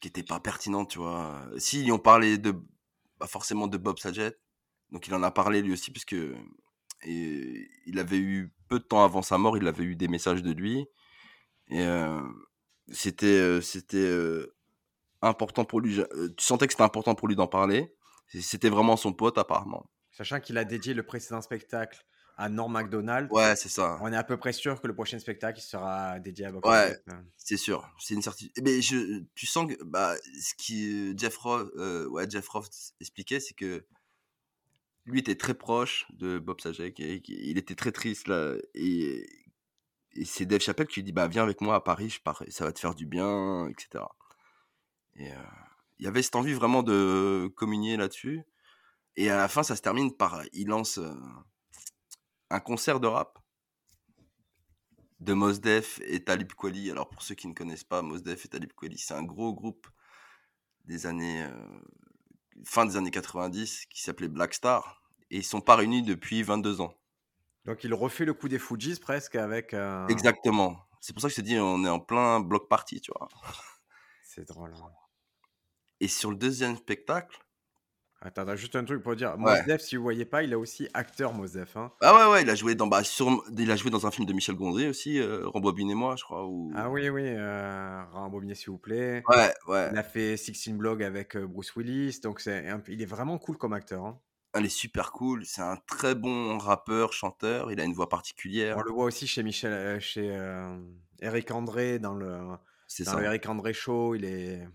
qui 0.00 0.08
n'étaient 0.08 0.22
pas 0.22 0.40
pertinentes, 0.40 0.90
tu 0.90 0.98
vois. 0.98 1.42
S'ils 1.56 1.90
ont 1.92 1.98
parlé 1.98 2.38
de, 2.38 2.54
pas 3.18 3.26
forcément 3.26 3.66
de 3.66 3.78
Bob 3.78 3.98
Saget, 3.98 4.36
donc 4.90 5.06
il 5.06 5.14
en 5.14 5.22
a 5.22 5.30
parlé 5.30 5.62
lui 5.62 5.72
aussi, 5.72 5.90
puisque 5.90 6.16
et, 7.02 7.68
il 7.86 7.98
avait 7.98 8.18
eu, 8.18 8.52
peu 8.68 8.78
de 8.78 8.84
temps 8.84 9.04
avant 9.04 9.22
sa 9.22 9.38
mort, 9.38 9.56
il 9.56 9.66
avait 9.66 9.84
eu 9.84 9.96
des 9.96 10.08
messages 10.08 10.42
de 10.42 10.52
lui. 10.52 10.86
Et 11.68 11.80
euh, 11.80 12.20
c'était 12.90 13.60
c'était 13.62 14.10
important 15.22 15.64
pour 15.64 15.80
lui. 15.80 15.96
Tu 16.36 16.44
sentais 16.44 16.66
que 16.66 16.72
c'était 16.72 16.82
important 16.84 17.14
pour 17.14 17.28
lui 17.28 17.36
d'en 17.36 17.46
parler. 17.46 17.94
C'était 18.28 18.68
vraiment 18.68 18.96
son 18.96 19.12
pote, 19.12 19.38
apparemment. 19.38 19.88
Sachant 20.10 20.40
qu'il 20.40 20.58
a 20.58 20.64
dédié 20.64 20.94
le 20.94 21.02
précédent 21.02 21.42
spectacle 21.42 22.04
à 22.38 22.48
Norm 22.48 22.72
MacDonald, 22.72 23.28
Ouais, 23.32 23.56
c'est 23.56 23.68
ça. 23.70 23.98
on 24.02 24.12
est 24.12 24.16
à 24.16 24.24
peu 24.24 24.36
près 24.36 24.52
sûr 24.52 24.80
que 24.80 24.86
le 24.86 24.94
prochain 24.94 25.18
spectacle 25.18 25.58
il 25.58 25.62
sera 25.62 26.18
dédié 26.20 26.46
à 26.46 26.52
Bob 26.52 26.66
Ouais. 26.66 26.94
Hein. 27.08 27.24
C'est 27.38 27.56
sûr, 27.56 27.88
c'est 27.98 28.14
une 28.14 28.20
certitude. 28.20 28.52
Mais 28.62 28.82
je, 28.82 29.22
tu 29.34 29.46
sens 29.46 29.66
que 29.72 29.82
bah, 29.84 30.14
ce 30.40 30.54
qui 30.54 31.16
Jeff 31.16 31.36
Roth, 31.38 31.70
euh, 31.76 32.06
ouais, 32.08 32.28
Jeff 32.28 32.46
Roth 32.48 32.68
expliquait, 33.00 33.40
c'est 33.40 33.54
que 33.54 33.86
lui 35.06 35.20
était 35.20 35.36
très 35.36 35.54
proche 35.54 36.06
de 36.10 36.38
Bob 36.38 36.60
Saget 36.60 36.92
et 36.98 37.22
il 37.26 37.56
était 37.56 37.74
très 37.74 37.92
triste 37.92 38.28
là. 38.28 38.54
Et, 38.74 39.26
et 40.16 40.24
c'est 40.24 40.46
Dave 40.46 40.60
Chappelle 40.60 40.86
qui 40.86 41.00
lui 41.00 41.04
dit 41.04 41.12
bah 41.12 41.28
viens 41.28 41.42
avec 41.42 41.60
moi 41.60 41.76
à 41.76 41.80
Paris, 41.80 42.20
ça 42.48 42.64
va 42.64 42.72
te 42.72 42.80
faire 42.80 42.94
du 42.94 43.06
bien, 43.06 43.68
etc. 43.68 44.04
Et 45.16 45.30
il 45.98 46.04
y 46.04 46.08
avait 46.08 46.22
cette 46.22 46.36
envie 46.36 46.52
vraiment 46.52 46.82
de 46.82 47.50
communier 47.56 47.96
là-dessus. 47.96 48.42
Et 49.16 49.30
à 49.30 49.36
la 49.36 49.48
fin, 49.48 49.62
ça 49.62 49.76
se 49.76 49.82
termine 49.82 50.14
par 50.14 50.42
il 50.52 50.68
lance 50.68 51.00
un 52.50 52.60
concert 52.60 53.00
de 53.00 53.06
rap 53.06 53.38
de 55.20 55.32
Mos 55.32 55.54
Def 55.54 56.00
et 56.04 56.22
Talib 56.22 56.52
Kweli. 56.52 56.90
Alors 56.90 57.08
pour 57.08 57.22
ceux 57.22 57.34
qui 57.34 57.48
ne 57.48 57.54
connaissent 57.54 57.84
pas 57.84 58.02
Mos 58.02 58.18
Def 58.18 58.44
et 58.44 58.48
Talib 58.48 58.72
Kweli, 58.72 58.98
c'est 58.98 59.14
un 59.14 59.22
gros 59.22 59.54
groupe 59.54 59.86
des 60.84 61.06
années 61.06 61.48
fin 62.64 62.86
des 62.86 62.96
années 62.96 63.10
90 63.10 63.86
qui 63.86 64.02
s'appelait 64.02 64.28
Black 64.28 64.54
Star 64.54 65.02
et 65.30 65.38
ils 65.38 65.44
sont 65.44 65.60
pas 65.60 65.76
réunis 65.76 66.02
depuis 66.02 66.42
22 66.42 66.80
ans. 66.80 66.94
Donc 67.66 67.84
il 67.84 67.92
refait 67.94 68.24
le 68.24 68.32
coup 68.34 68.48
des 68.48 68.58
Fujis 68.58 68.98
presque 69.00 69.34
avec. 69.36 69.74
euh, 69.74 70.06
Exactement. 70.08 70.76
C'est 71.00 71.12
pour 71.12 71.20
ça 71.22 71.28
que 71.28 71.34
je 71.34 71.40
te 71.40 71.46
dis 71.46 71.58
on 71.58 71.84
est 71.84 71.88
en 71.88 72.00
plein 72.00 72.40
bloc 72.40 72.68
party, 72.68 73.00
tu 73.00 73.12
vois. 73.16 73.28
C'est 74.22 74.46
drôle. 74.46 74.72
hein. 74.74 74.90
Et 76.00 76.08
sur 76.08 76.30
le 76.30 76.36
deuxième 76.36 76.76
spectacle, 76.76 77.42
Attends, 78.22 78.56
juste 78.56 78.74
un 78.74 78.84
truc 78.84 79.02
pour 79.02 79.14
dire. 79.14 79.36
Ouais. 79.38 79.58
Mos 79.58 79.66
Def, 79.66 79.82
si 79.82 79.94
vous 79.96 80.02
voyez 80.02 80.24
pas, 80.24 80.42
il 80.42 80.52
a 80.54 80.58
aussi 80.58 80.88
acteur 80.94 81.34
Mos 81.34 81.48
Def. 81.52 81.76
Hein. 81.76 81.92
ah 82.00 82.14
ouais 82.14 82.32
ouais, 82.32 82.42
il 82.42 82.50
a 82.50 82.54
joué 82.54 82.74
dans 82.74 82.86
bah, 82.86 83.04
sur- 83.04 83.44
il 83.56 83.70
a 83.70 83.76
joué 83.76 83.90
dans 83.90 84.06
un 84.06 84.10
film 84.10 84.26
de 84.26 84.32
Michel 84.32 84.56
Gondry 84.56 84.88
aussi, 84.88 85.18
euh, 85.20 85.46
Rembobine 85.46 85.90
et 85.90 85.94
moi, 85.94 86.16
je 86.16 86.24
crois 86.24 86.46
ou 86.46 86.72
Ah 86.74 86.90
oui, 86.90 87.08
oui, 87.10 87.22
euh, 87.26 88.04
rembobiner 88.12 88.54
s'il 88.54 88.70
vous 88.70 88.78
plaît. 88.78 89.22
Ouais, 89.28 89.52
ouais. 89.68 89.90
Il 89.92 89.98
a 89.98 90.02
fait 90.02 90.36
Sixteen 90.38 90.76
Blog 90.78 91.02
avec 91.02 91.36
euh, 91.36 91.46
Bruce 91.46 91.76
Willis, 91.76 92.20
donc 92.22 92.40
c'est 92.40 92.64
il 92.88 93.02
est 93.02 93.06
vraiment 93.06 93.38
cool 93.38 93.58
comme 93.58 93.74
acteur. 93.74 94.04
hein. 94.04 94.18
Elle 94.56 94.66
est 94.66 94.68
super 94.68 95.12
cool, 95.12 95.44
c'est 95.44 95.62
un 95.62 95.76
très 95.86 96.14
bon 96.14 96.58
rappeur, 96.58 97.12
chanteur, 97.12 97.70
il 97.72 97.80
a 97.80 97.84
une 97.84 97.92
voix 97.94 98.08
particulière. 98.08 98.76
On 98.78 98.82
le 98.82 98.90
voit 98.92 99.04
aussi 99.04 99.26
chez 99.26 99.42
Michel, 99.42 99.72
euh, 99.72 100.00
chez 100.00 100.30
euh, 100.34 100.78
Eric 101.20 101.50
André 101.50 101.98
dans 101.98 102.14
le 102.14 102.38
C'est 102.86 103.04
ça. 103.04 103.18
le 103.18 103.24
Eric 103.26 103.46
André 103.48 103.72
Show, 103.72 104.14
il 104.14 104.24
est. 104.24 104.66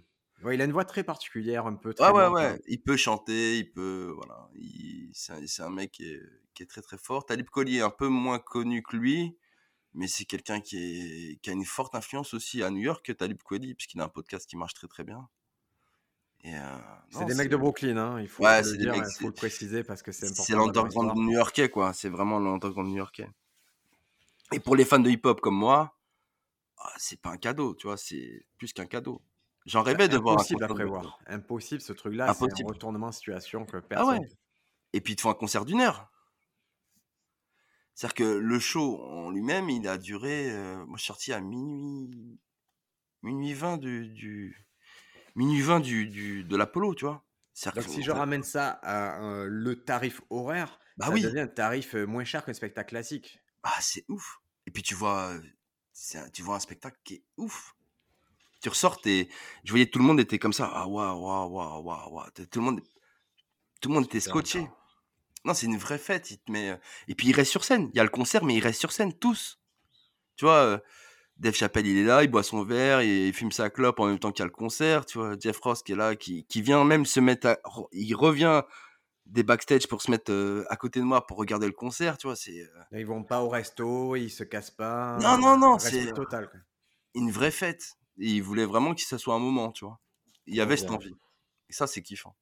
Ouais, 0.44 0.56
il 0.56 0.62
a 0.62 0.65
une 0.65 0.72
voix 0.72 0.86
très 0.86 1.04
particulière, 1.04 1.67
un 1.67 1.76
peu 1.76 1.89
Ouais, 1.89 1.96
très 1.96 2.12
ouais, 2.12 2.30
monte, 2.30 2.38
hein. 2.39 2.52
ouais. 2.54 2.62
Il 2.67 2.82
peut 2.82 2.98
chanter, 2.98 3.58
il 3.60 3.72
peut. 3.72 4.12
Voilà. 4.15 4.50
Il- 4.56 5.12
C'est 5.13 5.62
un, 5.62 5.65
un 5.67 5.70
mec 5.70 5.91
qui 5.91 6.06
est, 6.10 6.22
qui 6.54 6.63
est 6.63 6.65
très 6.67 6.82
très 6.82 6.98
fort. 6.98 7.26
Talib 7.26 7.48
Kweli 7.50 7.78
est 7.78 7.82
un 7.82 7.89
peu 7.91 8.08
moins 8.08 8.39
connu 8.39 8.82
que 8.82 8.96
lui, 8.98 9.38
mais 9.94 10.08
c'est 10.08 10.26
quelqu'un 10.26 10.60
qui, 10.62 10.78
est, 10.78 11.39
qui 11.41 11.50
a 11.50 11.54
une 11.54 11.65
forte 11.65 11.94
influence 11.96 12.34
aussi 12.34 12.63
à 12.63 12.70
New 12.72 12.82
York 12.82 13.06
que 13.06 13.12
Talib 13.12 13.38
Kweli, 13.44 13.76
puisqu'il 13.76 14.00
a 14.02 14.06
un 14.06 14.10
podcast 14.10 14.50
qui 14.50 14.58
marche 14.58 14.74
très 14.74 14.88
très 14.88 15.04
bien. 15.04 15.28
Euh, 16.46 16.78
C'est 17.12 17.26
des 17.26 17.36
mecs 17.36 17.50
de 17.50 17.58
Brooklyn, 17.58 17.98
hein, 17.98 18.20
il 18.20 18.28
faut 18.28 18.44
Ouais, 18.44 18.62
le 18.62 18.78
dire, 18.78 18.94
mecs, 18.96 19.06
faut 19.20 19.28
le 19.28 19.34
préciser 19.34 19.84
parce 19.84 20.02
que 20.02 20.12
c'est 20.12 20.26
important. 20.26 20.44
C'est 20.44 20.54
l'underground 20.54 21.16
new-yorkais, 21.18 21.70
quoi. 21.70 21.94
C'est 21.94 22.10
vraiment 22.10 22.40
l'underground 22.40 22.90
new-yorkais. 22.90 23.30
Et 24.52 24.60
pour 24.60 24.76
les 24.76 24.86
fans 24.86 25.00
de 25.00 25.10
hip-hop 25.10 25.40
comme 25.40 25.56
moi, 25.56 25.98
ah, 26.78 26.92
c'est 26.98 27.22
pas 27.22 27.30
un 27.32 27.38
cadeau, 27.38 27.76
tu 27.76 27.88
vois, 27.88 27.98
c'est 27.98 28.46
plus 28.58 28.74
qu'un 28.74 28.86
cadeau. 28.86 29.22
J'en 29.66 29.84
rêvais 29.84 30.08
de 30.08 30.18
voir 30.18 30.34
Impossible 30.40 30.64
à 30.64 30.68
prévoir. 30.68 31.20
Impossible, 31.28 31.82
ce 31.82 31.94
truc-là, 31.94 32.34
c'est 32.34 32.52
un 32.52 32.68
retournement 32.68 33.10
de 33.10 33.14
situation 33.14 33.66
que 33.66 33.78
Ah 33.78 33.82
personne. 33.82 34.20
ouais. 34.20 34.30
Et 34.94 35.02
puis 35.02 35.14
ils 35.14 35.16
te 35.16 35.22
font 35.22 35.30
un 35.30 35.36
concert 35.36 35.66
d'une 35.66 35.82
heure. 35.82 36.10
C'est-à-dire 37.94 38.16
que 38.16 38.24
le 38.24 38.60
show 38.60 39.00
en 39.04 39.30
lui-même, 39.30 39.70
il 39.70 39.88
a 39.88 39.98
duré. 39.98 40.50
euh, 40.52 40.86
moi, 40.86 40.98
je 40.98 41.04
suis 41.04 41.08
sorti 41.08 41.34
à 41.34 41.40
minuit. 41.42 42.40
Minuit 43.22 43.54
20 43.54 43.78
du. 43.78 44.08
du 44.10 44.66
minuit 45.36 45.62
20 45.62 45.80
du, 45.80 46.08
du, 46.08 46.44
de 46.44 46.56
l'Apollo, 46.58 46.96
tu 46.96 47.06
vois. 47.06 47.24
Donc 47.76 47.84
si 47.88 48.02
je 48.02 48.12
ramène 48.12 48.44
ça 48.44 48.70
à 48.70 49.22
euh, 49.24 49.46
le 49.50 49.84
tarif 49.84 50.22
horaire, 50.30 50.80
Bah 50.98 51.08
ça 51.08 51.13
oui. 51.13 51.22
devient 51.22 51.41
un 51.41 51.48
tarif 51.48 51.96
euh, 51.96 52.06
moins 52.06 52.24
cher 52.24 52.46
qu'un 52.46 52.54
spectacle 52.54 52.89
classique. 52.89 53.41
Ah, 53.63 53.78
c'est 53.82 54.06
ouf. 54.10 54.39
Et 54.65 54.72
puis 54.72 54.84
tu 54.84 54.96
vois, 54.96 55.32
euh, 55.34 55.41
un- 56.15 56.30
tu 56.30 56.41
vois 56.44 56.56
un 56.56 56.60
spectacle 56.60 56.98
qui 57.04 57.15
est 57.15 57.24
ouf. 57.38 57.76
Tu 58.62 58.70
ressors, 58.70 59.02
t'es- 59.02 59.30
je 59.63 59.72
voyais 59.72 59.88
tout 59.88 60.00
le 60.00 60.06
monde 60.06 60.20
était 60.20 60.39
comme 60.39 60.54
ça. 60.54 60.72
Ah, 60.74 60.88
waouh, 60.88 61.20
waouh, 61.22 61.50
waouh, 61.52 61.84
waouh, 61.84 62.12
waouh. 62.13 62.32
Tout 62.52 62.60
le 62.60 62.65
monde, 62.65 62.82
tout 63.82 63.89
le 63.89 63.96
monde 63.96 64.06
était 64.06 64.20
scotché. 64.20 64.67
Non, 65.46 65.54
c'est 65.54 65.65
une 65.67 65.78
vraie 65.78 65.98
fête. 65.98 66.32
Il 66.32 66.39
te 66.39 66.52
met, 66.52 66.72
euh, 66.72 66.78
Et 67.08 67.15
puis 67.15 67.28
il 67.30 67.36
reste 67.36 67.52
sur 67.52 67.63
scène. 67.63 67.89
Il 67.94 67.98
y 67.98 68.00
a 68.00 68.04
le 68.04 68.10
concert, 68.10 68.44
mais 68.44 68.56
il 68.56 68.62
reste 68.62 68.80
sur 68.80 68.91
scène, 68.91 69.13
tous. 69.13 69.60
Tu 70.38 70.46
vois, 70.46 70.63
euh, 70.65 70.80
Dave 71.42 71.56
Chappelle, 71.56 71.88
il 71.88 71.98
est 71.98 72.04
là, 72.04 72.24
il 72.24 72.30
boit 72.30 72.44
son 72.44 72.64
verre, 72.64 73.00
et 73.00 73.28
il 73.28 73.34
fume 73.34 73.52
sa 73.52 73.72
clope 73.72 74.00
en 74.00 74.06
même 74.06 74.20
temps 74.20 74.32
qu'il 74.32 74.44
y 74.44 74.44
a 74.44 74.46
le 74.46 74.52
concert. 74.52 75.08
Tu 75.08 75.18
vois, 75.18 75.36
Jeff 75.40 75.58
Ross 75.60 75.82
qui 75.82 75.94
est 75.94 75.96
là, 75.96 76.16
qui, 76.16 76.46
qui 76.46 76.62
vient 76.62 76.84
même 76.86 77.04
se 77.06 77.20
mettre 77.20 77.48
à... 77.48 77.58
Il 77.92 78.14
revient 78.14 78.62
des 79.26 79.42
backstage 79.42 79.88
pour 79.88 80.04
se 80.04 80.12
mettre 80.12 80.32
euh, 80.32 80.66
à 80.70 80.76
côté 80.76 81.00
de 81.00 81.06
moi 81.06 81.26
pour 81.26 81.38
regarder 81.38 81.66
le 81.66 81.72
concert, 81.74 82.20
tu 82.20 82.28
vois, 82.28 82.36
c'est... 82.36 82.62
euh, 82.62 83.00
Ils 83.00 83.08
vont 83.08 83.24
pas 83.24 83.42
au 83.42 83.50
resto, 83.50 84.16
ils 84.16 84.30
se 84.30 84.44
cassent 84.44 84.70
pas. 84.70 85.18
Non, 85.20 85.40
non, 85.40 85.58
non, 85.58 85.80
c'est- 85.80 86.14
total. 86.14 86.48
quoi. 86.48 86.60
une 87.16 87.32
vraie 87.32 87.50
fête. 87.52 87.96
Et 88.20 88.28
il 88.28 88.44
voulait 88.44 88.66
vraiment 88.66 88.94
que 88.94 89.02
ça 89.02 89.18
soit 89.18 89.34
un 89.34 89.40
moment, 89.40 89.72
tu 89.72 89.84
vois. 89.84 90.00
Il 90.46 90.56
y 90.56 90.62
avait 90.62 90.78
cette 90.78 90.92
envie. 90.92 91.16
Et 91.70 91.74
ça, 91.74 91.88
c'est 91.88 92.04
kiffant. 92.04 92.36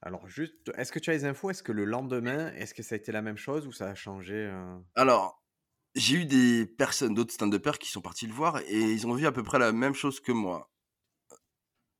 Alors 0.00 0.26
juste, 0.28 0.72
est-ce 0.76 0.92
que 0.92 0.98
tu 0.98 1.10
as 1.10 1.12
les 1.12 1.24
infos? 1.26 1.50
Est-ce 1.50 1.62
que 1.62 1.72
le 1.72 1.84
lendemain, 1.84 2.52
est-ce 2.54 2.72
que 2.72 2.82
ça 2.82 2.94
a 2.94 2.98
été 2.98 3.12
la 3.12 3.20
même 3.22 3.36
chose 3.36 3.66
ou 3.66 3.72
ça 3.72 3.88
a 3.88 3.94
changé 3.94 4.34
euh? 4.34 4.78
Alors, 4.94 5.41
j'ai 5.94 6.16
eu 6.16 6.24
des 6.24 6.66
personnes, 6.66 7.14
d'autres 7.14 7.32
stand-uppers 7.32 7.78
qui 7.78 7.90
sont 7.90 8.00
partis 8.00 8.26
le 8.26 8.32
voir 8.32 8.60
et 8.60 8.80
ils 8.80 9.06
ont 9.06 9.14
vu 9.14 9.26
à 9.26 9.32
peu 9.32 9.42
près 9.42 9.58
la 9.58 9.72
même 9.72 9.94
chose 9.94 10.20
que 10.20 10.32
moi. 10.32 10.70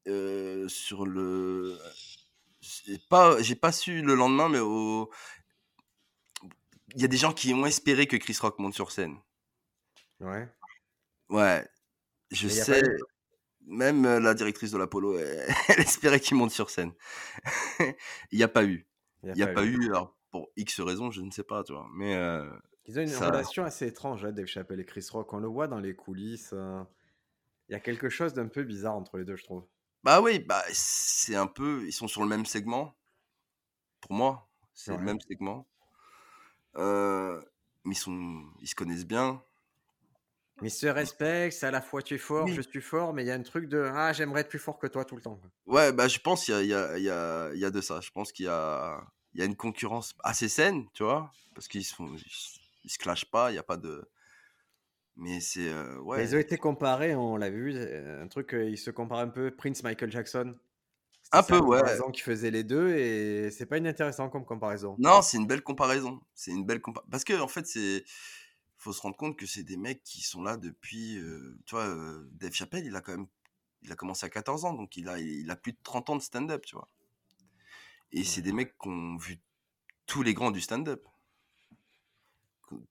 Euh, 0.09 0.69
sur 0.69 1.07
le. 1.07 1.79
J'ai 2.61 2.99
pas, 2.99 3.41
j'ai 3.41 3.55
pas 3.55 3.73
su 3.73 4.03
le 4.03 4.15
lendemain, 4.15 4.49
mais 4.49 4.59
au. 4.59 5.11
Il 6.95 7.01
y 7.01 7.05
a 7.05 7.09
des 7.09 7.17
gens 7.17 7.33
qui 7.33 7.55
ont 7.55 7.65
espéré 7.67 8.07
que 8.07 8.17
Chris 8.17 8.37
Rock 8.41 8.59
monte 8.59 8.75
sur 8.75 8.91
scène. 8.91 9.17
Ouais. 10.21 10.49
Ouais. 11.29 11.67
Je 12.31 12.49
Mais 12.49 12.57
pas 12.57 12.65
sais. 12.65 12.83
Même 13.65 14.05
euh, 14.05 14.21
la 14.21 14.35
directrice 14.35 14.73
de 14.73 14.79
l'Apollo, 14.79 15.17
elle, 15.19 15.55
elle 15.69 15.81
espérait 15.81 16.21
qu'il 16.21 16.37
monte 16.37 16.51
sur 16.51 16.69
scène. 16.71 16.93
Il 18.33 18.39
n'y 18.39 18.43
a 18.43 18.49
pas 18.49 18.65
eu. 18.65 18.87
Il 19.23 19.33
n'y 19.33 19.43
a, 19.43 19.47
pas 19.47 19.65
eu. 19.65 19.87
Alors, 19.87 20.17
pour 20.33 20.51
X 20.57 20.81
raisons, 20.81 21.13
je 21.13 21.21
ne 21.21 21.31
sais 21.31 21.45
pas, 21.45 21.63
tu 21.63 21.73
vois. 21.73 21.89
Mais. 21.95 22.17
euh, 22.17 22.51
Ils 22.87 22.99
ont 22.99 23.03
une 23.03 23.09
ça- 23.09 23.27
relation 23.29 23.65
assez 23.65 23.87
étrange, 23.87 24.25
hein, 24.25 24.33
Dave 24.33 24.47
Chappelle 24.47 24.81
et 24.81 24.85
Chris 24.85 25.07
Rock. 25.11 25.33
On 25.33 25.39
le 25.39 25.49
voit 25.49 25.69
dans 25.69 25.79
les 25.81 25.95
coulisses. 25.95 26.51
euh, 26.53 26.83
Il 27.69 27.73
y 27.73 27.75
a 27.77 27.81
quelque 27.81 28.09
chose 28.09 28.35
d'un 28.35 28.49
peu 28.49 28.65
bizarre 28.65 28.95
entre 28.97 29.19
les 29.19 29.25
deux, 29.25 29.37
je 29.37 29.45
trouve. 29.45 29.67
Bah 30.03 30.21
oui, 30.21 30.41
bah 30.41 30.63
c'est 30.73 31.37
un 31.37 31.47
peu. 31.47 31.85
Ils 31.87 31.93
sont 31.93 32.09
sur 32.09 32.23
le 32.23 32.29
même 32.29 32.45
segment. 32.45 32.95
Pour 34.01 34.13
moi, 34.15 34.49
c'est 34.75 34.91
Ouais. 34.91 34.99
le 34.99 35.05
même 35.05 35.21
segment. 35.21 35.67
Euh, 36.77 37.41
mais 37.85 37.95
ils, 37.95 37.99
sont, 37.99 38.43
ils 38.61 38.67
se 38.69 38.75
connaissent 38.75 39.07
bien. 39.07 39.43
Mais 40.61 40.69
ils 40.69 40.71
se 40.73 40.87
respectent, 40.87 41.57
c'est 41.59 41.67
à 41.67 41.71
la 41.71 41.81
fois 41.81 42.03
tu 42.03 42.15
es 42.15 42.19
fort, 42.19 42.45
Oui. 42.45 42.55
je 42.55 42.61
suis 42.63 42.81
fort, 42.81 43.13
mais 43.15 43.23
il 43.25 43.27
y 43.27 43.31
a 43.31 43.35
un 43.35 43.43
truc 43.43 43.69
de 43.69 43.91
Ah, 43.95 44.13
j'aimerais 44.13 44.43
être 44.43 44.49
plus 44.49 44.59
fort 44.59 44.79
que 44.79 44.87
toi 44.87 45.05
tout 45.05 45.17
le 45.17 45.23
temps. 45.23 45.41
Ouais, 45.67 45.93
bah 45.93 46.09
je 46.09 46.19
pense 46.19 46.45
qu'il 46.45 46.55
y 46.55 46.57
a, 46.57 46.63
y, 46.63 46.75
a, 46.75 46.99
y, 46.99 47.09
a, 47.11 47.55
y 47.55 47.65
a 47.65 47.71
de 47.71 47.81
ça. 47.81 48.01
Je 48.01 48.11
pense 48.11 48.33
qu'il 48.33 48.47
y 48.47 48.49
a, 48.49 49.03
y 49.35 49.43
a 49.43 49.45
une 49.45 49.57
concurrence 49.57 50.15
assez 50.25 50.49
saine, 50.49 50.87
tu 50.95 51.05
vois. 51.05 51.31
Parce 51.55 51.69
qu'ils 51.69 51.85
se, 51.85 51.95
font- 51.95 52.15
ils, 52.85 52.91
se- 52.91 52.99
clashent 52.99 53.25
pas, 53.31 53.51
il 53.51 53.55
n'y 53.55 53.59
a 53.59 53.63
pas 53.63 53.77
de. 53.77 54.09
Mais 55.17 55.41
c'est. 55.41 55.69
euh, 55.69 55.99
ouais. 56.01 56.25
Ils 56.25 56.35
ont 56.35 56.39
été 56.39 56.57
comparés, 56.57 57.15
on 57.15 57.37
l'a 57.37 57.51
vu, 57.51 57.75
euh, 57.77 58.23
un 58.23 58.29
truc, 58.29 58.55
euh, 58.55 58.69
ils 58.69 58.79
se 58.79 58.91
comparent 58.91 59.19
un 59.21 59.29
peu 59.29 59.51
Prince 59.55 59.83
Michael 59.83 60.11
Jackson. 60.11 60.55
Un 61.35 61.43
peu, 61.43 61.59
ouais. 61.61 61.81
qui 62.13 62.21
faisait 62.21 62.51
les 62.51 62.63
deux 62.65 62.91
et 62.95 63.51
c'est 63.51 63.65
pas 63.65 63.79
inintéressant 63.79 64.29
comme 64.29 64.45
comparaison. 64.45 64.97
Non, 64.99 65.23
c'est 65.23 65.39
une 65.39 65.47
belle 65.47 65.63
comparaison. 65.63 66.21
C'est 66.35 66.51
une 66.51 66.65
belle 66.67 66.81
compa- 66.81 67.03
Parce 67.11 67.25
que, 67.25 67.41
en 67.41 67.49
fait, 67.49 67.67
c'est. 67.67 68.05
faut 68.77 68.93
se 68.93 69.01
rendre 69.01 69.17
compte 69.17 69.39
que 69.39 69.47
c'est 69.47 69.63
des 69.63 69.77
mecs 69.79 70.03
qui 70.03 70.21
sont 70.23 70.43
là 70.43 70.57
depuis. 70.59 71.19
euh, 71.19 71.57
tu 71.65 71.75
vois, 71.75 71.87
euh, 71.87 72.29
Dave 72.33 72.53
Chappelle, 72.53 72.85
il 72.85 72.95
a 72.97 73.01
quand 73.01 73.13
même. 73.13 73.27
Il 73.83 73.91
a 73.93 73.97
commencé 73.97 74.27
à 74.27 74.29
14 74.31 74.65
ans, 74.65 74.75
donc 74.75 74.97
il 74.97 75.09
a, 75.09 75.19
il 75.19 75.51
a 75.51 75.57
plus 75.57 75.73
de 75.73 75.79
30 75.83 76.11
ans 76.11 76.17
de 76.17 76.23
stand-up, 76.23 76.65
tu 76.67 76.75
vois. 76.77 76.89
Et 78.13 78.25
c'est 78.25 78.43
des 78.43 78.53
mecs 78.53 78.77
qui 78.79 78.89
ont 78.89 79.17
vu 79.17 79.41
tous 80.07 80.23
les 80.23 80.35
grands 80.35 80.51
du 80.51 80.61
stand-up. 80.61 81.07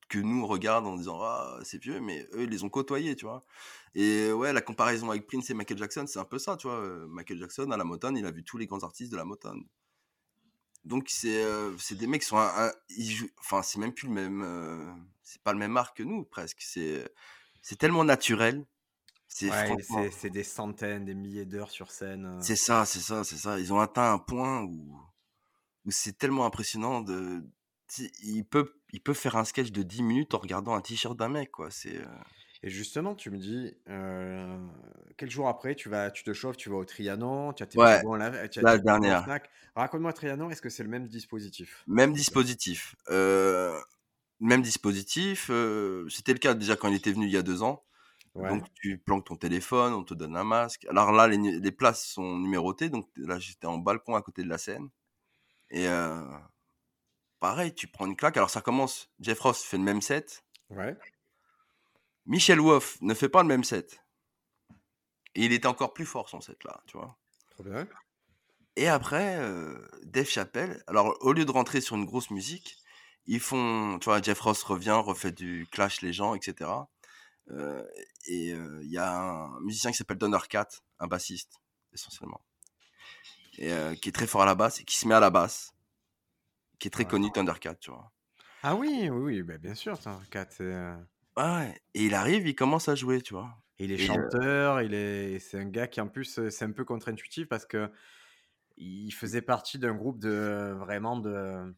Que- 0.09 0.19
nous, 0.19 0.43
on 0.43 0.47
regarde 0.47 0.85
en 0.87 0.95
disant, 0.97 1.19
ah, 1.21 1.59
c'est 1.63 1.81
vieux, 1.81 1.99
mais 2.01 2.27
eux, 2.33 2.43
ils 2.43 2.49
les 2.49 2.63
ont 2.63 2.69
côtoyés, 2.69 3.15
tu 3.15 3.25
vois. 3.25 3.43
Et 3.95 4.31
ouais, 4.31 4.53
la 4.53 4.61
comparaison 4.61 5.09
avec 5.11 5.27
Prince 5.27 5.49
et 5.49 5.53
Michael 5.53 5.77
Jackson, 5.77 6.05
c'est 6.07 6.19
un 6.19 6.25
peu 6.25 6.39
ça, 6.39 6.57
tu 6.57 6.67
vois. 6.67 6.77
Euh, 6.77 7.07
Michael 7.07 7.39
Jackson, 7.39 7.71
à 7.71 7.77
la 7.77 7.83
Motown, 7.83 8.17
il 8.17 8.25
a 8.25 8.31
vu 8.31 8.43
tous 8.43 8.57
les 8.57 8.67
grands 8.67 8.83
artistes 8.83 9.11
de 9.11 9.17
la 9.17 9.25
Motown. 9.25 9.63
Donc 10.85 11.09
c'est 11.09 11.43
euh, 11.43 11.77
c'est 11.77 11.95
des 11.95 12.07
mecs 12.07 12.21
qui 12.21 12.27
sont 12.27 12.37
un, 12.37 12.67
un- 12.69 12.73
ils 12.89 13.11
jouent 13.11 13.29
enfin 13.39 13.61
c'est 13.61 13.77
même 13.79 13.93
plus 13.93 14.07
le 14.07 14.13
même 14.13 14.41
euh, 14.43 14.91
c'est 15.21 15.41
pas 15.43 15.53
le 15.53 15.59
même 15.59 15.77
art 15.77 15.93
que 15.93 16.01
nous 16.03 16.23
presque 16.25 16.61
c'est 16.61 17.07
c'est 17.61 17.77
tellement 17.77 18.03
naturel 18.03 18.65
c'est 19.27 19.51
Ouais, 19.51 19.75
des 20.31 20.43
centaines, 20.43 21.05
des 21.05 21.13
milliers 21.13 21.45
d'heures 21.45 21.69
sur 21.69 21.91
scène. 21.91 22.25
euh. 22.25 22.45
c'est 22.45 22.55
ça 22.55 22.85
c'est 22.85 22.99
ça 22.99 23.23
c'est 23.23 23.37
ça 23.37 23.59
ils 23.59 23.71
ont 23.73 23.79
atteint 23.79 24.13
un 24.13 24.19
point 24.19 24.63
où 24.63 24.97
où 25.85 25.91
c'est 25.91 26.17
tellement 26.17 26.45
impressionnant 26.45 27.01
de 27.01 27.43
tu 27.89 28.05
sais, 28.05 28.11
il 28.93 29.01
peut 29.01 29.13
faire 29.13 29.35
un 29.35 29.45
sketch 29.45 29.71
de 29.71 29.83
10 29.83 30.03
minutes 30.03 30.33
en 30.33 30.39
regardant 30.39 30.73
un 30.73 30.81
t-shirt 30.81 31.17
d'un 31.17 31.29
mec 31.29 31.51
quoi 31.51 31.69
c'est 31.71 31.97
euh, 31.97 32.05
Et 32.63 32.69
justement, 32.69 33.15
tu 33.15 33.29
me 33.31 33.37
dis, 33.37 33.73
euh, 33.89 34.57
quel 35.17 35.29
jour 35.29 35.47
après, 35.47 35.75
tu 35.75 35.89
vas, 35.89 36.11
tu 36.11 36.23
te 36.23 36.33
chauffes, 36.33 36.57
tu 36.57 36.69
vas 36.69 36.77
au 36.77 36.85
Trianon, 36.85 37.53
tu 37.53 37.63
as 37.63 37.65
tes 37.65 37.79
Ouais, 37.79 38.01
là, 38.17 38.47
tu 38.47 38.59
as 38.59 38.61
la 38.61 38.77
dernière. 38.77 39.25
Raconte-moi 39.75 40.13
Trianon, 40.13 40.49
est-ce 40.49 40.61
que 40.61 40.69
c'est 40.69 40.83
le 40.83 40.89
même 40.89 41.07
dispositif? 41.07 41.83
Même 41.87 42.13
dispositif 42.13 42.95
euh, 43.09 43.79
même 44.39 44.63
dispositif 44.63 45.49
euh, 45.51 46.09
c'était 46.09 46.33
le 46.33 46.39
cas 46.39 46.55
déjà 46.55 46.75
quand 46.75 46.87
il 46.87 46.95
était 46.95 47.11
venu 47.11 47.27
il 47.27 47.31
y 47.31 47.37
a 47.37 47.43
deux 47.43 47.61
ans 47.63 47.83
Ouais. 48.33 48.49
Donc 48.49 48.63
tu 48.73 48.97
planques 48.97 49.25
ton 49.25 49.35
téléphone, 49.35 49.93
on 49.93 50.03
te 50.03 50.13
donne 50.13 50.37
un 50.37 50.45
masque. 50.45 50.85
Alors 50.89 51.11
là, 51.11 51.27
les, 51.27 51.37
les 51.37 51.71
places 51.71 52.05
sont 52.05 52.37
numérotées, 52.37 52.89
donc 52.89 53.09
là 53.17 53.39
j'étais 53.39 53.67
en 53.67 53.77
balcon 53.77 54.15
à 54.15 54.21
côté 54.21 54.41
de 54.43 54.47
la 54.47 54.57
scène. 54.57 54.89
Et 55.69 55.87
pareil, 57.41 57.73
tu 57.73 57.87
prends 57.87 58.05
une 58.05 58.15
claque. 58.15 58.37
Alors 58.37 58.49
ça 58.49 58.61
commence, 58.61 59.09
Jeff 59.19 59.41
Ross 59.41 59.61
fait 59.61 59.77
le 59.77 59.83
même 59.83 60.01
set. 60.01 60.45
Ouais. 60.69 60.97
Michel 62.25 62.61
Wolf 62.61 62.97
ne 63.01 63.13
fait 63.13 63.27
pas 63.27 63.41
le 63.41 63.49
même 63.49 63.65
set. 63.65 64.01
Et 65.35 65.45
il 65.45 65.51
était 65.51 65.67
encore 65.67 65.93
plus 65.93 66.05
fort 66.05 66.29
son 66.29 66.39
set 66.39 66.63
là, 66.63 66.81
tu 66.87 66.97
vois. 66.97 67.17
Trop 67.49 67.63
bien. 67.63 67.85
Et 68.77 68.87
après, 68.87 69.37
euh, 69.39 69.85
Dave 70.03 70.27
Chappelle, 70.27 70.81
alors 70.87 71.17
au 71.19 71.33
lieu 71.33 71.43
de 71.43 71.51
rentrer 71.51 71.81
sur 71.81 71.97
une 71.97 72.05
grosse 72.05 72.29
musique, 72.29 72.77
ils 73.25 73.41
font, 73.41 73.99
tu 73.99 74.05
vois, 74.05 74.21
Jeff 74.21 74.39
Ross 74.39 74.63
revient, 74.63 75.01
refait 75.03 75.31
du 75.31 75.67
clash 75.69 76.01
les 76.01 76.13
gens, 76.13 76.35
etc. 76.35 76.69
Euh, 77.49 77.83
et 78.27 78.51
euh, 78.53 78.79
il 78.83 78.91
y 78.91 78.97
a 78.97 79.19
un 79.19 79.59
musicien 79.61 79.91
qui 79.91 79.97
s'appelle 79.97 80.17
Donner 80.17 80.37
Cat, 80.49 80.67
un 80.99 81.07
bassiste, 81.07 81.59
essentiellement, 81.91 82.41
et, 83.57 83.71
euh, 83.71 83.95
qui 83.95 84.09
est 84.09 84.13
très 84.13 84.27
fort 84.27 84.43
à 84.43 84.45
la 84.45 84.55
basse 84.55 84.79
et 84.79 84.83
qui 84.85 84.95
se 84.95 85.07
met 85.07 85.15
à 85.15 85.19
la 85.19 85.29
basse, 85.29 85.73
qui 86.81 86.89
est 86.89 86.91
très 86.91 87.05
Ouais. 87.05 87.07
connu, 87.07 87.31
Thundercat, 87.31 87.75
tu 87.75 87.91
vois. 87.91 88.11
Ah 88.63 88.75
oui, 88.75 89.07
oui, 89.09 89.43
bah, 89.43 89.57
bien 89.59 89.75
sûr, 89.75 89.97
c'est, 90.49 90.61
euh, 90.63 90.97
Ouais, 91.37 91.81
et 91.93 92.05
il 92.05 92.13
arrive, 92.13 92.47
il 92.47 92.55
commence 92.55 92.87
à 92.89 92.95
jouer, 92.95 93.21
tu 93.21 93.33
vois. 93.33 93.63
Il 93.79 93.91
est 93.91 93.97
Et, 93.97 94.17
euh, 94.17 94.21
chanteur, 94.21 94.81
il 94.81 94.93
est, 94.93 95.39
c'est 95.39 95.59
un 95.59 95.65
gars 95.65 95.87
qui 95.87 95.99
en 96.01 96.07
plus, 96.07 96.37
euh, 96.39 96.49
c'est 96.49 96.65
un 96.65 96.71
peu 96.71 96.85
contre-intuitif 96.85 97.47
parce 97.47 97.65
que 97.65 97.91
il 98.77 99.11
faisait 99.11 99.41
partie 99.43 99.79
d'un 99.79 99.95
groupe 99.95 100.19
de 100.19 100.75
vraiment 100.79 101.17
de 101.17 101.75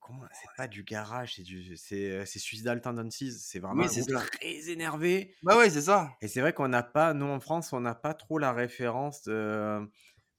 comment 0.00 0.26
c'est 0.32 0.52
pas 0.56 0.68
du 0.68 0.84
garage, 0.84 1.34
c'est 1.36 1.42
du 1.42 1.76
c'est 1.76 2.26
c'est 2.26 2.38
Suicidal 2.38 2.80
Tendencies, 2.80 3.32
c'est 3.40 3.58
vraiment 3.60 3.88
Oui, 3.88 3.88
c'est 3.90 4.02
ça. 4.04 4.30
très 4.30 4.68
énervé. 4.70 5.34
Bah 5.42 5.56
ouais, 5.58 5.70
c'est 5.70 5.82
ça. 5.82 6.10
Et 6.20 6.28
c'est 6.28 6.40
vrai 6.40 6.52
qu'on 6.54 6.68
n'a 6.68 6.82
pas, 6.82 7.14
nous 7.14 7.26
en 7.26 7.40
France, 7.40 7.72
on 7.72 7.80
n'a 7.80 7.94
pas 7.94 8.14
trop 8.14 8.38
la 8.38 8.52
référence 8.52 9.22
de- 9.24 9.88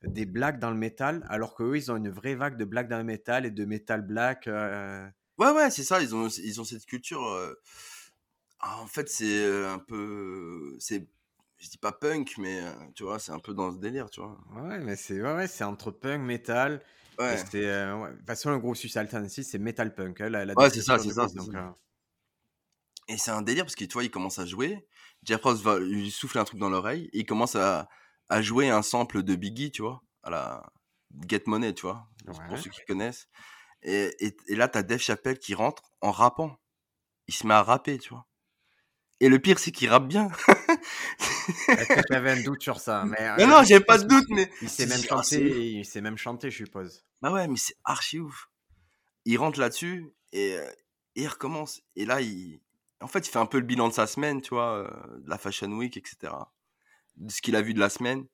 des 0.03 0.25
blagues 0.25 0.59
dans 0.59 0.71
le 0.71 0.77
métal, 0.77 1.25
alors 1.29 1.55
qu'eux, 1.55 1.75
ils 1.77 1.91
ont 1.91 1.97
une 1.97 2.09
vraie 2.09 2.35
vague 2.35 2.57
de 2.57 2.65
blagues 2.65 2.89
dans 2.89 2.97
le 2.97 3.03
métal 3.03 3.45
et 3.45 3.51
de 3.51 3.65
métal 3.65 4.01
black. 4.01 4.47
euh, 4.47 5.07
Ouais, 5.37 5.51
ouais, 5.51 5.69
c'est 5.71 5.83
ça. 5.83 6.01
Ils 6.01 6.15
ont, 6.15 6.27
ils 6.27 6.61
ont 6.61 6.63
cette 6.63 6.85
culture. 6.85 7.23
euh, 7.25 7.53
ah, 8.59 8.79
en 8.81 8.87
fait, 8.87 9.09
c'est 9.09 9.43
euh, 9.43 9.71
un 9.73 9.79
peu. 9.79 10.75
C'est, 10.79 11.07
je 11.57 11.69
dis 11.69 11.77
pas 11.77 11.91
punk, 11.91 12.37
mais 12.37 12.61
tu 12.95 13.03
vois, 13.03 13.19
c'est 13.19 13.31
un 13.31 13.39
peu 13.39 13.53
dans 13.53 13.71
ce 13.71 13.77
délire, 13.77 14.09
tu 14.09 14.21
vois. 14.21 14.37
Ouais, 14.55 14.79
mais 14.79 14.95
c'est 14.95 15.21
ouais, 15.21 15.33
ouais, 15.33 15.47
c'est 15.47 15.63
entre 15.63 15.91
punk, 15.91 16.21
metal. 16.21 16.81
Et 17.19 17.21
Ouais, 17.21 17.43
euh, 17.55 17.95
ouais. 18.01 18.11
De 18.11 18.17
toute 18.17 18.27
façon, 18.27 18.51
le 18.51 18.59
gros 18.59 18.75
Suicidal 18.75 19.07
Tendencies, 19.07 19.43
c'est 19.45 19.57
metal 19.59 19.93
punk, 19.95 20.19
hein, 20.21 20.29
la, 20.29 20.45
la 20.45 20.53
ouais, 20.57 20.69
c'est 20.69 20.81
ça, 20.81 20.99
c'est 20.99 21.11
ça, 21.13 21.27
donc, 21.27 21.51
ça. 21.51 21.73
Et 23.07 23.17
c'est 23.17 23.31
un 23.31 23.41
délire 23.41 23.63
parce 23.65 23.75
que 23.75 23.85
tu 23.85 23.93
vois, 23.93 24.03
il 24.03 24.11
commence 24.11 24.39
à 24.39 24.45
jouer. 24.45 24.87
Jeff 25.23 25.41
Ross 25.43 25.61
va 25.61 25.79
lui 25.79 26.11
souffler 26.11 26.39
un 26.41 26.43
truc 26.43 26.59
dans 26.59 26.69
l'oreille 26.69 27.09
il 27.13 27.25
commence 27.25 27.55
à, 27.55 27.87
à 28.29 28.41
jouer 28.41 28.69
un 28.69 28.81
sample 28.81 29.23
de 29.23 29.35
Biggie, 29.35 29.71
tu 29.71 29.81
vois, 29.81 30.01
à 30.23 30.29
la 30.29 30.63
Get 31.27 31.43
Money, 31.47 31.73
tu 31.73 31.83
vois, 31.83 32.07
pour 32.47 32.57
ceux 32.57 32.69
qui 32.69 32.81
connaissent. 32.87 33.27
Et, 33.81 34.11
et, 34.19 34.35
et 34.47 34.55
là, 34.55 34.67
t'as 34.67 34.83
Dave 34.83 34.99
Chappelle 34.99 35.37
qui 35.39 35.53
rentre 35.53 35.83
en 36.01 36.11
rappant. 36.11 36.57
Il 37.27 37.33
se 37.33 37.45
met 37.45 37.53
à 37.53 37.63
rapper, 37.63 37.97
tu 37.99 38.09
vois. 38.09 38.27
Et 39.21 39.29
le 39.29 39.39
pire, 39.39 39.59
c'est 39.59 39.71
qu'il 39.71 39.89
rappe 39.89 40.07
bien. 40.07 40.29
Est-ce 41.69 41.87
que 41.87 42.01
J'avais 42.11 42.31
un 42.31 42.41
doute 42.43 42.61
sur 42.61 42.79
ça, 42.79 43.05
mais 43.05 43.17
non, 43.37 43.43
euh, 43.43 43.47
non, 43.47 43.63
j'avais 43.63 43.83
pas 43.83 43.97
de 43.97 44.07
doute, 44.07 44.25
mais. 44.29 44.49
il 44.61 44.67
je 44.67 44.83
même 44.85 45.03
chanter, 45.03 45.71
il 45.71 46.01
même 46.01 46.17
chanter, 46.17 46.51
je 46.51 46.57
suppose. 46.57 47.05
Bah 47.21 47.31
ouais, 47.31 47.47
mais 47.47 47.57
c'est 47.57 47.75
archi 47.83 48.19
ouf. 48.19 48.49
Il 49.23 49.37
rentre 49.37 49.59
là-dessus 49.59 50.13
et, 50.33 50.57
euh, 50.57 50.69
et 51.15 51.23
il 51.23 51.27
recommence. 51.27 51.81
Et 51.95 52.05
là, 52.05 52.21
il. 52.21 52.59
En 53.01 53.07
fait, 53.07 53.27
il 53.27 53.31
fait 53.31 53.39
un 53.39 53.45
peu 53.45 53.59
le 53.59 53.65
bilan 53.65 53.87
de 53.87 53.93
sa 53.93 54.07
semaine, 54.07 54.41
tu 54.41 54.53
vois, 54.53 54.77
euh, 54.77 55.19
de 55.19 55.29
la 55.29 55.37
Fashion 55.37 55.71
Week, 55.71 55.95
etc. 55.95 56.33
De 57.17 57.31
ce 57.31 57.41
qu'il 57.41 57.55
a 57.55 57.61
vu 57.61 57.73
de 57.73 57.79
la 57.79 57.89
semaine. 57.89 58.25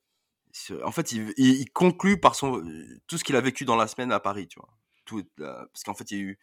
En 0.84 0.92
fait, 0.92 1.12
il, 1.12 1.70
conclut 1.72 2.18
par 2.20 2.34
son 2.34 2.58
euh, 2.62 2.86
tout 3.06 3.16
ce 3.18 3.24
qu'il 3.24 3.36
a 3.36 3.40
vécu 3.40 3.64
dans 3.64 3.76
la 3.76 3.86
semaine 3.86 4.12
à 4.12 4.20
Paris, 4.20 4.48
tu 4.48 4.58
vois. 4.60 4.68
Euh, 5.40 5.66
parce 5.72 5.82
qu'en 5.84 5.94
fait, 5.94 6.10
il 6.10 6.18
y 6.18 6.20
a 6.20 6.24
eu 6.24 6.38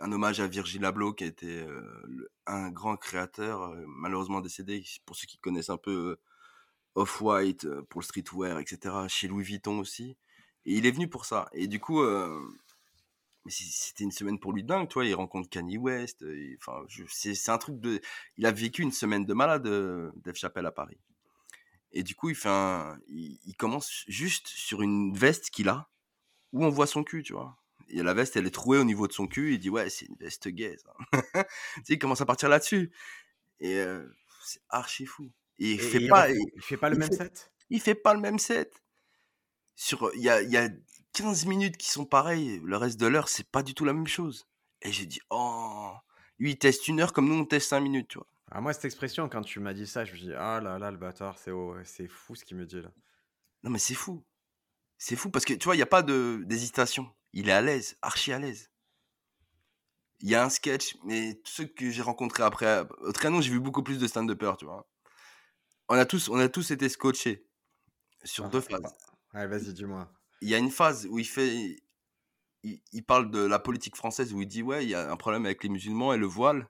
un 0.00 0.12
hommage 0.12 0.40
à 0.40 0.46
Virgil 0.48 0.84
Abloh, 0.84 1.14
qui 1.14 1.24
était 1.24 1.46
euh, 1.46 1.82
le- 2.06 2.30
un 2.46 2.70
grand 2.70 2.96
créateur, 2.96 3.62
euh, 3.62 3.84
malheureusement 3.88 4.40
décédé, 4.40 4.84
pour 5.06 5.16
ceux 5.16 5.26
qui 5.26 5.38
connaissent 5.38 5.70
un 5.70 5.78
peu 5.78 5.92
euh, 6.12 6.20
Off-White, 6.96 7.66
euh, 7.66 7.82
pour 7.90 8.00
le 8.02 8.06
streetwear, 8.06 8.58
etc. 8.60 9.08
Chez 9.08 9.28
Louis 9.28 9.44
Vuitton 9.44 9.78
aussi. 9.80 10.16
Et 10.66 10.74
il 10.76 10.86
est 10.86 10.92
venu 10.92 11.08
pour 11.08 11.24
ça. 11.26 11.48
Et 11.54 11.68
du 11.68 11.80
coup, 11.80 12.02
euh, 12.02 12.40
c'était 13.48 14.04
une 14.04 14.10
semaine 14.12 14.38
pour 14.38 14.52
lui 14.52 14.64
dingue, 14.64 14.88
tu 14.88 14.94
vois. 14.94 15.04
Il 15.06 15.14
rencontre 15.14 15.48
Kanye 15.48 15.78
West. 15.78 16.22
euh, 16.22 16.56
Enfin, 16.60 16.84
c'est 17.08 17.50
un 17.50 17.58
truc 17.58 17.80
de. 17.80 18.00
Il 18.36 18.46
a 18.46 18.52
vécu 18.52 18.82
une 18.82 18.92
semaine 18.92 19.24
de 19.24 19.34
malade, 19.34 19.66
euh, 19.66 20.10
Dave 20.16 20.34
Chappelle 20.36 20.66
à 20.66 20.72
Paris. 20.72 20.98
Et 21.92 22.02
du 22.02 22.14
coup, 22.14 22.28
il 22.28 22.34
fait 22.34 22.48
un. 22.48 22.98
Il, 23.08 23.38
il 23.46 23.56
commence 23.56 24.04
juste 24.08 24.48
sur 24.48 24.82
une 24.82 25.14
veste 25.16 25.50
qu'il 25.50 25.68
a, 25.68 25.88
où 26.52 26.64
on 26.64 26.70
voit 26.70 26.86
son 26.86 27.04
cul, 27.04 27.22
tu 27.22 27.32
vois. 27.32 27.56
Et 27.88 28.02
la 28.02 28.14
veste, 28.14 28.36
elle 28.36 28.46
est 28.46 28.50
trouée 28.50 28.78
au 28.78 28.84
niveau 28.84 29.06
de 29.06 29.12
son 29.12 29.26
cul. 29.26 29.54
Il 29.54 29.58
dit, 29.58 29.70
ouais, 29.70 29.88
c'est 29.90 30.06
une 30.06 30.16
veste 30.16 30.48
gay, 30.48 30.76
ça. 30.78 30.94
tu 31.76 31.84
sais, 31.84 31.94
il 31.94 31.98
commence 31.98 32.20
à 32.20 32.26
partir 32.26 32.48
là-dessus. 32.48 32.92
Et 33.60 33.76
euh, 33.76 34.06
c'est 34.42 34.60
archi 34.68 35.06
fou. 35.06 35.30
Et 35.58 35.72
il 35.72 35.80
Et, 35.80 35.82
fait 35.82 36.00
il, 36.00 36.08
pas. 36.08 36.30
Il, 36.30 36.36
il 36.54 36.62
fait 36.62 36.76
pas 36.76 36.90
le 36.90 36.96
même 36.96 37.10
fait, 37.10 37.16
set? 37.16 37.52
il 37.70 37.80
fait 37.80 37.94
pas 37.94 38.14
le 38.14 38.20
même 38.20 38.38
set. 38.38 38.82
Sur, 39.76 40.10
il 40.14 40.22
y 40.22 40.30
a, 40.30 40.42
y 40.42 40.56
a 40.56 40.68
15 41.12 41.46
minutes 41.46 41.76
qui 41.76 41.90
sont 41.90 42.04
pareilles. 42.06 42.60
Le 42.64 42.76
reste 42.76 42.98
de 42.98 43.06
l'heure, 43.06 43.28
c'est 43.28 43.48
pas 43.50 43.62
du 43.62 43.74
tout 43.74 43.84
la 43.84 43.92
même 43.92 44.06
chose. 44.06 44.46
Et 44.82 44.92
j'ai 44.92 45.06
dit, 45.06 45.20
oh, 45.30 45.92
lui, 46.38 46.52
il 46.52 46.58
teste 46.58 46.88
une 46.88 47.00
heure 47.00 47.12
comme 47.12 47.28
nous, 47.28 47.34
on 47.36 47.44
teste 47.44 47.68
5 47.70 47.80
minutes, 47.80 48.08
tu 48.08 48.18
vois. 48.18 48.26
Ah, 48.50 48.60
moi, 48.60 48.72
cette 48.72 48.84
expression, 48.84 49.28
quand 49.28 49.42
tu 49.42 49.58
m'as 49.60 49.74
dit 49.74 49.86
ça, 49.86 50.04
je 50.04 50.12
me 50.12 50.18
dis, 50.18 50.32
ah 50.34 50.60
là 50.60 50.78
là, 50.78 50.90
le 50.90 50.96
bâtard, 50.96 51.38
c'est 51.38 51.50
oh, 51.50 51.76
c'est 51.84 52.06
fou 52.06 52.34
ce 52.36 52.44
qu'il 52.44 52.56
me 52.56 52.64
dit 52.66 52.80
là. 52.80 52.90
Non, 53.62 53.70
mais 53.70 53.78
c'est 53.78 53.94
fou. 53.94 54.24
C'est 54.98 55.16
fou 55.16 55.30
parce 55.30 55.44
que, 55.44 55.54
tu 55.54 55.64
vois, 55.64 55.74
il 55.74 55.78
n'y 55.78 55.82
a 55.82 55.86
pas 55.86 56.02
de- 56.02 56.42
d'hésitation. 56.46 57.10
Il 57.32 57.48
est 57.48 57.52
à 57.52 57.60
l'aise, 57.60 57.98
archi 58.02 58.32
à 58.32 58.38
l'aise. 58.38 58.70
Il 60.20 60.30
y 60.30 60.34
a 60.34 60.44
un 60.44 60.48
sketch, 60.48 60.96
mais 61.04 61.34
tous 61.44 61.52
ceux 61.52 61.66
que 61.66 61.90
j'ai 61.90 62.02
rencontrés 62.02 62.42
après, 62.42 62.84
au 63.00 63.12
Trianon, 63.12 63.40
j'ai 63.42 63.50
vu 63.50 63.60
beaucoup 63.60 63.82
plus 63.82 63.98
de 63.98 64.06
stand-uppers, 64.06 64.56
tu 64.56 64.64
vois. 64.64 64.88
On 65.88 65.96
a 65.96 66.06
tous, 66.06 66.28
on 66.28 66.38
a 66.38 66.48
tous 66.48 66.70
été 66.70 66.88
scotchés 66.88 67.46
sur 68.24 68.44
Ah, 68.44 68.48
deux 68.48 68.60
phases. 68.60 68.94
ouais, 69.34 69.46
vas-y, 69.46 69.74
dis-moi. 69.74 70.10
Il 70.40 70.48
y 70.48 70.54
a 70.54 70.58
une 70.58 70.70
phase 70.70 71.06
où 71.10 71.18
il 71.18 71.26
fait, 71.26 71.78
il, 72.62 72.80
il 72.92 73.04
parle 73.04 73.30
de 73.30 73.40
la 73.40 73.58
politique 73.58 73.96
française 73.96 74.32
où 74.32 74.40
il 74.40 74.48
dit 74.48 74.62
ouais, 74.62 74.84
il 74.84 74.88
y 74.90 74.94
a 74.94 75.10
un 75.10 75.16
problème 75.16 75.44
avec 75.44 75.62
les 75.62 75.68
musulmans 75.68 76.12
et 76.14 76.16
le 76.16 76.26
voile. 76.26 76.68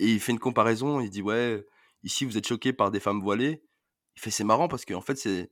Et 0.00 0.08
il 0.08 0.20
fait 0.20 0.32
une 0.32 0.40
comparaison. 0.40 1.00
Il 1.00 1.10
dit 1.10 1.22
ouais, 1.22 1.64
ici 2.02 2.24
vous 2.24 2.36
êtes 2.36 2.46
choqués 2.48 2.72
par 2.72 2.90
des 2.90 3.00
femmes 3.00 3.20
voilées. 3.20 3.62
Il 4.16 4.20
fait 4.22 4.30
c'est 4.30 4.44
marrant 4.44 4.68
parce 4.68 4.84
qu'en 4.84 5.00
fait 5.00 5.16
c'est 5.16 5.50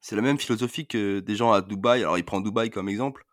c'est 0.00 0.16
la 0.16 0.22
même 0.22 0.38
philosophie 0.38 0.86
que 0.86 1.20
des 1.20 1.36
gens 1.36 1.52
à 1.52 1.62
Dubaï. 1.62 2.00
Alors 2.02 2.18
il 2.18 2.24
prend 2.24 2.40
Dubaï 2.40 2.70
comme 2.70 2.88
exemple 2.88 3.24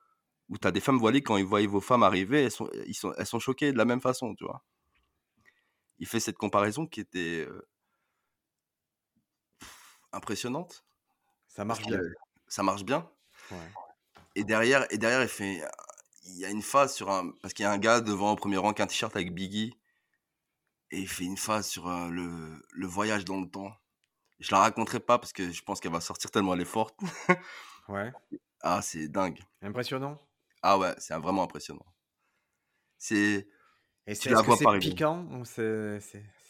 où 0.49 0.57
tu 0.57 0.67
as 0.67 0.71
des 0.71 0.79
femmes 0.81 0.97
voilées 0.97 1.21
quand 1.21 1.37
ils 1.37 1.45
voient 1.45 1.65
vos 1.67 1.79
femmes 1.81 2.03
arriver, 2.03 2.43
elles 2.43 2.51
sont, 2.51 2.69
ils 2.87 2.95
sont, 2.95 3.13
elles 3.17 3.25
sont 3.25 3.39
choquées 3.39 3.71
de 3.71 3.77
la 3.77 3.85
même 3.85 4.01
façon, 4.01 4.33
tu 4.35 4.45
vois. 4.45 4.63
Il 5.99 6.07
fait 6.07 6.19
cette 6.19 6.37
comparaison 6.37 6.87
qui 6.87 6.99
était 6.99 7.45
euh, 7.47 7.67
impressionnante 10.11 10.85
Ça 11.47 11.65
marche 11.65 11.85
bien. 11.85 11.99
ça 12.47 12.63
marche 12.63 12.83
bien. 12.83 13.09
Ouais. 13.51 13.57
Et 14.35 14.43
derrière, 14.43 14.87
et 14.91 14.97
derrière, 14.97 15.21
il 15.21 15.27
fait, 15.27 15.61
il 16.23 16.37
y 16.37 16.45
a 16.45 16.49
une 16.49 16.61
phase 16.61 16.95
sur 16.95 17.11
un, 17.11 17.31
parce 17.41 17.53
qu'il 17.53 17.63
y 17.63 17.67
a 17.67 17.71
un 17.71 17.77
gars 17.77 18.01
devant 18.01 18.31
au 18.31 18.35
premier 18.35 18.57
rang 18.57 18.73
qui 18.73 18.81
a 18.81 18.85
un 18.85 18.87
t-shirt 18.87 19.15
avec 19.15 19.33
Biggie, 19.33 19.78
et 20.91 20.99
il 20.99 21.07
fait 21.07 21.25
une 21.25 21.37
phase 21.37 21.67
sur 21.67 21.87
euh, 21.87 22.09
le, 22.09 22.63
le 22.71 22.87
voyage 22.87 23.25
dans 23.25 23.39
le 23.39 23.49
temps. 23.49 23.73
Je 24.39 24.51
la 24.51 24.59
raconterai 24.59 24.99
pas 24.99 25.19
parce 25.19 25.33
que 25.33 25.51
je 25.51 25.61
pense 25.63 25.79
qu'elle 25.79 25.91
va 25.91 26.01
sortir 26.01 26.31
tellement 26.31 26.53
elle 26.53 26.61
est 26.61 26.65
forte. 26.65 26.97
Ouais. 27.87 28.11
Ah, 28.61 28.81
c'est 28.81 29.07
dingue. 29.07 29.39
Impressionnant. 29.61 30.17
Ah 30.61 30.77
ouais, 30.77 30.93
c'est 30.97 31.13
vraiment 31.15 31.43
impressionnant. 31.43 31.85
C'est, 32.97 33.47
Et 34.05 34.15
c'est, 34.15 34.33
arriver. 34.33 34.79
piquant 34.79 35.25
ou 35.31 35.45
c'est, 35.45 35.99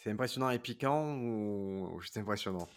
impressionnant 0.08 0.50
et 0.50 0.58
piquant 0.58 1.16
ou 1.18 2.00
juste 2.02 2.18
impressionnant? 2.18 2.68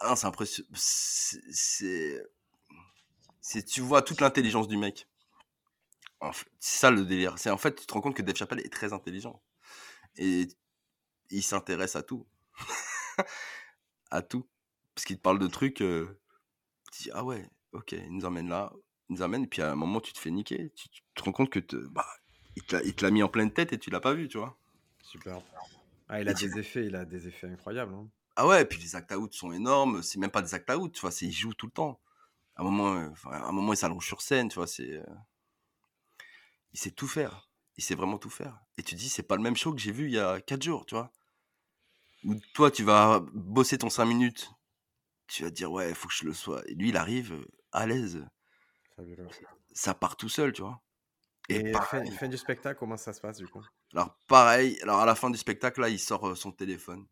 Ah, 0.00 0.14
c'est 0.14 0.26
impressionnant. 0.26 0.68
C'est, 0.74 2.20
tu 3.66 3.80
vois 3.80 4.02
toute 4.02 4.20
l'intelligence 4.20 4.68
du 4.68 4.76
mec. 4.76 5.08
En 6.20 6.32
fait, 6.32 6.46
c'est 6.58 6.78
ça 6.80 6.90
le 6.90 7.04
délire. 7.04 7.38
C'est 7.38 7.50
en 7.50 7.56
fait, 7.56 7.76
tu 7.76 7.86
te 7.86 7.94
rends 7.94 8.00
compte 8.00 8.14
que 8.16 8.22
Dave 8.22 8.36
Chappelle 8.36 8.60
est 8.60 8.72
très 8.72 8.92
intelligent 8.92 9.40
et 10.16 10.48
il 11.30 11.42
s'intéresse 11.42 11.96
à 11.96 12.02
tout. 12.02 12.26
à 14.10 14.22
tout. 14.22 14.46
Parce 14.94 15.04
qu'il 15.04 15.16
te 15.16 15.22
parle 15.22 15.38
de 15.38 15.46
trucs, 15.46 15.82
euh, 15.82 16.20
tu 16.92 17.04
dis, 17.04 17.10
ah 17.12 17.24
ouais, 17.24 17.48
ok, 17.72 17.92
il 17.92 18.10
nous 18.12 18.24
emmène 18.24 18.48
là, 18.48 18.72
il 19.08 19.16
nous 19.16 19.22
emmène, 19.22 19.44
et 19.44 19.46
puis 19.46 19.62
à 19.62 19.70
un 19.72 19.76
moment, 19.76 20.00
tu 20.00 20.12
te 20.12 20.18
fais 20.18 20.30
niquer. 20.30 20.72
Tu, 20.74 20.88
tu 20.88 21.02
te 21.14 21.22
rends 21.22 21.32
compte 21.32 21.50
que 21.50 21.60
te, 21.60 21.76
bah, 21.76 22.06
il 22.56 22.64
te 22.64 23.04
l'a 23.04 23.10
mis 23.10 23.22
en 23.22 23.28
pleine 23.28 23.52
tête 23.52 23.72
et 23.72 23.78
tu 23.78 23.90
l'as 23.90 24.00
pas 24.00 24.14
vu, 24.14 24.28
tu 24.28 24.38
vois. 24.38 24.58
Super. 25.02 25.40
Ah, 26.08 26.20
il 26.20 26.28
a 26.28 26.32
Et 26.32 26.34
tu- 26.34 26.48
des 26.48 26.58
effets, 26.58 26.86
il 26.86 26.96
a 26.96 27.04
des 27.04 27.28
effets 27.28 27.48
incroyables. 27.48 27.94
hein. 27.94 28.08
Ah 28.36 28.46
ouais, 28.46 28.62
et 28.62 28.64
puis 28.64 28.80
les 28.80 28.94
act 28.96 29.12
out 29.12 29.32
sont 29.32 29.52
énormes, 29.52 30.02
c'est 30.02 30.18
même 30.18 30.30
pas 30.30 30.42
des 30.42 30.54
act 30.54 30.70
out, 30.70 30.92
tu 30.92 31.00
vois, 31.00 31.10
c'est 31.10 31.26
il 31.26 31.32
joue 31.32 31.54
tout 31.54 31.66
le 31.66 31.72
temps. 31.72 32.00
À 32.56 32.62
un 32.62 32.64
moment, 32.64 32.94
euh, 32.96 33.10
à 33.30 33.48
un 33.48 33.52
moment 33.52 33.72
il 33.72 33.76
s'allonge 33.76 34.06
sur 34.06 34.20
scène, 34.22 34.48
tu 34.48 34.56
vois, 34.56 34.66
c'est. 34.66 34.90
euh, 34.92 35.04
Il 36.72 36.78
sait 36.78 36.90
tout 36.92 37.08
faire. 37.08 37.48
Il 37.78 37.84
sait 37.84 37.94
vraiment 37.94 38.18
tout 38.18 38.30
faire. 38.30 38.60
Et 38.78 38.82
tu 38.82 38.94
te 38.94 39.00
dis, 39.00 39.08
c'est 39.08 39.22
pas 39.22 39.36
le 39.36 39.42
même 39.42 39.56
show 39.56 39.72
que 39.72 39.80
j'ai 39.80 39.92
vu 39.92 40.06
il 40.06 40.12
y 40.12 40.18
a 40.18 40.40
4 40.40 40.62
jours, 40.62 40.86
tu 40.86 40.94
vois. 40.94 41.12
Où 42.24 42.34
toi, 42.52 42.70
tu 42.70 42.82
vas 42.84 43.20
bosser 43.32 43.78
ton 43.78 43.88
5 43.88 44.04
minutes, 44.04 44.50
tu 45.28 45.44
vas 45.44 45.50
te 45.50 45.56
dire, 45.56 45.72
ouais, 45.72 45.90
il 45.90 45.94
faut 45.94 46.08
que 46.08 46.14
je 46.14 46.24
le 46.26 46.34
sois. 46.34 46.62
Et 46.68 46.74
lui, 46.74 46.90
il 46.90 46.96
arrive 46.96 47.34
euh, 47.34 47.46
à 47.72 47.86
l'aise, 47.86 48.24
ça 49.72 49.94
part 49.94 50.16
tout 50.16 50.28
seul, 50.28 50.52
tu 50.52 50.62
vois. 50.62 50.82
Et 51.48 51.60
Et 51.60 51.72
pareil. 51.72 52.08
fin, 52.08 52.10
fin 52.10 52.28
du 52.28 52.36
spectacle, 52.38 52.78
comment 52.78 52.96
ça 52.96 53.12
se 53.12 53.20
passe 53.20 53.38
du 53.38 53.48
coup? 53.48 53.66
Alors 53.92 54.16
pareil, 54.28 54.78
alors 54.82 55.00
à 55.00 55.06
la 55.06 55.16
fin 55.16 55.28
du 55.28 55.36
spectacle, 55.38 55.80
là, 55.80 55.88
il 55.88 55.98
sort 55.98 56.28
euh, 56.28 56.34
son 56.36 56.52
téléphone. 56.52 57.04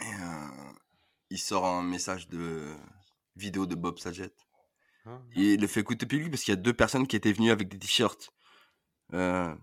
Et 0.00 0.04
euh, 0.14 0.72
il 1.30 1.38
sort 1.38 1.66
un 1.66 1.82
message 1.82 2.28
de 2.28 2.76
vidéo 3.36 3.66
de 3.66 3.74
Bob 3.74 3.98
Saget. 3.98 4.34
Ah, 5.04 5.20
il 5.36 5.60
le 5.60 5.68
fait 5.68 5.80
écouter 5.80 6.06
public 6.06 6.30
parce 6.30 6.42
qu'il 6.42 6.52
y 6.52 6.58
a 6.58 6.60
deux 6.60 6.74
personnes 6.74 7.06
qui 7.06 7.16
étaient 7.16 7.32
venues 7.32 7.52
avec 7.52 7.68
des 7.68 7.78
t-shirts. 7.78 8.32
Euh, 9.14 9.54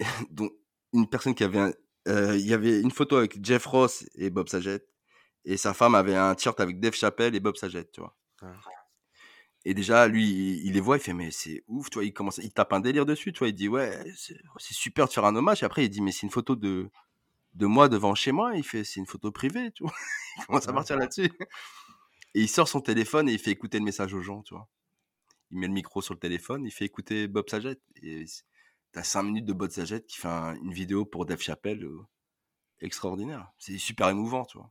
dont 0.30 0.50
une 0.92 1.08
personne 1.08 1.34
qui 1.34 1.44
avait 1.44 1.58
un- 1.60 1.72
euh, 2.08 2.36
il 2.36 2.46
y 2.46 2.54
avait 2.54 2.80
une 2.80 2.90
photo 2.92 3.16
avec 3.16 3.44
Jeff 3.44 3.66
Ross 3.66 4.06
et 4.16 4.30
Bob 4.30 4.48
Saget. 4.48 4.86
Et 5.44 5.56
sa 5.56 5.74
femme 5.74 5.94
avait 5.94 6.16
un 6.16 6.34
t-shirt 6.34 6.60
avec 6.60 6.80
Dave 6.80 6.94
Chappelle 6.94 7.34
et 7.36 7.40
Bob 7.40 7.56
Saget, 7.56 7.86
tu 7.92 8.00
vois. 8.00 8.16
ah. 8.42 8.54
Et 9.64 9.74
déjà, 9.74 10.06
lui, 10.06 10.24
il, 10.30 10.66
il 10.66 10.72
les 10.74 10.80
voit, 10.80 10.96
il 10.96 11.00
fait, 11.02 11.12
mais 11.12 11.30
c'est 11.32 11.64
ouf, 11.66 11.90
tu 11.90 11.94
vois, 11.94 12.04
il 12.04 12.12
commence, 12.12 12.38
il 12.38 12.52
tape 12.52 12.72
un 12.72 12.80
délire 12.80 13.04
dessus, 13.04 13.32
tu 13.32 13.40
vois, 13.40 13.48
il 13.48 13.54
dit, 13.54 13.68
ouais, 13.68 14.00
c'est 14.16 14.36
c'est 14.58 14.74
super 14.74 15.08
de 15.08 15.12
faire 15.12 15.24
un 15.24 15.34
hommage. 15.34 15.62
Et 15.62 15.66
après, 15.66 15.84
il 15.84 15.88
dit, 15.90 16.00
mais 16.02 16.12
c'est 16.12 16.22
une 16.22 16.30
photo 16.30 16.54
de, 16.56 16.88
de 17.54 17.66
moi 17.66 17.88
devant 17.88 18.14
chez 18.14 18.32
moi. 18.32 18.52
Il 18.56 18.64
fait, 18.64 18.84
c'est 18.84 19.00
une 19.00 19.06
photo 19.06 19.32
privée, 19.32 19.72
tu 19.72 19.84
vois. 19.84 19.94
Il 20.38 20.46
commence 20.46 20.68
à 20.68 20.72
partir 20.74 20.96
là-dessus. 20.98 21.30
Et 22.34 22.42
il 22.42 22.48
sort 22.48 22.68
son 22.68 22.80
téléphone 22.80 23.28
et 23.28 23.32
il 23.32 23.38
fait 23.38 23.50
écouter 23.50 23.78
le 23.78 23.84
message 23.84 24.14
aux 24.14 24.20
gens, 24.20 24.42
tu 24.42 24.54
vois. 24.54 24.68
il 25.50 25.58
met 25.58 25.66
le 25.68 25.72
micro 25.72 26.02
sur 26.02 26.14
le 26.14 26.20
téléphone, 26.20 26.64
il 26.66 26.72
fait 26.72 26.84
écouter 26.86 27.28
Bob 27.28 27.48
Saget. 27.48 27.78
Et 28.02 28.24
t'as 28.96 29.02
5 29.02 29.24
minutes 29.24 29.44
de 29.44 29.52
Bob 29.52 29.70
Saget 29.70 30.00
qui 30.00 30.16
fait 30.16 30.26
une 30.26 30.72
vidéo 30.72 31.04
pour 31.04 31.26
Dave 31.26 31.42
Chappelle 31.42 31.84
euh, 31.84 32.00
extraordinaire. 32.80 33.52
C'est 33.58 33.76
super 33.76 34.08
émouvant, 34.08 34.46
tu 34.46 34.56
vois. 34.56 34.70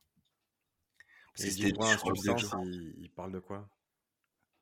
Parce 1.36 1.48
que 1.48 1.52
il, 1.52 2.96
il 2.98 3.12
parle 3.12 3.32
de 3.32 3.38
quoi? 3.38 3.70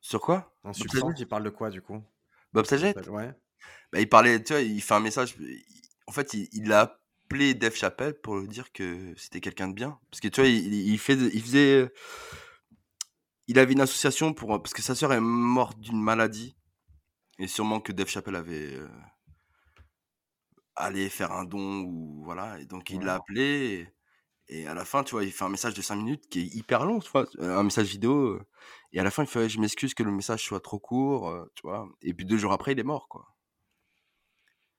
Sur 0.02 0.20
quoi? 0.20 0.54
En 0.64 0.74
substance, 0.74 1.14
il 1.18 1.26
parle 1.26 1.44
de 1.44 1.48
quoi 1.48 1.70
du 1.70 1.80
coup? 1.80 2.04
Bob 2.52 2.66
Saget? 2.66 2.94
Ouais. 3.08 3.32
Bah, 3.90 4.00
il 4.00 4.08
parlait, 4.08 4.42
tu 4.42 4.52
vois, 4.52 4.60
il 4.60 4.82
fait 4.82 4.92
un 4.92 5.00
message. 5.00 5.34
En 6.06 6.12
fait, 6.12 6.34
il, 6.34 6.46
il 6.52 6.70
a 6.70 6.80
appelé 6.80 7.54
Dave 7.54 7.74
Chappelle 7.74 8.20
pour 8.20 8.36
lui 8.36 8.48
dire 8.48 8.70
que 8.70 9.14
c'était 9.16 9.40
quelqu'un 9.40 9.68
de 9.68 9.72
bien. 9.72 9.98
Parce 10.10 10.20
que 10.20 10.28
tu 10.28 10.42
vois, 10.42 10.50
il, 10.50 10.74
il, 10.74 10.98
fait, 10.98 11.14
il 11.14 11.40
faisait. 11.42 11.90
Il 13.46 13.58
avait 13.58 13.72
une 13.72 13.80
association 13.80 14.34
pour. 14.34 14.60
Parce 14.60 14.74
que 14.74 14.82
sa 14.82 14.94
sœur 14.94 15.14
est 15.14 15.22
morte 15.22 15.80
d'une 15.80 16.02
maladie. 16.02 16.54
Et 17.38 17.48
sûrement 17.48 17.80
que 17.80 17.92
Dave 17.92 18.08
Chappelle 18.08 18.36
avait. 18.36 18.74
Euh, 18.74 18.88
allé 20.76 21.08
faire 21.08 21.32
un 21.32 21.44
don 21.44 21.82
ou 21.82 22.22
voilà. 22.24 22.58
Et 22.60 22.66
donc, 22.66 22.90
il 22.90 23.00
l'a 23.00 23.14
appelé. 23.14 23.88
Et, 24.48 24.66
à 24.66 24.74
la 24.74 24.84
fin, 24.84 25.02
tu 25.04 25.12
vois, 25.12 25.24
il 25.24 25.32
fait 25.32 25.44
un 25.44 25.48
message 25.48 25.74
de 25.74 25.82
5 25.82 25.96
minutes 25.96 26.28
qui 26.28 26.40
est 26.40 26.54
hyper 26.54 26.84
long, 26.84 27.00
tu 27.00 27.10
vois, 27.10 27.26
un 27.38 27.62
message 27.62 27.88
vidéo. 27.88 28.40
Et 28.92 29.00
à 29.00 29.02
la 29.02 29.10
fin, 29.10 29.22
il 29.22 29.28
fait 29.28 29.48
Je 29.48 29.60
m'excuse 29.60 29.94
que 29.94 30.02
le 30.02 30.10
message 30.10 30.44
soit 30.44 30.60
trop 30.60 30.78
court, 30.78 31.48
tu 31.54 31.62
vois. 31.62 31.88
Et 32.02 32.12
puis 32.14 32.26
deux 32.26 32.36
jours 32.36 32.52
après, 32.52 32.72
il 32.72 32.78
est 32.78 32.84
mort, 32.84 33.08
quoi. 33.08 33.34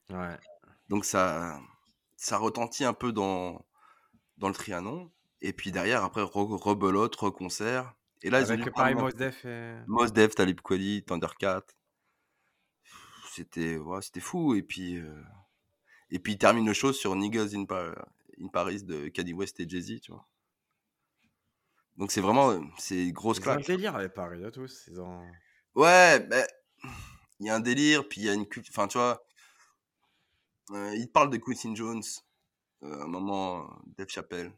Ouais. 0.10 0.38
Donc 0.90 1.06
ça, 1.06 1.60
ça 2.16 2.38
retentit 2.38 2.86
un 2.86 2.94
peu 2.94 3.12
dans, 3.12 3.66
dans 4.38 4.48
le 4.48 4.54
Trianon. 4.54 5.12
Et 5.42 5.54
puis 5.54 5.72
derrière, 5.72 6.04
après, 6.04 6.22
rebelote, 6.22 7.16
reconcert. 7.16 7.94
Et 8.22 8.30
là, 8.30 8.40
Avec 8.40 8.60
ils 8.60 8.70
ont 8.70 8.72
pareil 8.72 8.96
Mosdef 8.96 9.46
et... 9.46 9.76
Mosdef, 9.88 10.36
Talib 10.36 10.62
Kweli, 10.62 11.04
Thundercat. 11.04 11.64
C'était 13.32 13.78
ouais, 13.78 14.02
c'était 14.02 14.22
fou. 14.22 14.56
Et 14.56 14.64
puis, 14.64 14.98
euh... 14.98 15.24
et 16.12 16.20
puis 16.20 16.34
il 16.34 16.38
termine 16.38 16.66
le 16.66 16.74
show 16.74 16.94
sur 16.94 17.16
Niggas 17.16 17.52
in, 17.56 17.66
in 18.42 18.48
Paris 18.48 18.84
de 18.84 19.08
Kanye 19.08 19.34
West 19.34 19.60
et 19.60 19.68
Jay-Z, 19.68 20.02
tu 20.02 20.12
vois. 20.12 20.26
Donc 21.98 22.12
c'est 22.12 22.22
vraiment 22.22 22.62
c'est 22.78 23.12
grosse 23.12 23.40
claque. 23.40 23.62
Il 23.62 23.68
y 23.68 23.72
a 23.72 23.74
un 23.74 23.78
délire 23.78 23.96
avec 23.96 24.14
Paris, 24.14 24.40
là, 24.40 24.52
tous. 24.52 24.86
Ils 24.88 25.00
ont... 25.00 25.22
Ouais, 25.76 26.20
ben, 26.20 26.46
il 27.40 27.48
y 27.48 27.50
a 27.50 27.56
un 27.56 27.60
délire, 27.60 28.08
puis 28.08 28.22
il 28.22 28.24
y 28.26 28.30
a 28.30 28.34
une 28.34 28.48
culture. 28.48 28.74
Enfin, 28.76 28.88
tu 28.88 28.98
vois, 28.98 29.26
euh, 30.72 30.96
il 30.96 31.10
parle 31.10 31.30
de 31.30 31.38
Quincy 31.38 31.76
Jones, 31.76 32.04
euh, 32.84 33.04
un 33.04 33.08
moment, 33.08 33.70
Dave 33.98 34.10
Chappelle. 34.10 34.52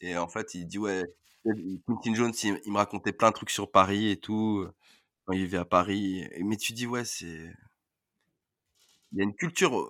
Et 0.00 0.16
en 0.16 0.28
fait, 0.28 0.54
il 0.54 0.66
dit, 0.66 0.78
ouais, 0.78 1.04
Quincy 1.44 2.14
Jones, 2.14 2.32
il, 2.42 2.72
me 2.72 2.76
racontait 2.76 3.12
plein 3.12 3.30
de 3.30 3.34
trucs 3.34 3.50
sur 3.50 3.70
Paris 3.70 4.10
et 4.10 4.18
tout, 4.18 4.66
quand 5.24 5.32
il 5.32 5.40
vivait 5.40 5.58
à 5.58 5.64
Paris. 5.64 6.28
Mais 6.42 6.56
tu 6.56 6.72
dis, 6.72 6.86
ouais, 6.86 7.04
c'est. 7.04 7.52
Il 9.12 9.18
y 9.18 9.20
a 9.20 9.24
une 9.24 9.34
culture, 9.34 9.88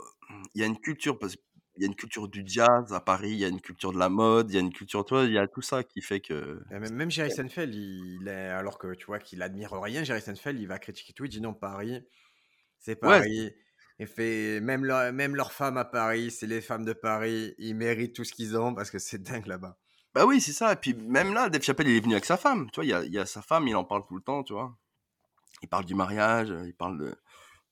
il 0.54 0.60
y 0.60 0.64
a 0.64 0.66
une 0.66 0.78
culture, 0.78 1.18
parce 1.18 1.36
il 1.76 1.82
y 1.82 1.84
a 1.84 1.88
une 1.88 1.94
culture 1.94 2.28
du 2.28 2.42
jazz 2.46 2.92
à 2.92 3.00
Paris, 3.00 3.30
il 3.32 3.38
y 3.38 3.44
a 3.44 3.48
une 3.48 3.60
culture 3.60 3.92
de 3.92 3.98
la 3.98 4.08
mode, 4.08 4.50
il 4.50 4.54
y 4.54 4.56
a 4.56 4.60
une 4.60 4.72
culture, 4.72 5.04
toi, 5.04 5.24
il 5.24 5.32
y 5.32 5.38
a 5.38 5.46
tout 5.46 5.62
ça 5.62 5.84
qui 5.84 6.00
fait 6.00 6.20
que. 6.20 6.62
même, 6.70 6.92
même 6.94 7.10
Jerry 7.10 7.30
Seinfeld, 7.30 7.74
il, 7.74 8.28
est, 8.28 8.48
alors 8.48 8.78
que 8.78 8.94
tu 8.94 9.06
vois 9.06 9.18
qu'il 9.18 9.42
admire 9.42 9.72
rien, 9.72 10.02
Jerry 10.04 10.20
Seinfeld, 10.20 10.58
il 10.58 10.66
va 10.66 10.78
critiquer 10.78 11.12
tout, 11.12 11.24
il 11.24 11.30
dit 11.30 11.40
non, 11.40 11.54
Paris, 11.54 12.02
c'est 12.78 12.96
Paris. 12.96 13.52
Et 13.98 14.04
fait 14.04 14.60
même 14.60 14.84
leur, 14.84 15.10
même 15.10 15.34
leurs 15.36 15.52
femmes 15.52 15.78
à 15.78 15.84
Paris, 15.86 16.30
c'est 16.30 16.46
les 16.46 16.60
femmes 16.60 16.84
de 16.84 16.92
Paris, 16.92 17.54
ils 17.56 17.74
méritent 17.74 18.14
tout 18.14 18.24
ce 18.24 18.32
qu'ils 18.32 18.56
ont 18.58 18.74
parce 18.74 18.90
que 18.90 18.98
c'est 18.98 19.22
dingue 19.22 19.46
là-bas. 19.46 19.78
Bah 20.14 20.26
oui, 20.26 20.38
c'est 20.38 20.52
ça. 20.52 20.74
Et 20.74 20.76
puis 20.76 20.92
même 20.92 21.32
là, 21.32 21.48
Dave 21.48 21.62
Chappelle, 21.62 21.88
il 21.88 21.96
est 21.96 22.00
venu 22.00 22.12
avec 22.12 22.26
sa 22.26 22.36
femme. 22.36 22.70
Tu 22.72 22.76
vois, 22.76 22.84
il 22.84 22.88
y 22.88 22.92
a, 22.92 23.04
il 23.04 23.12
y 23.12 23.18
a 23.18 23.24
sa 23.24 23.40
femme, 23.40 23.66
il 23.68 23.74
en 23.74 23.84
parle 23.84 24.04
tout 24.06 24.16
le 24.16 24.20
temps, 24.20 24.42
tu 24.42 24.52
vois. 24.52 24.76
Il 25.62 25.68
parle 25.68 25.86
du 25.86 25.94
mariage, 25.94 26.52
il 26.66 26.74
parle 26.74 26.98
de, 26.98 27.14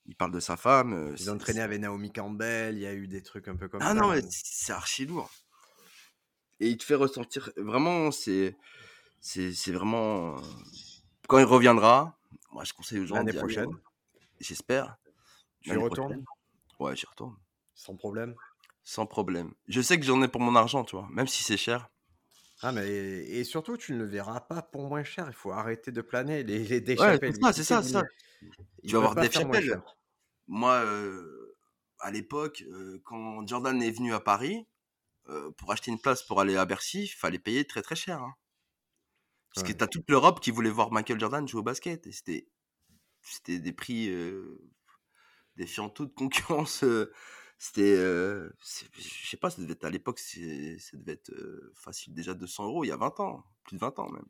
il 0.07 0.17
parle 0.17 0.33
de 0.33 0.41
sa 0.41 0.57
femme. 0.57 1.15
Ils 1.19 1.31
ont 1.31 1.39
traîné 1.39 1.61
avec 1.61 1.81
Naomi 1.81 2.13
Campbell, 2.13 2.77
il 2.77 2.81
y 2.83 2.87
a 2.87 2.95
eu 2.95 3.09
des 3.09 3.23
trucs 3.23 3.49
un 3.49 3.57
peu 3.57 3.69
comme 3.69 3.81
ah 3.83 3.87
ça. 3.87 3.91
Ah 3.91 3.95
non, 3.95 4.29
c'est 4.31 4.73
archi 4.73 5.07
lourd. 5.07 5.31
Et 6.61 6.69
il 6.69 6.77
te 6.77 6.85
fait 6.85 6.95
ressentir, 6.95 7.51
vraiment, 7.57 8.11
c'est, 8.11 8.57
c'est, 9.21 9.53
c'est 9.53 9.73
vraiment, 9.73 10.37
quand 11.27 11.39
il 11.39 11.45
reviendra, 11.45 12.17
moi 12.53 12.65
je 12.65 12.73
conseille 12.73 13.01
aux 13.01 13.07
gens. 13.07 13.17
L'année 13.17 13.33
prochaine. 13.33 13.71
J'espère. 14.41 14.97
Tu 15.63 15.71
y 15.71 15.77
retournes? 15.77 16.25
Ouais, 16.79 16.95
j'y 16.97 17.07
retourne. 17.07 17.37
Sans 17.75 17.97
problème 17.97 18.35
Sans 18.83 19.07
problème. 19.07 19.53
Je 19.69 19.81
sais 19.81 19.99
que 19.99 20.05
j'en 20.05 20.23
ai 20.23 20.29
pour 20.29 20.41
mon 20.41 20.55
argent, 20.55 20.85
tu 20.85 20.97
vois, 20.97 21.09
même 21.11 21.27
si 21.27 21.43
c'est 21.43 21.57
cher. 21.57 21.89
Ah, 22.67 22.73
mais 22.73 22.89
et 22.89 23.45
surtout, 23.45 23.77
tu 23.77 23.93
ne 23.93 23.99
le 23.99 24.07
verras 24.07 24.41
pas 24.41 24.63
pour 24.63 24.89
moins 24.89 25.05
cher. 25.05 25.27
Il 25.29 25.35
faut 25.35 25.53
arrêter 25.53 25.93
de 25.93 26.01
planer. 26.01 26.43
Les, 26.45 26.81
les 26.81 26.99
ouais, 26.99 27.19
c'est 27.53 27.63
ça, 27.63 27.83
c'est 27.83 27.93
ça, 27.93 28.03
Tu 28.83 28.93
vas 28.93 29.01
avoir 29.01 29.15
des 29.17 29.31
chapelles. 29.31 29.83
Moi, 30.47 30.73
euh, 30.73 31.59
à 31.99 32.11
l'époque, 32.11 32.65
euh, 32.67 33.03
quand 33.05 33.47
Jordan 33.47 33.83
est 33.83 33.91
venu 33.91 34.15
à 34.15 34.21
Paris, 34.21 34.67
euh, 35.29 35.51
pour 35.59 35.73
acheter 35.73 35.91
une 35.91 35.99
place 35.99 36.23
pour 36.23 36.41
aller 36.41 36.57
à 36.57 36.65
Bercy, 36.65 37.03
il 37.03 37.09
fallait 37.09 37.39
payer 37.39 37.67
très 37.67 37.83
très 37.83 37.97
cher. 37.97 38.23
Hein. 38.23 38.33
Parce 39.55 39.69
que 39.69 39.73
tu 39.75 39.85
as 39.85 39.87
toute 39.87 40.09
l'Europe 40.09 40.41
qui 40.41 40.51
voulait 40.51 40.71
voir 40.71 40.91
Michael 40.91 41.21
Jordan 41.21 41.47
jouer 41.47 41.61
au 41.61 41.65
basket. 41.65 42.07
Et 42.07 42.13
c'était, 42.13 42.49
c'était 43.21 43.59
des 43.59 43.75
prix 43.75 44.11
défiant 45.57 45.91
toute 45.91 46.15
concurrence. 46.15 46.83
C'était, 47.65 47.97
je 47.97 49.29
sais 49.29 49.37
pas, 49.37 49.51
ça 49.51 49.63
devait 49.63 49.73
être 49.73 49.85
à 49.85 49.91
l'époque, 49.91 50.19
ça 50.19 50.39
devait 50.97 51.13
être 51.13 51.33
facile 51.75 52.15
déjà 52.15 52.35
200 52.35 52.67
euros 52.67 52.85
il 52.85 52.89
y 52.89 52.93
a 52.93 52.97
20 52.97 53.21
ans, 53.21 53.45
plus 53.65 53.77
de 53.77 53.81
20 53.81 53.99
ans 53.99 54.11
même. 54.11 54.27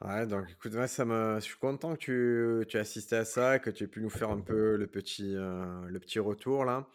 Ouais, 0.00 0.26
donc 0.26 0.48
écoute, 0.48 0.72
ça 0.86 1.04
me... 1.04 1.34
je 1.36 1.44
suis 1.44 1.58
content 1.58 1.96
que 1.96 2.62
tu, 2.62 2.66
tu 2.68 2.76
aies 2.76 2.80
assisté 2.80 3.16
à 3.16 3.24
ça, 3.24 3.58
que 3.58 3.68
tu 3.68 3.84
aies 3.84 3.88
pu 3.88 4.00
nous 4.00 4.10
faire 4.10 4.30
un 4.30 4.40
peu 4.40 4.76
le 4.76 4.86
petit, 4.86 5.32
le 5.34 5.98
petit 5.98 6.18
retour 6.18 6.64
là. 6.64 6.88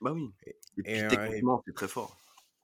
Bah 0.00 0.12
oui. 0.12 0.32
Et, 0.46 0.82
puis 0.82 1.08
techniquement, 1.08 1.62
c'est 1.66 1.74
très 1.74 1.88
fort. 1.88 2.16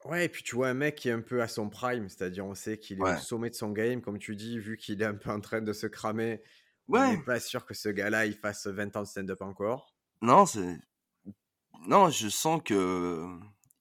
Ouais, 0.04 0.26
et 0.26 0.28
puis 0.28 0.42
tu 0.42 0.54
vois 0.54 0.68
un 0.68 0.74
mec 0.74 0.96
qui 0.96 1.08
est 1.08 1.12
un 1.12 1.20
peu 1.20 1.40
à 1.40 1.48
son 1.48 1.70
prime, 1.70 2.08
c'est-à-dire 2.08 2.44
on 2.44 2.54
sait 2.54 2.78
qu'il 2.78 2.98
est 2.98 3.02
au 3.02 3.16
sommet 3.16 3.50
de 3.50 3.54
son 3.54 3.70
game, 3.70 4.02
comme 4.02 4.18
tu 4.18 4.36
dis, 4.36 4.58
vu 4.58 4.76
qu'il 4.76 5.00
est 5.00 5.06
un 5.06 5.14
peu 5.14 5.30
en 5.30 5.40
train 5.40 5.62
de 5.62 5.72
se 5.72 5.86
cramer 5.86 6.42
Ouais. 6.88 7.16
pas 7.24 7.40
sûr 7.40 7.64
que 7.64 7.74
ce 7.74 7.88
gars-là, 7.88 8.26
il 8.26 8.34
fasse 8.34 8.66
20 8.66 8.96
ans 8.96 9.02
de 9.02 9.06
stand-up 9.06 9.40
encore. 9.40 9.94
Non, 10.20 10.46
c'est. 10.46 10.78
Non, 11.86 12.08
je 12.10 12.28
sens 12.28 12.60
que. 12.64 13.26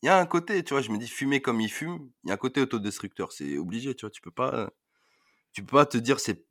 Il 0.02 0.08
y 0.08 0.10
a 0.10 0.20
un 0.20 0.26
côté, 0.26 0.64
tu 0.64 0.74
vois, 0.74 0.82
je 0.82 0.92
me 0.92 0.98
dis 0.98 1.08
fumer 1.08 1.42
comme 1.42 1.62
il 1.62 1.70
fume, 1.72 2.12
il 2.24 2.28
y 2.28 2.32
a 2.32 2.34
un 2.34 2.38
côté 2.38 2.60
autodestructeur, 2.62 3.32
c'est 3.32 3.58
obligé, 3.58 3.96
tu 3.96 4.06
vois, 4.06 4.12
tu 4.12 4.22
peux 4.22 4.32
pas. 4.32 4.70
Tu 5.54 5.64
peux 5.64 5.78
pas 5.78 5.86
te 5.86 5.98
dire 5.98 6.20
c'est 6.20 6.46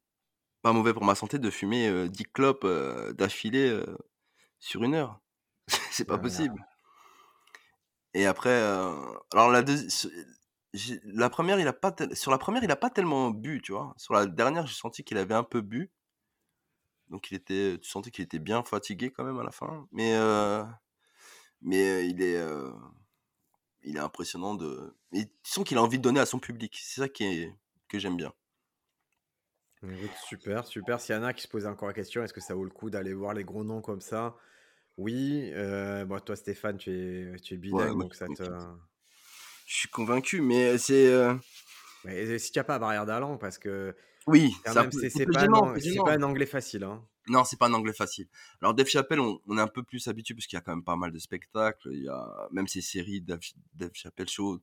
pas 0.62 0.72
mauvais 0.72 0.94
pour 0.94 1.04
ma 1.04 1.14
santé 1.14 1.38
de 1.38 1.50
fumer 1.50 2.08
10 2.08 2.24
clopes 2.32 2.66
d'affilée 3.16 3.82
sur 4.60 4.84
une 4.84 4.94
heure. 4.94 5.20
c'est 5.90 6.06
pas 6.06 6.18
possible. 6.18 6.64
Et 8.14 8.26
après, 8.26 8.60
alors 9.32 9.50
la 9.50 9.62
la 11.04 11.30
première, 11.30 11.60
il 11.60 11.68
a 11.68 11.72
pas 11.72 11.94
sur 12.14 12.30
la 12.30 12.38
première, 12.38 12.64
il 12.64 12.70
a 12.70 12.76
pas 12.76 12.90
tellement 12.90 13.30
bu, 13.30 13.60
tu 13.62 13.72
vois. 13.72 13.94
Sur 13.96 14.14
la 14.14 14.26
dernière, 14.26 14.66
j'ai 14.66 14.74
senti 14.74 15.04
qu'il 15.04 15.18
avait 15.18 15.34
un 15.34 15.44
peu 15.44 15.60
bu. 15.60 15.90
Donc 17.08 17.30
il 17.30 17.34
était, 17.36 17.78
tu 17.78 17.88
sentais 17.90 18.10
qu'il 18.10 18.24
était 18.24 18.38
bien 18.38 18.62
fatigué 18.62 19.10
quand 19.10 19.24
même 19.24 19.38
à 19.38 19.44
la 19.44 19.50
fin. 19.50 19.86
Mais, 19.92 20.14
euh, 20.14 20.64
mais 21.62 22.08
il 22.08 22.22
est, 22.22 22.36
euh, 22.36 22.70
il 23.82 23.96
est 23.96 24.00
impressionnant 24.00 24.54
de. 24.54 24.94
Et 25.12 25.26
tu 25.26 25.50
sens 25.50 25.64
qu'il 25.64 25.78
a 25.78 25.82
envie 25.82 25.98
de 25.98 26.02
donner 26.02 26.20
à 26.20 26.26
son 26.26 26.38
public. 26.38 26.78
C'est 26.82 27.00
ça 27.00 27.08
qui 27.08 27.24
est, 27.24 27.54
que 27.88 27.98
j'aime 27.98 28.16
bien. 28.16 28.32
super, 30.28 30.66
super. 30.66 31.00
S'il 31.00 31.14
y 31.14 31.18
en 31.18 31.24
a 31.24 31.32
qui 31.32 31.42
se 31.42 31.48
posent 31.48 31.66
encore 31.66 31.88
la 31.88 31.94
question, 31.94 32.22
est-ce 32.22 32.32
que 32.32 32.40
ça 32.40 32.54
vaut 32.54 32.64
le 32.64 32.70
coup 32.70 32.90
d'aller 32.90 33.14
voir 33.14 33.34
les 33.34 33.44
gros 33.44 33.64
noms 33.64 33.80
comme 33.80 34.00
ça? 34.00 34.36
Oui. 34.96 35.50
Euh, 35.54 36.04
bon, 36.04 36.20
toi, 36.20 36.36
Stéphane, 36.36 36.76
tu 36.76 36.90
es, 36.90 37.36
tu 37.40 37.54
es 37.54 37.56
bilingue, 37.56 37.98
donc 37.98 38.14
ça 38.14 38.26
te. 38.26 38.42
Je 39.66 39.74
suis 39.74 39.88
convaincu, 39.88 40.40
mais 40.40 40.78
c'est. 40.78 41.10
Mais 42.04 42.38
si 42.38 42.52
tu 42.52 42.58
n'as 42.58 42.64
pas 42.64 42.78
barrière 42.78 43.06
d'allant, 43.06 43.38
parce 43.38 43.58
que 43.58 43.94
oui, 44.26 44.54
c'est 44.64 45.26
pas, 45.26 45.46
pas, 45.46 46.12
un 46.12 46.22
anglais 46.22 46.46
facile. 46.46 46.84
Hein. 46.84 47.04
Non, 47.28 47.44
c'est 47.44 47.58
pas 47.58 47.66
un 47.66 47.74
anglais 47.74 47.92
facile. 47.92 48.28
Alors, 48.60 48.74
Dave 48.74 48.88
Chappelle, 48.88 49.20
on, 49.20 49.58
est 49.58 49.60
un 49.60 49.68
peu 49.68 49.82
plus 49.82 50.08
habitué 50.08 50.34
parce 50.34 50.46
qu'il 50.46 50.56
y 50.56 50.58
a 50.58 50.60
quand 50.60 50.72
même 50.72 50.84
pas 50.84 50.96
mal 50.96 51.12
de 51.12 51.18
spectacles. 51.18 51.88
Il 51.92 52.04
y 52.04 52.08
a 52.08 52.48
même 52.50 52.66
ces 52.66 52.80
séries 52.80 53.20
Dave, 53.20 53.40
Dave 53.74 53.90
Chappelle 53.94 54.28
Show. 54.28 54.60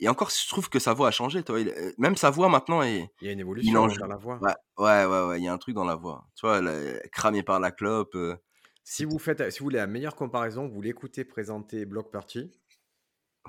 Et 0.00 0.08
encore, 0.08 0.30
je 0.30 0.48
trouve 0.48 0.68
que 0.68 0.78
sa 0.78 0.92
voix 0.92 1.08
a 1.08 1.10
changé. 1.10 1.42
Toi. 1.42 1.58
même 1.98 2.16
sa 2.16 2.30
voix 2.30 2.48
maintenant 2.48 2.82
est. 2.82 3.10
Il 3.20 3.26
y 3.26 3.30
a 3.30 3.32
une 3.32 3.40
évolution 3.40 3.86
dans 3.88 4.06
la 4.06 4.16
voix. 4.16 4.38
Ouais, 4.40 4.54
ouais, 4.78 5.24
ouais, 5.24 5.40
Il 5.40 5.44
y 5.44 5.48
a 5.48 5.52
un 5.52 5.58
truc 5.58 5.74
dans 5.74 5.84
la 5.84 5.96
voix. 5.96 6.28
Tu 6.36 6.46
vois, 6.46 6.58
elle 6.58 6.68
est 6.68 7.08
cramée 7.10 7.42
par 7.42 7.58
la 7.58 7.72
clope. 7.72 8.14
Euh, 8.14 8.36
si 8.84 9.04
vous 9.04 9.18
faites, 9.18 9.50
si 9.50 9.58
vous 9.58 9.64
voulez 9.64 9.78
la 9.78 9.88
meilleure 9.88 10.14
comparaison, 10.14 10.68
vous 10.68 10.80
l'écoutez 10.80 11.24
présenter 11.24 11.84
Block 11.84 12.12
Party. 12.12 12.52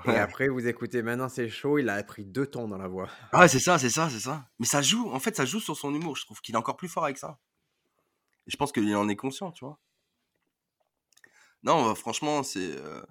Et 0.06 0.16
après, 0.16 0.48
vous 0.48 0.66
écoutez, 0.68 1.02
maintenant 1.02 1.30
c'est 1.30 1.50
chaud, 1.50 1.78
il 1.78 1.90
a 1.90 2.02
pris 2.04 2.26
deux 2.26 2.48
tons 2.48 2.68
dans 2.68 2.78
la 2.78 2.88
voix. 2.88 3.10
Ah, 3.32 3.48
c'est 3.48 3.60
ça, 3.60 3.78
c'est 3.78 3.90
ça, 3.90 4.10
c'est 4.10 4.20
ça. 4.20 4.48
Mais 4.60 4.66
ça 4.66 4.82
joue, 4.82 5.10
en 5.12 5.20
fait, 5.20 5.36
ça 5.36 5.46
joue 5.46 5.60
sur 5.60 5.76
son 5.76 5.94
humour. 5.94 6.16
Je 6.16 6.26
trouve 6.26 6.40
qu'il 6.42 6.56
est 6.56 6.58
encore 6.58 6.78
plus 6.78 6.88
fort 6.88 7.04
avec 7.04 7.18
ça. 7.18 7.38
Et 8.50 8.52
je 8.52 8.58
pense 8.58 8.72
qu'il 8.72 8.96
en 8.96 9.08
est 9.08 9.16
conscient, 9.16 9.52
tu 9.52 9.64
vois. 9.64 9.80
Non, 11.62 11.92
euh, 11.92 11.94
franchement, 11.94 12.42
c'est. 12.42 12.76
Euh, 12.78 13.04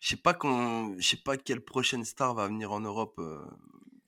je 0.00 0.10
sais 0.10 0.16
pas 0.16 0.34
quand, 0.34 0.96
je 0.98 1.08
sais 1.08 1.16
pas 1.16 1.36
quelle 1.36 1.64
prochaine 1.64 2.04
star 2.04 2.32
va 2.32 2.46
venir 2.46 2.70
en 2.70 2.78
Europe, 2.80 3.16
euh, 3.18 3.44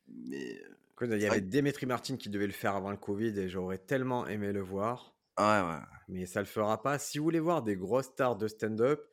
mais. 0.06 0.62
Il 1.02 1.18
y 1.18 1.26
avait 1.26 1.40
Dimitri 1.40 1.86
Martin 1.86 2.16
qui 2.16 2.30
devait 2.30 2.46
le 2.46 2.52
faire 2.52 2.76
avant 2.76 2.90
le 2.90 2.96
Covid 2.96 3.38
et 3.38 3.48
j'aurais 3.48 3.78
tellement 3.78 4.26
aimé 4.28 4.52
le 4.52 4.62
voir. 4.62 5.14
Ah 5.36 5.62
ouais, 5.62 5.74
ouais. 5.74 5.82
Mais 6.08 6.24
ça 6.24 6.40
le 6.40 6.46
fera 6.46 6.80
pas. 6.80 6.98
Si 6.98 7.18
vous 7.18 7.24
voulez 7.24 7.40
voir 7.40 7.62
des 7.62 7.76
grosses 7.76 8.06
stars 8.06 8.36
de 8.36 8.48
stand-up, 8.48 9.06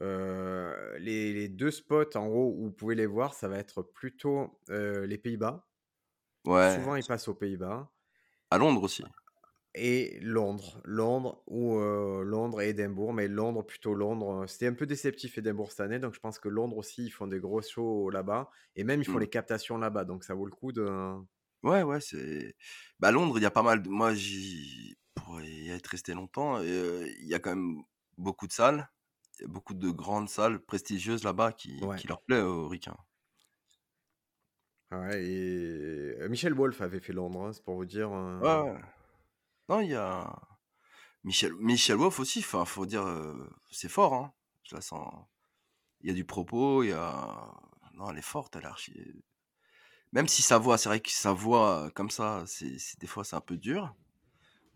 euh, 0.00 0.98
les, 0.98 1.32
les 1.32 1.48
deux 1.48 1.70
spots 1.70 2.16
en 2.16 2.26
gros 2.26 2.56
où 2.56 2.64
vous 2.64 2.72
pouvez 2.72 2.96
les 2.96 3.06
voir, 3.06 3.34
ça 3.34 3.46
va 3.46 3.58
être 3.58 3.82
plutôt 3.82 4.58
les 4.68 5.18
Pays-Bas. 5.18 5.68
Ouais. 6.44 6.74
Souvent, 6.74 6.96
ils 6.96 7.06
passent 7.06 7.28
aux 7.28 7.34
Pays-Bas. 7.34 7.88
À 8.50 8.58
Londres 8.58 8.82
aussi. 8.82 9.04
Et 9.74 10.18
Londres. 10.20 10.80
Londres 10.84 11.42
ou 11.46 11.76
euh, 11.78 12.22
Londres 12.24 12.60
et 12.60 12.68
Édimbourg. 12.70 13.12
Mais 13.14 13.26
Londres, 13.28 13.62
plutôt 13.62 13.94
Londres. 13.94 14.44
C'était 14.46 14.66
un 14.66 14.74
peu 14.74 14.84
déceptif 14.86 15.38
Édimbourg 15.38 15.70
cette 15.70 15.80
année. 15.80 15.98
Donc 15.98 16.14
je 16.14 16.20
pense 16.20 16.38
que 16.38 16.48
Londres 16.50 16.76
aussi, 16.76 17.04
ils 17.06 17.10
font 17.10 17.26
des 17.26 17.40
gros 17.40 17.62
shows 17.62 18.10
là-bas. 18.10 18.50
Et 18.76 18.84
même, 18.84 19.00
ils 19.00 19.04
font 19.06 19.16
Mm. 19.16 19.20
les 19.20 19.28
captations 19.30 19.78
là-bas. 19.78 20.04
Donc 20.04 20.24
ça 20.24 20.34
vaut 20.34 20.44
le 20.44 20.52
coup 20.52 20.72
de. 20.72 20.86
Ouais, 21.62 21.82
ouais, 21.82 22.00
c'est. 22.00 22.54
Bah, 23.00 23.10
Londres, 23.12 23.38
il 23.38 23.42
y 23.42 23.46
a 23.46 23.50
pas 23.50 23.62
mal 23.62 23.82
de. 23.82 23.88
Moi, 23.88 24.12
j'y. 24.14 24.96
Pour 25.14 25.40
y 25.40 25.70
être 25.70 25.86
resté 25.86 26.14
longtemps, 26.14 26.58
euh, 26.58 27.06
il 27.20 27.26
y 27.28 27.34
a 27.34 27.38
quand 27.38 27.54
même 27.54 27.82
beaucoup 28.18 28.46
de 28.46 28.52
salles. 28.52 28.90
Il 29.38 29.42
y 29.42 29.44
a 29.44 29.48
beaucoup 29.48 29.74
de 29.74 29.90
grandes 29.90 30.28
salles 30.28 30.58
prestigieuses 30.58 31.22
là-bas 31.24 31.52
qui, 31.52 31.82
Ouais. 31.84 31.96
qui 31.96 32.08
leur 32.08 32.20
plaît 32.22 32.40
aux 32.40 32.68
ricains. 32.68 32.96
Ouais, 34.90 35.24
et 35.24 36.28
Michel 36.28 36.52
Wolf 36.52 36.80
avait 36.82 37.00
fait 37.00 37.12
Londres, 37.14 37.46
hein, 37.46 37.52
c'est 37.52 37.62
pour 37.64 37.76
vous 37.76 37.86
dire. 37.86 38.12
euh, 38.12 38.38
Ouais, 38.64 38.70
ouais. 38.72 38.78
Non, 39.72 39.80
il 39.80 39.88
y 39.92 39.94
a. 39.94 40.30
Michel, 41.24 41.54
Michel 41.54 41.96
Wolf 41.96 42.20
aussi, 42.20 42.40
enfin, 42.40 42.66
faut 42.66 42.84
dire, 42.84 43.06
euh, 43.06 43.48
c'est 43.70 43.88
fort, 43.88 44.12
hein. 44.12 44.34
Je 44.64 44.74
la 44.74 44.82
sens. 44.82 45.10
Il 46.02 46.08
y 46.08 46.10
a 46.10 46.14
du 46.14 46.26
propos, 46.26 46.82
il 46.82 46.90
y 46.90 46.92
a. 46.92 47.54
Non, 47.94 48.10
elle 48.10 48.18
est 48.18 48.22
forte, 48.22 48.54
elle 48.54 48.64
est 48.64 48.66
archi. 48.66 48.92
Même 50.12 50.28
si 50.28 50.42
sa 50.42 50.58
voix, 50.58 50.76
c'est 50.76 50.90
vrai 50.90 51.00
que 51.00 51.10
sa 51.10 51.32
voix, 51.32 51.90
comme 51.94 52.10
ça, 52.10 52.44
c'est, 52.46 52.76
des 53.00 53.06
fois, 53.06 53.24
c'est 53.24 53.36
un 53.36 53.40
peu 53.40 53.56
dur. 53.56 53.94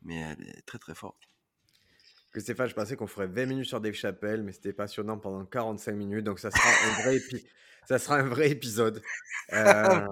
Mais 0.01 0.17
elle 0.17 0.49
est 0.49 0.63
très, 0.65 0.79
très 0.79 0.95
forte. 0.95 1.29
Que 2.33 2.41
Stéphane, 2.41 2.69
je 2.69 2.75
pensais 2.75 2.97
qu'on 2.97 3.07
ferait 3.07 3.27
20 3.27 3.45
minutes 3.45 3.67
sur 3.67 3.83
Dave 3.83 3.93
Chappelle, 3.93 4.43
mais 4.43 4.53
c'était 4.53 4.73
passionnant 4.73 5.19
pendant 5.19 5.45
45 5.45 5.93
minutes, 5.93 6.25
donc 6.25 6.39
ça 6.39 6.51
sera 6.51 6.69
un 6.69 7.03
vrai, 7.03 7.17
épi- 7.19 7.47
ça 7.87 7.99
sera 7.99 8.17
un 8.17 8.29
vrai 8.29 8.51
épisode 8.51 9.03
euh, 9.53 10.07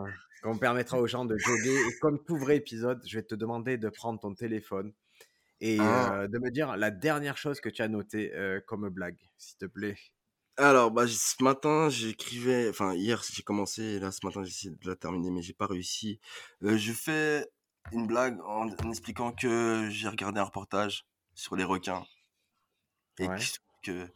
qu'on 0.45 0.59
permettra 0.59 1.01
aux 1.01 1.07
gens 1.07 1.25
de 1.25 1.37
jogger. 1.39 1.89
Et 1.89 1.99
comme 1.99 2.23
tout 2.23 2.37
vrai 2.37 2.59
épisode, 2.59 3.03
je 3.07 3.19
vais 3.19 3.25
te 3.25 3.35
demander 3.35 3.79
de 3.79 3.89
prendre 3.89 4.21
ton 4.21 4.35
téléphone 4.35 4.93
et 5.61 5.79
Ah. 5.81 6.21
euh, 6.23 6.29
de 6.29 6.39
me 6.39 6.51
dire 6.51 6.77
la 6.77 6.91
dernière 6.91 7.39
chose 7.39 7.61
que 7.61 7.71
tu 7.71 7.83
as 7.83 7.89
notée 7.89 8.33
euh, 8.35 8.61
comme 8.67 8.89
blague, 8.91 9.19
s'il 9.39 9.59
te 9.59 9.67
plaît. 9.67 9.97
Alors, 10.57 10.91
bah, 10.93 11.07
ce 11.09 11.43
matin, 11.43 11.89
j'écrivais, 11.89 12.69
enfin, 12.69 12.95
hier, 12.95 13.23
j'ai 13.29 13.43
commencé, 13.43 13.83
et 13.83 13.99
là, 13.99 14.13
ce 14.13 14.25
matin, 14.25 14.45
j'ai 14.45 14.51
essayé 14.51 14.71
de 14.75 14.89
la 14.89 14.95
terminer, 14.95 15.31
mais 15.31 15.43
j'ai 15.43 15.53
pas 15.53 15.67
réussi. 15.67 16.21
Euh, 16.63 16.77
je 16.77 16.93
fais 16.93 17.49
une 17.93 18.07
blague 18.07 18.41
en, 18.43 18.69
en 18.69 18.91
expliquant 18.91 19.33
que 19.33 19.89
j'ai 19.91 20.09
regardé 20.09 20.41
un 20.41 20.45
reportage 20.45 21.07
sur 21.35 21.57
les 21.57 21.65
requins 21.65 22.07
et 23.19 23.27
Ouais. 23.29 23.37
que, 23.83 24.07
que 24.07 24.09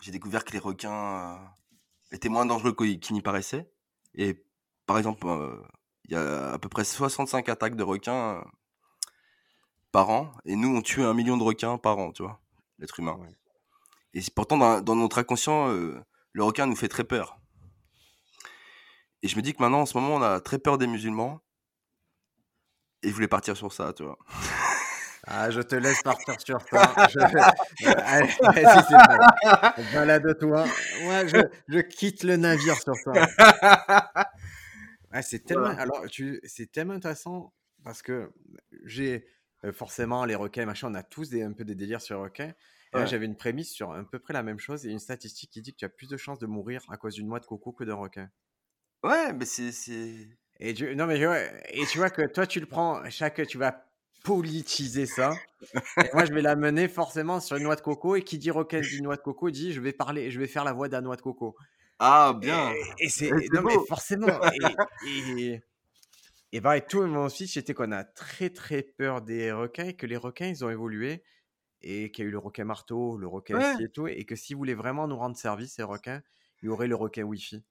j'ai 0.00 0.10
découvert 0.10 0.44
que 0.44 0.52
les 0.52 0.58
requins 0.58 1.40
étaient 2.12 2.28
moins 2.28 2.46
dangereux 2.46 2.74
qu'ils 2.74 3.14
n'y 3.14 3.22
paraissaient. 3.22 3.70
Et 4.14 4.44
par 4.88 4.96
exemple, 4.96 5.28
euh, 5.28 5.54
il 6.06 6.14
y 6.14 6.16
a 6.16 6.52
à 6.52 6.58
peu 6.58 6.70
près 6.70 6.82
65 6.82 7.48
attaques 7.50 7.76
de 7.76 7.84
requins 7.84 8.36
euh, 8.36 8.40
par 9.92 10.08
an, 10.08 10.32
et 10.46 10.56
nous, 10.56 10.74
on 10.74 10.80
tue 10.80 11.04
un 11.04 11.12
million 11.12 11.36
de 11.36 11.42
requins 11.44 11.76
par 11.76 11.98
an, 11.98 12.10
tu 12.10 12.22
vois, 12.22 12.40
l'être 12.78 12.98
humain. 12.98 13.16
Ouais. 13.20 13.36
Et 14.14 14.22
c'est 14.22 14.34
pourtant, 14.34 14.56
dans, 14.56 14.80
dans 14.80 14.96
notre 14.96 15.18
inconscient, 15.18 15.68
euh, 15.68 16.02
le 16.32 16.42
requin 16.42 16.66
nous 16.66 16.74
fait 16.74 16.88
très 16.88 17.04
peur. 17.04 17.38
Et 19.22 19.28
je 19.28 19.36
me 19.36 19.42
dis 19.42 19.52
que 19.52 19.62
maintenant, 19.62 19.82
en 19.82 19.86
ce 19.86 19.98
moment, 19.98 20.14
on 20.16 20.22
a 20.22 20.40
très 20.40 20.58
peur 20.58 20.78
des 20.78 20.86
musulmans. 20.86 21.40
Et 23.02 23.10
je 23.10 23.14
voulais 23.14 23.28
partir 23.28 23.56
sur 23.56 23.72
ça, 23.72 23.92
tu 23.92 24.04
vois. 24.04 24.18
Ah, 25.26 25.50
je 25.50 25.60
te 25.60 25.74
laisse 25.74 26.02
partir 26.02 26.34
sur 26.40 26.58
ça. 26.72 27.08
Je... 27.10 27.18
Euh, 27.86 27.92
Allez, 28.04 28.28
vas-y, 28.42 28.82
Stéphane. 28.84 29.84
Balade-toi. 29.92 30.64
Moi, 31.02 31.26
je, 31.26 31.36
je 31.68 31.78
quitte 31.80 32.22
le 32.22 32.36
navire 32.36 32.76
sur 32.80 32.94
ça. 32.96 33.12
Ah, 35.18 35.22
c'est 35.22 35.40
tellement, 35.44 35.68
Voilà. 35.68 35.76
alors, 35.76 36.06
tu, 36.10 36.40
c'est 36.44 36.70
tellement 36.70 36.94
intéressant 36.94 37.54
parce 37.84 38.02
que 38.02 38.32
j'ai 38.84 39.26
euh, 39.64 39.72
forcément 39.72 40.24
les 40.24 40.34
requins, 40.34 40.66
machin, 40.66 40.90
on 40.90 40.94
a 40.94 41.02
tous 41.02 41.30
des, 41.30 41.42
un 41.42 41.52
peu 41.52 41.64
des 41.64 41.74
délires 41.74 42.00
sur 42.02 42.16
les 42.16 42.22
requins. 42.22 42.54
Et 42.92 42.98
là, 42.98 43.04
j'avais 43.06 43.26
une 43.26 43.36
prémisse 43.36 43.72
sur 43.72 43.92
à 43.92 44.04
peu 44.04 44.18
près 44.18 44.32
la 44.34 44.42
même 44.42 44.58
chose 44.58 44.86
et 44.86 44.90
une 44.90 44.98
statistique 44.98 45.50
qui 45.50 45.62
dit 45.62 45.72
que 45.72 45.78
tu 45.78 45.84
as 45.84 45.88
plus 45.88 46.08
de 46.08 46.16
chances 46.16 46.38
de 46.38 46.46
mourir 46.46 46.84
à 46.90 46.96
cause 46.96 47.14
d'une 47.14 47.26
noix 47.26 47.40
de 47.40 47.46
coco 47.46 47.72
que 47.72 47.84
d'un 47.84 47.94
requin. 47.94 48.30
Ouais, 49.02 49.32
mais 49.32 49.44
c'est. 49.44 49.72
c'est- 49.72 50.28
Et 50.60 50.74
tu, 50.74 50.94
non, 50.96 51.06
mais 51.06 51.24
ouais, 51.26 51.62
et 51.70 51.86
tu 51.86 51.98
vois 51.98 52.10
que 52.10 52.26
toi, 52.26 52.46
tu 52.46 52.58
le 52.60 52.66
prends, 52.66 53.08
chaque, 53.10 53.46
tu 53.46 53.58
vas 53.58 53.84
politiser 54.24 55.06
ça. 55.06 55.46
Et 56.02 56.08
moi, 56.14 56.24
je 56.26 56.32
vais 56.34 56.42
l'amener 56.42 56.88
forcément 56.88 57.40
sur 57.40 57.56
une 57.56 57.64
noix 57.64 57.76
de 57.76 57.80
coco. 57.82 58.16
Et 58.16 58.22
qui 58.24 58.38
dit 58.38 58.50
requin 58.50 58.82
dit 58.82 59.02
noix 59.02 59.16
de 59.16 59.22
coco 59.22 59.50
dit 59.50 59.72
je 59.72 59.80
vais 59.80 59.92
parler, 59.92 60.30
je 60.30 60.40
vais 60.40 60.48
faire 60.48 60.64
la 60.64 60.72
voix 60.72 60.88
d'un 60.88 61.02
noix 61.02 61.16
de 61.16 61.22
coco. 61.22 61.56
Ah, 61.98 62.34
bien. 62.38 62.72
et 62.98 63.08
c'est, 63.08 63.28
c'est 63.28 63.48
non, 63.52 63.62
mais 63.62 63.74
forcément. 63.88 64.28
Et, 65.06 65.60
et, 66.52 66.60
pareil, 66.60 66.82
tout 66.88 67.02
mon 67.06 67.28
speech, 67.28 67.54
c'était 67.54 67.74
qu'on 67.74 67.92
a 67.92 68.04
très 68.04 68.50
très 68.50 68.82
peur 68.82 69.20
des 69.22 69.52
requins 69.52 69.86
et 69.86 69.94
que 69.96 70.06
les 70.06 70.16
requins, 70.16 70.46
ils 70.46 70.64
ont 70.64 70.70
évolué. 70.70 71.22
Et 71.80 72.10
qu'il 72.10 72.24
y 72.24 72.26
a 72.26 72.28
eu 72.28 72.32
le 72.32 72.38
requin 72.38 72.64
marteau, 72.64 73.16
le 73.18 73.28
requin 73.28 73.56
Ouais. 73.56 73.84
et 73.84 73.88
tout. 73.88 74.08
Et 74.08 74.24
que 74.24 74.34
s'ils 74.34 74.56
voulaient 74.56 74.74
vraiment 74.74 75.06
nous 75.06 75.16
rendre 75.16 75.36
service, 75.36 75.74
ces 75.74 75.84
requins, 75.84 76.22
il 76.62 76.66
y 76.66 76.68
aurait 76.68 76.88
le 76.88 76.96
requin 76.96 77.22
Wi-Fi. 77.22 77.62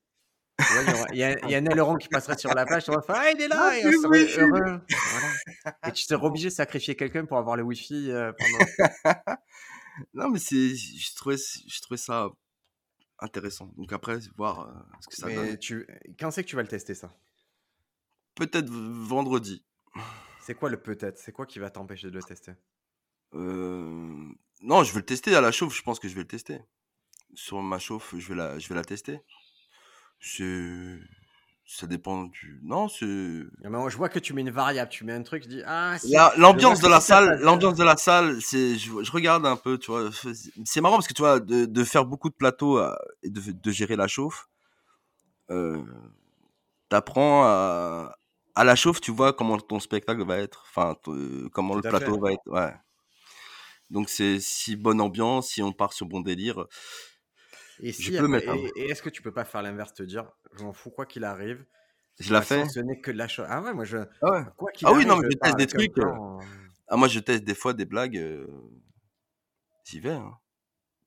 Il, 1.12 1.18
y 1.18 1.24
a, 1.24 1.38
il 1.46 1.52
y 1.52 1.56
a 1.56 1.58
un 1.60 1.66
aileron 1.66 1.98
qui 1.98 2.08
passerait 2.08 2.38
sur 2.38 2.52
la 2.54 2.66
plage, 2.66 2.86
tu 2.86 2.92
vas 2.92 3.02
faire 3.02 3.16
Ah, 3.20 3.32
il 3.32 3.42
est 3.42 3.48
là, 3.48 3.58
Ah, 3.60 3.78
et 3.78 3.86
on 3.86 4.02
serait 4.02 4.26
heureux. 4.40 4.82
Voilà. 4.90 5.78
Et 5.88 5.92
tu 5.92 6.04
serais 6.04 6.26
obligé 6.26 6.50
de 6.50 6.54
sacrifier 6.54 6.96
quelqu'un 6.96 7.26
pour 7.26 7.38
avoir 7.38 7.58
le 7.58 7.64
Wi-Fi 7.64 8.12
euh, 8.12 8.32
pendant. 9.04 9.16
Non, 10.14 10.30
mais 10.30 10.40
c'est. 10.40 10.76
Je 10.76 11.16
trouvais, 11.16 11.38
je 11.38 11.82
trouvais 11.82 11.98
ça 11.98 12.30
intéressant. 13.20 13.68
Donc 13.78 13.92
après, 13.94 14.20
voir 14.36 14.62
euh, 14.62 14.74
ce 15.02 15.08
que 15.08 15.16
ça 15.16 15.28
Mais 15.28 15.36
donne. 15.36 15.58
tu... 15.58 15.88
quand 16.20 16.32
c'est 16.32 16.44
que 16.44 16.50
tu 16.50 16.56
vas 16.56 16.62
le 16.62 16.68
tester 16.68 16.94
ça? 16.96 17.14
Peut-être 18.36 18.70
vendredi. 18.70 19.66
C'est 20.42 20.56
quoi 20.56 20.70
le 20.70 20.82
peut-être? 20.82 21.18
C'est 21.18 21.32
quoi 21.32 21.46
qui 21.46 21.60
va 21.60 21.70
t'empêcher 21.70 22.08
de 22.10 22.16
le 22.16 22.24
tester? 22.24 22.54
Euh, 23.34 24.30
Non, 24.62 24.84
je 24.84 24.94
vais 24.94 25.00
le 25.00 25.06
tester 25.06 25.36
à 25.36 25.42
la 25.42 25.52
chauffe. 25.52 25.76
Je 25.76 25.82
pense 25.82 26.00
que 26.00 26.08
je 26.08 26.14
vais 26.16 26.22
le 26.22 26.28
tester. 26.28 26.60
Sur 27.34 27.62
ma 27.62 27.80
chauffe, 27.80 28.16
je 28.18 28.28
vais 28.30 28.36
la, 28.36 28.58
je 28.60 28.70
vais 28.70 28.76
la 28.76 28.86
tester. 28.86 29.20
C'est. 30.20 31.00
Ça 31.70 31.86
dépend 31.86 32.24
du. 32.24 32.62
Non, 32.64 32.88
c'est. 32.88 33.06
Je 33.06 33.98
vois 33.98 34.08
que 34.08 34.20
tu 34.20 34.32
mets 34.34 34.40
une 34.40 34.52
variable, 34.52 34.90
tu 34.90 35.04
mets 35.04 35.12
un 35.12 35.22
truc, 35.22 35.44
tu 35.44 35.50
dis 35.50 35.62
Ah. 35.66 35.98
La- 36.06 36.34
L'ambiance 36.38 36.80
de 36.80 36.88
la 36.88 37.02
salle, 37.02 37.42
l'ambiance 37.42 37.76
de 37.76 37.84
la 37.84 37.98
salle, 37.98 38.42
c'est, 38.42 38.78
je, 38.78 39.04
je 39.04 39.12
regarde 39.12 39.46
un 39.46 39.58
peu, 39.58 39.78
tu 39.78 39.92
vois. 39.92 40.10
C'est 40.64 40.80
marrant 40.80 40.96
parce 40.96 41.10
que 41.10 41.14
tu 41.14 41.22
vois, 41.22 41.42
de, 41.42 41.66
de 41.66 41.84
faire 41.84 42.06
beaucoup 42.06 42.30
de 42.30 42.36
plateaux 42.36 42.80
euh, 42.80 42.96
et 43.22 43.30
de, 43.30 43.42
de 43.52 43.72
gérer 43.72 43.98
la 43.98 44.08
chauffe, 44.08 44.48
euh, 45.52 45.84
t'apprends 46.88 47.44
à, 47.44 48.16
à 48.56 48.64
la 48.64 48.76
chauffe, 48.78 49.02
tu 49.02 49.12
vois 49.12 49.34
comment 49.34 49.58
ton 49.60 49.82
spectacle 49.82 50.26
va 50.26 50.38
être, 50.38 50.64
enfin, 50.70 50.96
euh, 51.10 51.50
comment 51.52 51.76
le 51.76 51.82
plateau 51.82 52.14
fait. 52.14 52.22
va 52.22 52.32
être, 52.32 52.48
ouais. 52.48 52.74
Donc 53.90 54.08
c'est 54.08 54.40
si 54.40 54.78
bonne 54.78 55.02
ambiance, 55.02 55.50
si 55.50 55.62
on 55.62 55.74
part 55.74 55.92
sur 55.92 56.06
bon 56.06 56.22
délire, 56.22 56.66
Et, 57.82 57.92
si, 57.94 58.16
et, 58.16 58.72
et 58.76 58.90
est-ce 58.90 59.02
que 59.02 59.10
tu 59.10 59.22
peux 59.22 59.32
pas 59.34 59.46
faire 59.46 59.62
l'inverse, 59.62 59.94
te 59.94 60.04
dire 60.04 60.32
Je 60.54 60.64
m'en 60.64 60.74
fous 60.74 60.90
quoi 60.92 61.06
qu'il 61.06 61.24
arrive. 61.24 61.66
je 62.20 62.34
la 62.34 62.42
fais. 62.42 62.68
Ce 62.70 62.80
n'est 62.80 63.00
que 63.00 63.12
de 63.12 63.18
la 63.18 63.28
chose. 63.28 63.46
Ah 63.50 63.62
ouais, 63.62 63.74
moi 63.74 63.86
je. 63.86 63.98
Ah 64.22 64.32
ouais. 64.32 64.42
Quoi 64.58 64.72
qu'il 64.72 64.88
Ah 64.88 64.94
oui, 64.94 65.06
non, 65.06 65.18
mais 65.18 65.28
je 65.32 65.38
teste 65.38 65.58
des 65.58 65.68
trucs, 65.68 65.98
euh, 66.00 66.02
plan, 66.02 66.40
euh, 66.40 66.44
Ah, 66.88 66.98
moi 66.98 67.08
je 67.08 67.20
teste 67.20 67.44
des 67.44 67.54
fois 67.56 67.74
des 67.74 67.86
blagues, 67.86 68.18
euh, 68.18 68.48
j'y 69.86 70.00
vais, 70.00 70.12
hein. 70.12 70.38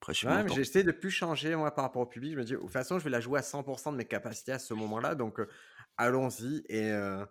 Après 0.01 0.13
Ouais, 0.25 0.41
montant. 0.43 0.55
j'essaie 0.55 0.83
de 0.83 0.91
plus 0.91 1.11
changer 1.11 1.55
moi 1.55 1.69
par 1.75 1.83
rapport 1.85 2.01
au 2.01 2.07
public. 2.07 2.33
Je 2.33 2.37
me 2.39 2.43
dis, 2.43 2.53
de 2.53 2.57
toute 2.57 2.71
façon, 2.71 2.97
je 2.97 3.03
vais 3.03 3.11
la 3.11 3.19
jouer 3.19 3.37
à 3.37 3.43
100% 3.43 3.91
de 3.91 3.97
mes 3.97 4.05
capacités 4.05 4.51
à 4.51 4.57
ce 4.57 4.73
moment-là. 4.73 5.13
Donc, 5.13 5.39
euh, 5.39 5.47
allons-y. 5.97 6.63
Et, 6.69 6.89
euh, 6.91 7.23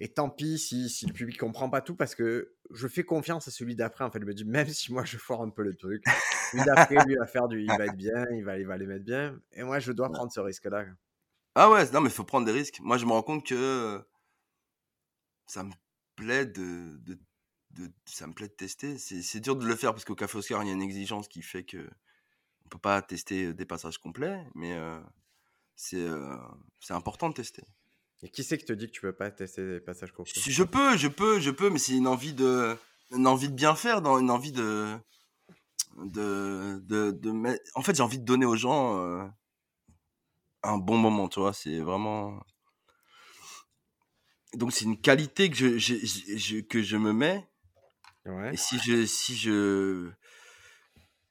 et 0.00 0.08
tant 0.08 0.30
pis 0.30 0.58
si, 0.58 0.88
si 0.88 1.06
le 1.06 1.12
public 1.12 1.38
comprend 1.38 1.68
pas 1.68 1.80
tout 1.80 1.96
parce 1.96 2.14
que 2.14 2.54
je 2.70 2.86
fais 2.86 3.04
confiance 3.04 3.48
à 3.48 3.50
celui 3.50 3.74
d'après. 3.74 4.04
En 4.04 4.10
fait, 4.10 4.20
je 4.20 4.26
me 4.26 4.34
dis, 4.34 4.44
même 4.44 4.68
si 4.68 4.92
moi 4.92 5.04
je 5.04 5.16
foire 5.16 5.40
un 5.42 5.50
peu 5.50 5.62
le 5.62 5.74
truc, 5.74 6.04
celui 6.52 6.64
d'après, 6.64 7.04
lui 7.04 7.16
va 7.16 7.26
faire 7.26 7.48
du. 7.48 7.60
Il 7.60 7.66
va 7.66 7.86
être 7.86 7.96
bien, 7.96 8.24
il 8.32 8.44
va, 8.44 8.58
il 8.58 8.66
va 8.66 8.76
les 8.76 8.86
mettre 8.86 9.04
bien. 9.04 9.40
Et 9.52 9.62
moi, 9.62 9.78
je 9.80 9.92
dois 9.92 10.10
prendre 10.10 10.30
ce 10.30 10.40
risque-là. 10.40 10.86
Ah 11.54 11.70
ouais, 11.70 11.90
non, 11.90 12.00
mais 12.00 12.10
faut 12.10 12.24
prendre 12.24 12.46
des 12.46 12.52
risques. 12.52 12.78
Moi, 12.80 12.98
je 12.98 13.06
me 13.06 13.10
rends 13.10 13.22
compte 13.22 13.44
que 13.44 13.54
euh, 13.54 13.98
ça 15.46 15.64
me 15.64 15.72
plaît 16.14 16.46
de, 16.46 16.98
de, 16.98 17.18
de- 17.70 17.92
ça 18.06 18.26
me 18.28 18.32
plaît 18.32 18.48
de 18.48 18.52
tester. 18.52 18.98
C'est, 18.98 19.40
dur 19.40 19.56
de 19.56 19.66
le 19.66 19.74
faire 19.74 19.92
parce 19.92 20.04
qu'au 20.04 20.14
Café 20.14 20.38
Oscar, 20.38 20.62
il 20.62 20.68
y 20.68 20.70
a 20.70 20.74
une 20.74 20.82
exigence 20.82 21.26
qui 21.26 21.42
fait 21.42 21.64
que 21.64 21.88
on 22.64 22.68
peut 22.68 22.78
pas 22.78 23.02
tester 23.02 23.54
des 23.54 23.64
passages 23.64 23.98
complets, 23.98 24.46
mais 24.54 24.74
euh, 24.74 25.00
c'est, 25.74 25.96
euh, 25.96 26.36
c'est 26.80 26.94
important 26.94 27.30
de 27.30 27.34
tester. 27.34 27.64
Et 28.22 28.30
qui 28.30 28.42
c'est 28.42 28.58
qui 28.58 28.64
te 28.64 28.72
dit 28.72 28.86
que 28.86 28.92
tu 28.92 29.00
peux 29.00 29.12
pas 29.14 29.30
tester 29.30 29.64
des 29.66 29.80
passages 29.80 30.12
courts 30.12 30.26
je 30.26 30.62
peux, 30.64 30.96
je 30.96 31.08
peux, 31.08 31.38
je 31.40 31.50
peux, 31.50 31.70
mais 31.70 31.78
c'est 31.78 31.96
une 31.96 32.08
envie 32.08 32.32
de, 32.34 32.76
une 33.12 33.26
envie 33.26 33.48
de 33.48 33.54
bien 33.54 33.74
faire, 33.76 34.02
dans 34.02 34.18
une 34.18 34.30
envie 34.30 34.52
de, 34.52 34.96
de, 35.96 36.80
de, 36.84 37.58
En 37.74 37.82
fait, 37.82 37.94
j'ai 37.94 38.02
envie 38.02 38.18
de 38.18 38.24
donner 38.24 38.46
aux 38.46 38.56
gens 38.56 38.98
euh, 38.98 39.24
un 40.62 40.78
bon 40.78 40.96
moment, 40.98 41.28
tu 41.28 41.40
vois. 41.40 41.52
C'est 41.52 41.80
vraiment. 41.80 42.40
Donc 44.54 44.72
c'est 44.72 44.84
une 44.84 45.00
qualité 45.00 45.50
que 45.50 45.56
je, 45.56 45.78
je- 45.78 46.04
je- 46.04 46.36
je- 46.36 46.60
que 46.60 46.82
je 46.82 46.96
me 46.96 47.12
mets 47.12 47.46
Ouais. 48.26 48.54
Et 48.54 48.56
si 48.56 48.78
je, 48.78 49.06
si 49.06 49.36
je, 49.36 50.10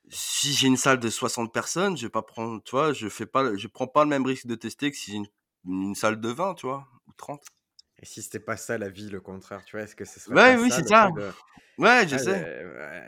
si 0.09 0.53
j'ai 0.53 0.67
une 0.67 0.77
salle 0.77 0.99
de 0.99 1.09
60 1.09 1.53
personnes, 1.53 1.97
je 1.97 2.05
vais 2.05 2.09
pas 2.11 2.21
prendre, 2.21 2.61
tu 2.63 2.71
vois, 2.71 2.93
je 2.93 3.07
fais 3.09 3.25
pas, 3.25 3.55
je 3.55 3.67
prends 3.67 3.87
pas 3.87 4.03
le 4.03 4.09
même 4.09 4.25
risque 4.25 4.47
de 4.47 4.55
tester 4.55 4.89
que 4.91 4.97
si 4.97 5.11
j'ai 5.11 5.17
une, 5.17 5.27
une 5.67 5.95
salle 5.95 6.19
de 6.21 6.29
20, 6.29 6.55
tu 6.55 6.65
vois, 6.67 6.87
ou 7.07 7.11
30. 7.17 7.43
Et 7.99 8.05
si 8.05 8.21
c'était 8.21 8.39
pas 8.39 8.57
ça 8.57 8.77
la 8.77 8.89
vie, 8.89 9.09
le 9.09 9.21
contraire, 9.21 9.63
tu 9.65 9.75
vois, 9.75 9.83
est-ce 9.83 9.95
que 9.95 10.05
ce 10.05 10.19
serait 10.19 10.35
Ouais, 10.35 10.43
pas 10.43 10.57
oui, 10.57 10.69
ça 10.69 10.81
c'est 10.81 10.87
ça. 10.87 11.09
de... 11.11 11.31
Ouais, 11.77 12.07
je 12.07 12.17
Ah, 12.17 12.17
sais. 12.17 12.45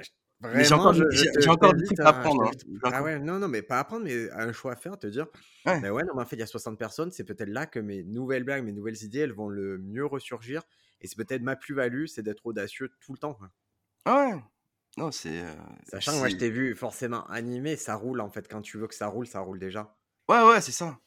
je- 0.03 0.09
Mais 0.53 0.63
j'ai 0.63 0.73
Vraiment, 0.73 0.75
encore, 0.75 0.93
je, 0.93 1.03
j'ai 1.11 1.25
je 1.33 1.41
j'ai 1.41 1.41
je 1.43 1.49
encore 1.49 1.73
des 1.75 1.83
trucs 1.83 1.99
à 1.99 2.07
apprendre. 2.09 2.43
hein. 2.43 2.51
J'ai 2.53 2.79
Ah 2.91 3.03
ouais, 3.03 3.19
non, 3.19 3.39
non, 3.39 3.47
mais 3.47 3.61
pas 3.61 3.79
apprendre, 3.79 4.05
mais 4.05 4.31
un 4.31 4.51
choix 4.53 4.73
à 4.73 4.75
faire, 4.75 4.97
te 4.97 5.07
dire, 5.07 5.27
Ouais. 5.65 5.81
ben 5.81 5.91
ouais, 5.91 6.03
non, 6.03 6.13
mais 6.15 6.21
en 6.23 6.25
fait, 6.25 6.35
il 6.37 6.39
y 6.39 6.43
a 6.43 6.47
60 6.47 6.79
personnes, 6.79 7.11
c'est 7.11 7.23
peut-être 7.25 7.49
là 7.49 7.65
que 7.67 7.79
mes 7.79 8.03
nouvelles 8.03 8.43
blagues, 8.43 8.63
mes 8.63 8.71
nouvelles 8.73 9.03
idées, 9.03 9.19
elles 9.19 9.33
vont 9.33 9.49
le 9.49 9.77
mieux 9.79 10.05
ressurgir. 10.05 10.63
Et 11.01 11.07
c'est 11.07 11.15
peut-être 11.17 11.41
ma 11.43 11.55
plus-value, 11.55 12.05
c'est 12.07 12.23
d'être 12.23 12.45
audacieux 12.45 12.89
tout 13.01 13.13
le 13.13 13.17
temps. 13.19 13.33
quoi. 13.35 13.49
Ah 14.05 14.27
ouais. 14.35 14.43
Non, 14.97 15.11
c'est. 15.11 15.41
euh, 15.43 15.55
Sachant 15.83 16.13
que 16.13 16.19
moi, 16.19 16.29
je 16.29 16.35
c'est- 16.35 16.37
t'ai 16.37 16.49
vu 16.49 16.73
forcément 16.73 17.25
animé, 17.27 17.75
ça 17.75 17.95
roule 17.95 18.21
en 18.21 18.29
fait. 18.29 18.47
Quand 18.47 18.61
tu 18.61 18.77
veux 18.77 18.87
que 18.87 18.95
ça 18.95 19.07
roule, 19.07 19.27
ça 19.27 19.41
roule 19.41 19.59
déjà. 19.59 19.97
Ouais, 20.29 20.41
ouais, 20.43 20.61
c'est 20.61 20.71
ça. 20.71 20.97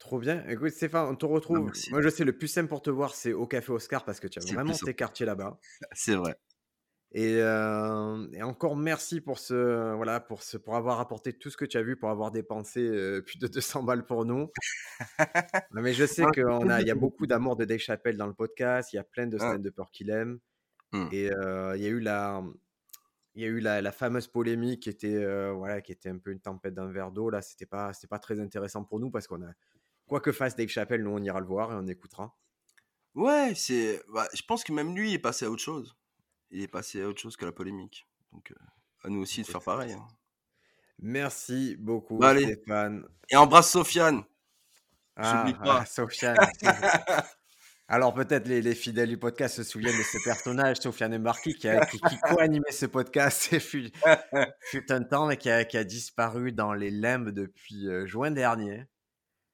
Trop 0.00 0.18
bien. 0.18 0.42
Écoute, 0.48 0.70
Stéphane, 0.70 1.08
on 1.10 1.14
te 1.14 1.26
retrouve. 1.26 1.70
Moi, 1.90 2.00
je 2.00 2.08
sais, 2.08 2.24
le 2.24 2.36
plus 2.36 2.48
simple 2.48 2.68
pour 2.68 2.80
te 2.80 2.88
voir, 2.88 3.14
c'est 3.14 3.34
au 3.34 3.46
Café 3.46 3.70
Oscar 3.70 4.02
parce 4.04 4.18
que 4.18 4.26
tu 4.26 4.38
as 4.38 4.52
vraiment 4.52 4.72
tes 4.72 4.94
quartiers 4.94 5.26
là-bas. 5.26 5.58
C'est 5.92 6.14
vrai. 6.14 6.34
Et, 7.12 7.38
euh, 7.40 8.26
et 8.32 8.42
encore 8.42 8.76
merci 8.76 9.20
pour 9.20 9.38
ce, 9.38 9.94
voilà, 9.96 10.20
pour 10.20 10.42
ce, 10.42 10.56
pour 10.56 10.76
avoir 10.76 11.00
apporté 11.00 11.32
tout 11.32 11.50
ce 11.50 11.56
que 11.56 11.64
tu 11.66 11.76
as 11.76 11.82
vu, 11.82 11.96
pour 11.96 12.08
avoir 12.08 12.30
dépensé 12.30 12.80
euh, 12.80 13.20
plus 13.20 13.38
de 13.38 13.46
200 13.46 13.82
balles 13.82 14.06
pour 14.06 14.24
nous. 14.24 14.48
Non, 15.72 15.82
mais 15.82 15.92
je 15.92 16.06
sais 16.06 16.24
qu'il 16.32 16.44
c'est 16.44 16.70
a, 16.70 16.80
il 16.80 16.86
y 16.86 16.90
a 16.90 16.94
beaucoup 16.94 17.26
d'amour 17.26 17.56
de 17.56 17.64
Dave 17.64 17.78
Chappelle 17.78 18.16
dans 18.16 18.26
le 18.26 18.34
podcast. 18.34 18.92
Il 18.92 18.96
y 18.96 18.98
a 18.98 19.04
plein 19.04 19.26
de 19.26 19.36
Ah. 19.38 19.50
stand-uppers 19.50 19.90
qu'il 19.90 20.10
aime. 20.10 20.38
Hmm. 20.92 21.08
Et 21.12 21.30
euh, 21.30 21.76
il 21.76 21.82
y 21.82 21.86
a 21.86 21.90
eu 21.90 22.00
la, 22.00 22.42
il 23.34 23.42
y 23.42 23.44
a 23.44 23.48
eu 23.48 23.60
la, 23.60 23.82
la 23.82 23.92
fameuse 23.92 24.28
polémique 24.28 24.84
qui 24.84 24.90
était, 24.90 25.52
voilà, 25.52 25.82
qui 25.82 25.92
était 25.92 26.08
un 26.08 26.18
peu 26.18 26.30
une 26.30 26.40
tempête 26.40 26.74
d'un 26.74 26.90
verre 26.90 27.10
d'eau. 27.10 27.28
Là, 27.28 27.42
c'était 27.42 27.66
pas, 27.66 27.92
c'était 27.92 28.08
pas 28.08 28.18
très 28.18 28.40
intéressant 28.40 28.84
pour 28.84 28.98
nous 29.00 29.10
parce 29.10 29.26
qu'on 29.26 29.42
a, 29.42 29.50
quoi 30.10 30.20
que 30.20 30.32
fasse 30.32 30.54
Dave 30.56 30.68
Chappelle, 30.68 31.02
nous 31.02 31.10
on 31.10 31.22
ira 31.22 31.40
le 31.40 31.46
voir 31.46 31.72
et 31.72 31.74
on 31.76 31.86
écoutera. 31.86 32.36
Ouais, 33.14 33.54
c'est. 33.56 34.02
bah, 34.12 34.28
je 34.34 34.42
pense 34.42 34.62
que 34.64 34.72
même 34.72 34.94
lui 34.94 35.14
est 35.14 35.18
passé 35.18 35.46
à 35.46 35.50
autre 35.50 35.62
chose. 35.62 35.96
Il 36.50 36.60
est 36.62 36.68
passé 36.68 37.00
à 37.02 37.08
autre 37.08 37.20
chose 37.20 37.36
que 37.36 37.44
la 37.46 37.52
polémique. 37.52 38.06
Donc, 38.32 38.50
euh, 38.52 38.54
à 39.04 39.08
nous 39.08 39.22
aussi 39.22 39.42
de 39.42 39.46
faire 39.46 39.62
pareil. 39.62 39.92
hein. 39.92 40.06
Merci 40.98 41.76
beaucoup, 41.78 42.18
Bah, 42.18 42.30
allez. 42.30 42.54
Stéphane. 42.54 43.04
Et 43.30 43.36
embrasse 43.36 43.70
Sofiane. 43.70 44.22
Ah, 45.16 45.44
J'oublie 45.46 45.58
pas. 45.58 45.80
ah, 45.80 45.86
Sofiane. 45.86 46.36
Alors 47.88 48.14
peut-être 48.14 48.46
les, 48.46 48.62
les 48.62 48.76
fidèles 48.76 49.08
du 49.08 49.18
podcast 49.18 49.56
se 49.56 49.64
souviennent 49.64 49.98
de 49.98 50.02
ce 50.04 50.18
personnage, 50.22 50.76
Sofiane 50.76 51.12
Embarki, 51.14 51.54
qui, 51.56 51.68
a, 51.68 51.84
qui, 51.86 51.98
qui 51.98 52.18
co-animait 52.20 52.70
ce 52.70 52.86
podcast 52.86 53.52
et 53.52 53.58
fut, 53.58 53.90
fut 54.60 54.92
un 54.92 55.02
temps, 55.02 55.26
mais 55.26 55.36
qui 55.36 55.50
a, 55.50 55.64
qui 55.64 55.76
a 55.76 55.82
disparu 55.82 56.52
dans 56.52 56.72
les 56.72 56.90
limbes 56.92 57.30
depuis 57.30 57.88
euh, 57.88 58.06
juin 58.06 58.30
dernier. 58.30 58.84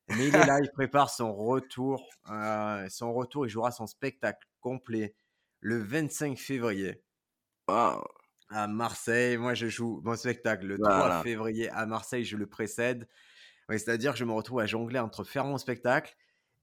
Mais 0.08 0.28
il 0.28 0.34
est 0.36 0.46
là, 0.46 0.58
il 0.62 0.70
prépare 0.70 1.10
son 1.10 1.34
retour. 1.34 2.08
euh, 2.30 2.86
son 2.88 3.12
retour, 3.12 3.46
il 3.46 3.50
jouera 3.50 3.70
son 3.72 3.86
spectacle 3.86 4.46
complet 4.60 5.14
le 5.60 5.78
25 5.82 6.38
février 6.38 7.02
à 7.68 8.66
Marseille. 8.68 9.36
Moi, 9.36 9.54
je 9.54 9.66
joue 9.68 10.00
mon 10.04 10.16
spectacle 10.16 10.66
le 10.66 10.78
3 10.78 10.96
Voilà. 10.96 11.22
février 11.22 11.68
à 11.70 11.86
Marseille, 11.86 12.24
je 12.24 12.36
le 12.36 12.46
précède. 12.46 13.08
C'est-à-dire 13.68 14.12
que 14.12 14.18
je 14.18 14.24
me 14.24 14.32
retrouve 14.32 14.60
à 14.60 14.66
jongler 14.66 15.00
entre 15.00 15.24
faire 15.24 15.44
mon 15.44 15.58
spectacle 15.58 16.14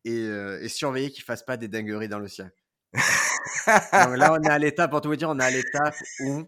et, 0.05 0.19
euh, 0.21 0.61
et 0.61 0.69
surveiller 0.69 1.11
qu'il 1.11 1.23
fasse 1.25 1.43
pas 1.43 1.57
des 1.57 1.67
dingueries 1.67 2.07
dans 2.07 2.19
le 2.19 2.29
sien. 2.29 2.49
Donc 3.67 4.17
là, 4.17 4.31
on 4.33 4.41
est 4.41 4.49
à 4.49 4.57
l'étape, 4.59 4.89
pour 4.91 5.01
tout 5.01 5.09
vous 5.09 5.15
dire, 5.17 5.29
on 5.29 5.37
est 5.39 5.43
à 5.43 5.49
l'étape 5.51 5.95
où, 6.21 6.43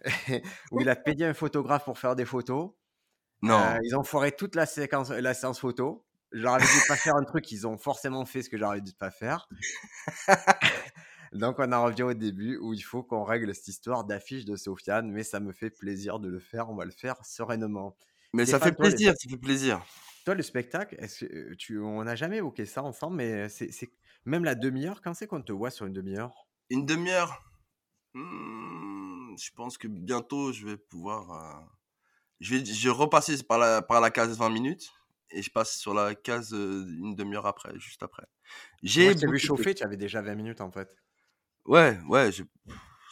où 0.72 0.80
il 0.82 0.88
a 0.90 0.96
payé 0.96 1.24
un 1.24 1.34
photographe 1.34 1.84
pour 1.86 1.98
faire 1.98 2.14
des 2.14 2.26
photos. 2.26 2.72
Non. 3.42 3.58
Euh, 3.58 3.78
ils 3.84 3.96
ont 3.96 4.02
foiré 4.02 4.32
toute 4.32 4.54
la, 4.54 4.66
séquence, 4.66 5.08
la 5.10 5.32
séance 5.32 5.58
photo. 5.60 6.04
Je 6.32 6.42
leur 6.42 6.54
avais 6.54 6.68
dit 6.68 6.80
de 6.80 6.86
pas 6.86 6.96
faire 6.96 7.16
un 7.16 7.24
truc, 7.24 7.50
ils 7.52 7.66
ont 7.66 7.78
forcément 7.78 8.24
fait 8.24 8.42
ce 8.42 8.50
que 8.50 8.62
avais 8.64 8.80
dit 8.80 8.92
de 8.92 8.96
pas 8.98 9.10
faire. 9.10 9.48
Donc 11.32 11.56
on 11.58 11.72
en 11.72 11.84
revient 11.84 12.02
au 12.02 12.14
début 12.14 12.56
où 12.58 12.74
il 12.74 12.80
faut 12.82 13.02
qu'on 13.02 13.24
règle 13.24 13.54
cette 13.54 13.68
histoire 13.68 14.04
d'affiche 14.04 14.44
de 14.44 14.56
Sofiane, 14.56 15.10
mais 15.10 15.22
ça 15.22 15.40
me 15.40 15.52
fait 15.52 15.70
plaisir 15.70 16.18
de 16.20 16.28
le 16.28 16.40
faire, 16.40 16.70
on 16.70 16.74
va 16.76 16.84
le 16.84 16.90
faire 16.90 17.24
sereinement. 17.24 17.96
Mais 18.32 18.44
ça 18.46 18.58
fait 18.60 18.72
toi, 18.76 18.88
les- 18.88 18.98
plaisir, 18.98 19.12
ça 19.16 19.28
fait 19.28 19.36
plaisir. 19.38 19.84
Toi, 20.24 20.34
le 20.34 20.42
spectacle, 20.42 20.96
est-ce 20.98 21.24
que 21.26 21.34
euh, 21.52 21.56
tu, 21.56 21.78
on 21.78 22.04
n'a 22.04 22.14
jamais 22.16 22.38
évoqué 22.38 22.64
ça 22.66 22.82
ensemble, 22.82 23.16
mais 23.16 23.48
c'est 23.48 23.70
c'est- 23.72 23.92
même 24.24 24.44
la 24.44 24.54
demi-heure, 24.54 25.00
quand 25.02 25.14
c'est 25.14 25.26
qu'on 25.26 25.42
te 25.42 25.52
voit 25.52 25.70
sur 25.70 25.86
une 25.86 25.92
demi-heure? 25.94 26.46
Une 26.70 26.86
demi-heure? 26.86 27.42
Hmm, 28.14 29.36
je 29.38 29.50
pense 29.54 29.78
que 29.78 29.88
bientôt 29.88 30.52
je 30.52 30.66
vais 30.66 30.76
pouvoir. 30.76 31.30
euh, 31.32 31.64
Je 32.40 32.56
vais, 32.56 32.64
je 32.66 32.90
repasser 32.90 33.42
par 33.44 33.58
la, 33.58 33.82
par 33.82 34.00
la 34.00 34.10
case 34.10 34.36
20 34.38 34.50
minutes 34.50 34.92
et 35.30 35.42
je 35.42 35.50
passe 35.50 35.76
sur 35.76 35.94
la 35.94 36.14
case 36.14 36.52
une 36.52 37.14
demi-heure 37.14 37.46
après, 37.46 37.78
juste 37.78 38.02
après. 38.02 38.24
J'ai 38.82 39.14
vu 39.14 39.14
de- 39.32 39.36
chauffer, 39.38 39.74
tu 39.74 39.84
avais 39.84 39.96
déjà 39.96 40.22
20 40.22 40.34
minutes 40.34 40.60
en 40.60 40.70
fait. 40.70 40.96
Ouais, 41.66 41.98
ouais, 42.08 42.32
je- 42.32 42.42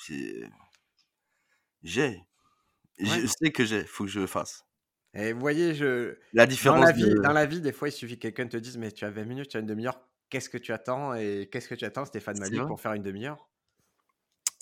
j'ai. 0.07 0.49
J'ai. 1.83 2.25
Je 2.99 3.27
sais 3.27 3.53
que 3.53 3.65
j'ai, 3.65 3.85
faut 3.85 4.05
que 4.05 4.11
je 4.11 4.21
le 4.21 4.27
fasse. 4.27 4.65
Et 5.15 5.33
vous 5.33 5.41
voyez, 5.41 5.75
je, 5.75 6.17
La 6.33 6.45
Dans 6.45 6.51
différence 6.51 6.85
la, 6.85 6.93
vie, 6.93 7.03
de- 7.09 7.23
dans 7.23 7.33
la 7.33 7.47
vie, 7.47 7.61
des 7.61 7.73
fois, 7.73 7.89
il 7.89 7.93
suffit 7.93 8.17
que 8.17 8.23
quelqu'un 8.23 8.47
te 8.49 8.57
dise 8.57 8.77
Mais 8.77 8.93
tu 8.93 9.05
as 9.05 9.11
20 9.11 9.25
minutes, 9.25 9.49
tu 9.49 9.57
as 9.57 9.61
une 9.61 9.67
demi-heure, 9.67 10.01
qu'est-ce 10.29 10.49
que 10.51 10.59
tu 10.59 10.73
attends 10.73 11.15
Et 11.15 11.49
qu'est-ce 11.51 11.69
que 11.69 11.75
tu 11.75 11.85
attends, 11.85 12.05
Stéphane 12.05 12.37
vrai. 12.37 12.67
pour 12.67 12.81
faire 12.81 12.93
une 12.93 13.03
demi-heure? 13.03 13.49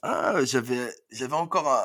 Ah, 0.03 0.45
j'avais, 0.45 0.91
encore, 1.33 1.69
un- 1.69 1.85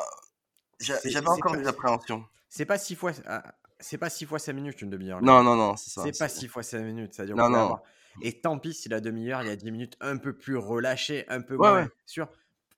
j'avais 0.80 1.28
encore 1.28 1.56
des 1.56 1.68
appréhensions. 1.68 2.26
C'est 2.50 2.66
pas 2.66 2.78
6 2.78 2.96
fois, 2.96 3.14
ah, 3.26 3.56
c'est 3.82 3.98
pas 3.98 4.10
six 4.10 4.26
fois 4.26 4.40
5 4.40 4.54
minutes 4.54 4.82
une 4.82 4.90
demi-heure. 4.90 5.22
Non, 5.22 5.44
non, 5.44 5.56
non, 5.56 5.76
c'est 5.76 5.90
ça. 5.92 6.04
C'est 6.04 6.18
pas 6.18 6.28
c'est- 6.30 6.40
6 6.42 6.48
fois 6.48 6.64
5 6.64 6.82
minutes. 6.84 7.20
Non, 7.20 7.26
vous 7.26 7.32
pouvez 7.34 7.50
non. 7.50 7.56
avoir- 7.60 7.82
Et 8.22 8.40
tant 8.42 8.58
pis 8.60 8.74
si 8.74 8.90
la 8.90 9.00
demi-heure, 9.02 9.42
il 9.44 9.48
y 9.48 9.52
a 9.52 9.56
10 9.56 9.72
minutes 9.72 9.96
un 10.02 10.18
peu 10.18 10.34
plus 10.34 10.58
relâchées, 10.58 11.26
un 11.30 11.42
peu 11.42 11.56
Ouais, 11.56 11.70
moins 11.70 11.82
ouais. 11.84 11.90
sûr. 12.06 12.30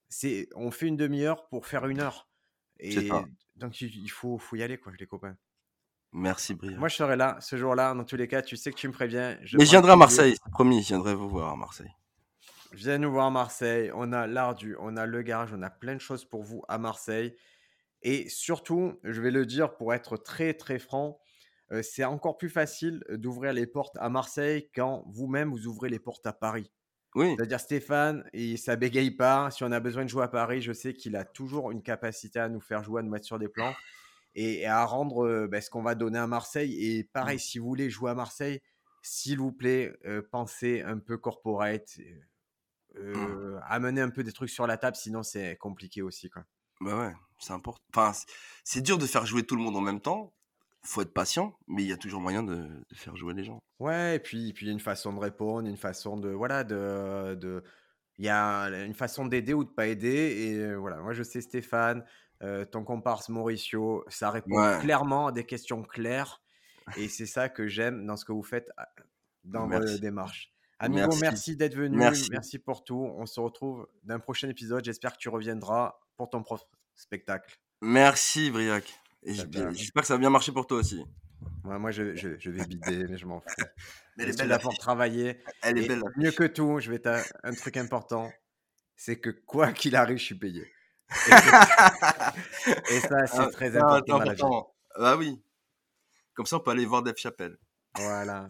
C'est, 0.08 0.48
on 0.54 0.70
fait 0.70 0.86
une 0.86 0.96
demi-heure 0.96 1.48
pour 1.48 1.66
faire 1.66 1.86
une 1.86 2.00
heure. 2.00 2.28
C'est 2.78 2.86
Et 3.04 3.08
ça. 3.08 3.24
donc, 3.56 3.80
il 3.80 4.08
faut, 4.08 4.38
faut 4.38 4.56
y 4.56 4.62
aller, 4.62 4.78
quoi, 4.78 4.92
les 4.98 5.06
copains. 5.06 5.36
Merci, 6.12 6.54
Brian. 6.54 6.78
Moi, 6.78 6.88
je 6.88 6.94
serai 6.96 7.16
là 7.16 7.36
ce 7.40 7.56
jour-là. 7.56 7.92
Dans 7.94 8.04
tous 8.04 8.14
les 8.16 8.28
cas, 8.28 8.40
tu 8.42 8.56
sais 8.56 8.70
que 8.70 8.76
tu 8.76 8.86
me 8.86 8.92
préviens. 8.92 9.36
je 9.42 9.56
Mais 9.58 9.64
je 9.64 9.70
viendrai 9.70 9.92
à. 9.92 9.96
Marseille, 9.96 10.36
promis, 10.52 10.82
je 10.82 10.88
viendrai 10.88 11.14
vous 11.14 11.28
voir 11.28 11.50
à 11.52 11.56
Marseille. 11.56 11.90
Viens 12.72 12.98
nous 12.98 13.10
voir 13.10 13.26
à 13.26 13.30
Marseille. 13.30 13.90
On 13.94 14.12
a 14.12 14.26
l'Ardu, 14.28 14.76
on 14.78 14.96
a 14.96 15.06
le 15.06 15.22
garage, 15.22 15.50
on 15.52 15.62
a 15.62 15.70
plein 15.70 15.94
de 15.94 16.00
choses 16.00 16.24
pour 16.24 16.42
vous 16.44 16.62
à 16.68 16.78
Marseille. 16.78 17.34
Et 18.04 18.28
surtout, 18.28 19.00
je 19.02 19.20
vais 19.20 19.30
le 19.30 19.46
dire 19.46 19.76
pour 19.76 19.92
être 19.92 20.16
très 20.16 20.54
très 20.54 20.78
franc, 20.78 21.18
c'est 21.82 22.04
encore 22.04 22.36
plus 22.36 22.50
facile 22.50 23.02
d'ouvrir 23.08 23.52
les 23.52 23.66
portes 23.66 23.96
à 23.98 24.08
Marseille 24.08 24.70
quand 24.74 25.02
vous-même 25.08 25.50
vous 25.50 25.66
ouvrez 25.66 25.88
les 25.88 25.98
portes 25.98 26.26
à 26.26 26.32
Paris. 26.32 26.70
Oui, 27.14 27.34
C'est-à-dire 27.34 27.60
Stéphane, 27.60 28.24
et 28.32 28.56
ça 28.56 28.76
bégaye 28.76 29.10
pas. 29.10 29.50
Si 29.50 29.64
on 29.64 29.72
a 29.72 29.80
besoin 29.80 30.04
de 30.04 30.08
jouer 30.08 30.24
à 30.24 30.28
Paris, 30.28 30.60
je 30.60 30.72
sais 30.72 30.92
qu'il 30.92 31.16
a 31.16 31.24
toujours 31.24 31.70
une 31.70 31.82
capacité 31.82 32.38
à 32.38 32.48
nous 32.48 32.60
faire 32.60 32.84
jouer, 32.84 33.00
à 33.00 33.02
nous 33.02 33.10
mettre 33.10 33.24
sur 33.24 33.38
des 33.38 33.48
plans 33.48 33.74
et, 34.34 34.66
à 34.66 34.84
rendre 34.84 35.46
ben, 35.46 35.60
ce 35.60 35.70
qu'on 35.70 35.82
va 35.82 35.94
donner 35.94 36.18
à 36.18 36.26
Marseille. 36.26 36.76
Et 36.84 37.04
pareil, 37.04 37.38
si 37.38 37.58
vous 37.58 37.66
voulez 37.66 37.88
jouer 37.88 38.10
à 38.10 38.14
Marseille, 38.14 38.60
s'il 39.02 39.38
vous 39.38 39.52
plaît, 39.52 39.96
euh, 40.06 40.22
pensez 40.30 40.82
un 40.82 40.98
peu 40.98 41.18
corporate, 41.18 41.98
euh, 42.96 43.58
amenez 43.68 44.00
un 44.00 44.10
peu 44.10 44.24
des 44.24 44.32
trucs 44.32 44.50
sur 44.50 44.66
la 44.66 44.76
table, 44.76 44.96
sinon 44.96 45.22
c'est 45.22 45.56
compliqué 45.56 46.02
aussi. 46.02 46.30
Quoi. 46.30 46.44
Bah 46.84 46.96
ouais, 47.08 47.12
c'est 47.38 47.52
important. 47.52 47.82
Enfin, 47.94 48.12
c'est- 48.64 48.80
dur 48.82 48.98
de 48.98 49.06
faire 49.06 49.26
jouer 49.26 49.42
tout 49.44 49.56
le 49.56 49.62
monde 49.62 49.76
en 49.76 49.80
même 49.80 50.00
temps. 50.00 50.32
Faut 50.86 51.00
être 51.00 51.14
patient, 51.14 51.56
mais 51.66 51.82
il 51.82 51.88
y 51.88 51.92
a 51.92 51.96
toujours 51.96 52.20
moyen 52.20 52.42
de, 52.42 52.56
de 52.56 52.94
faire 52.94 53.16
jouer 53.16 53.32
les 53.32 53.42
gens. 53.44 53.62
Ouais, 53.80 54.16
et 54.16 54.18
puis, 54.18 54.50
et 54.50 54.52
puis 54.52 54.66
il 54.66 54.68
y 54.68 54.70
a 54.70 54.74
une 54.74 54.80
façon 54.80 55.12
de 55.14 55.18
répondre, 55.18 55.66
une 55.66 55.76
façon 55.78 56.16
de. 56.18 56.28
Voilà, 56.28 56.62
de. 56.64 57.34
de 57.36 57.64
il 58.18 58.24
y 58.26 58.28
a 58.28 58.68
une 58.84 58.94
façon 58.94 59.26
d'aider 59.26 59.54
ou 59.54 59.64
de 59.64 59.70
pas 59.70 59.86
aider. 59.86 60.08
Et 60.08 60.58
euh, 60.58 60.74
voilà, 60.76 60.98
moi 60.98 61.12
je 61.14 61.22
sais 61.24 61.40
Stéphane, 61.40 62.04
euh, 62.42 62.64
ton 62.64 62.84
comparse 62.84 63.28
Mauricio, 63.30 64.04
ça 64.08 64.30
répond 64.30 64.56
Ouais. 64.60 64.78
clairement 64.80 65.28
à 65.28 65.32
des 65.32 65.44
questions 65.44 65.82
claires. 65.82 66.40
Et 66.96 67.08
c'est 67.08 67.26
ça 67.26 67.48
que 67.48 67.66
j'aime 67.66 68.04
dans 68.06 68.16
ce 68.16 68.24
que 68.26 68.32
vous 68.32 68.42
faites 68.42 68.70
à- 68.76 68.88
dans 69.44 69.62
vos 69.62 69.68
Merci. 69.80 70.00
démarches. 70.00 70.52
Amigo, 70.78 71.00
Merci. 71.06 71.20
merci, 71.22 71.56
d'être 71.56 71.74
venu. 71.76 71.96
Merci. 71.96 72.28
Merci 72.30 72.58
pour 72.58 72.84
tout. 72.84 73.10
On 73.16 73.24
se 73.26 73.40
retrouve 73.40 73.88
d'un 74.02 74.18
prochain 74.20 74.48
épisode. 74.50 74.84
J'espère 74.84 75.14
que 75.14 75.18
tu 75.18 75.28
reviendras 75.30 75.96
pour 76.16 76.30
ton 76.30 76.42
propre 76.42 76.66
spectacle. 76.94 77.56
Merci, 77.80 78.50
Briac. 78.50 78.84
Et 79.22 79.34
j'espère 79.34 80.02
que 80.02 80.06
ça 80.06 80.14
va 80.14 80.18
bien 80.18 80.30
marcher 80.30 80.52
pour 80.52 80.66
toi 80.66 80.78
aussi. 80.78 81.04
Moi, 81.62 81.78
moi 81.78 81.90
je, 81.90 82.14
je- 82.14 82.38
je 82.38 82.50
vais 82.50 82.64
bider, 82.66 83.04
mais 83.08 83.16
je 83.16 83.26
m'en 83.26 83.40
fous. 83.40 83.46
Mais 84.16 84.26
Je 84.28 84.32
suis 84.32 84.46
là 84.46 84.60
pour 84.60 84.72
travailler. 84.78 85.40
Elle 85.62 85.78
est 85.78 85.88
belle. 85.88 86.02
mieux 86.16 86.30
que 86.30 86.44
tout, 86.44 86.78
je 86.78 86.88
vais 86.88 87.00
t'a 87.00 87.20
un 87.42 87.52
truc 87.52 87.76
important, 87.76 88.30
c'est 88.94 89.18
que 89.18 89.30
quoi 89.30 89.72
qu'il 89.72 89.96
arrive, 89.96 90.18
je 90.18 90.22
suis 90.24 90.38
payé. 90.38 90.62
Et, 90.62 91.30
que- 91.30 92.92
et 92.94 93.00
ça, 93.00 93.26
c'est 93.26 93.38
Ah, 93.40 93.48
très 93.50 93.76
ah, 93.76 93.80
important 93.84 94.18
vie. 94.20 94.28
important. 94.30 94.74
Bah 94.98 95.16
oui. 95.16 95.42
Comme 96.34 96.46
ça, 96.46 96.56
on 96.56 96.60
peut 96.60 96.70
aller 96.70 96.86
voir 96.86 97.02
Dave 97.02 97.16
Chappelle. 97.16 97.56
Voilà. 97.96 98.46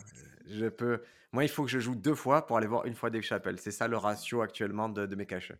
Je 0.47 0.67
peux. 0.69 1.03
Moi, 1.33 1.45
il 1.45 1.49
faut 1.51 1.65
que 1.65 1.71
je 1.71 1.79
joue 1.81 1.95
deux 1.95 2.15
fois 2.15 2.47
pour 2.47 2.59
aller 2.59 2.67
voir 2.67 2.85
une 2.85 2.95
fois 2.95 3.09
Dave 3.11 3.23
Chappelle. 3.23 3.59
C'est 3.59 3.71
ça 3.73 3.89
le 3.89 3.97
ratio 3.97 4.43
actuellement 4.43 4.89
de, 4.91 5.07
de 5.07 5.17
mes 5.17 5.27
cachets. 5.27 5.57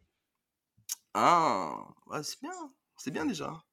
Ah, 1.15 1.87
c'est 2.23 2.41
bien. 2.41 2.73
C'est 2.97 3.11
bien 3.11 3.25
déjà. 3.27 3.65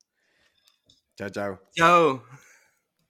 Ciao, 1.17 1.29
ciao. 1.29 1.57
Ciao 1.75 2.21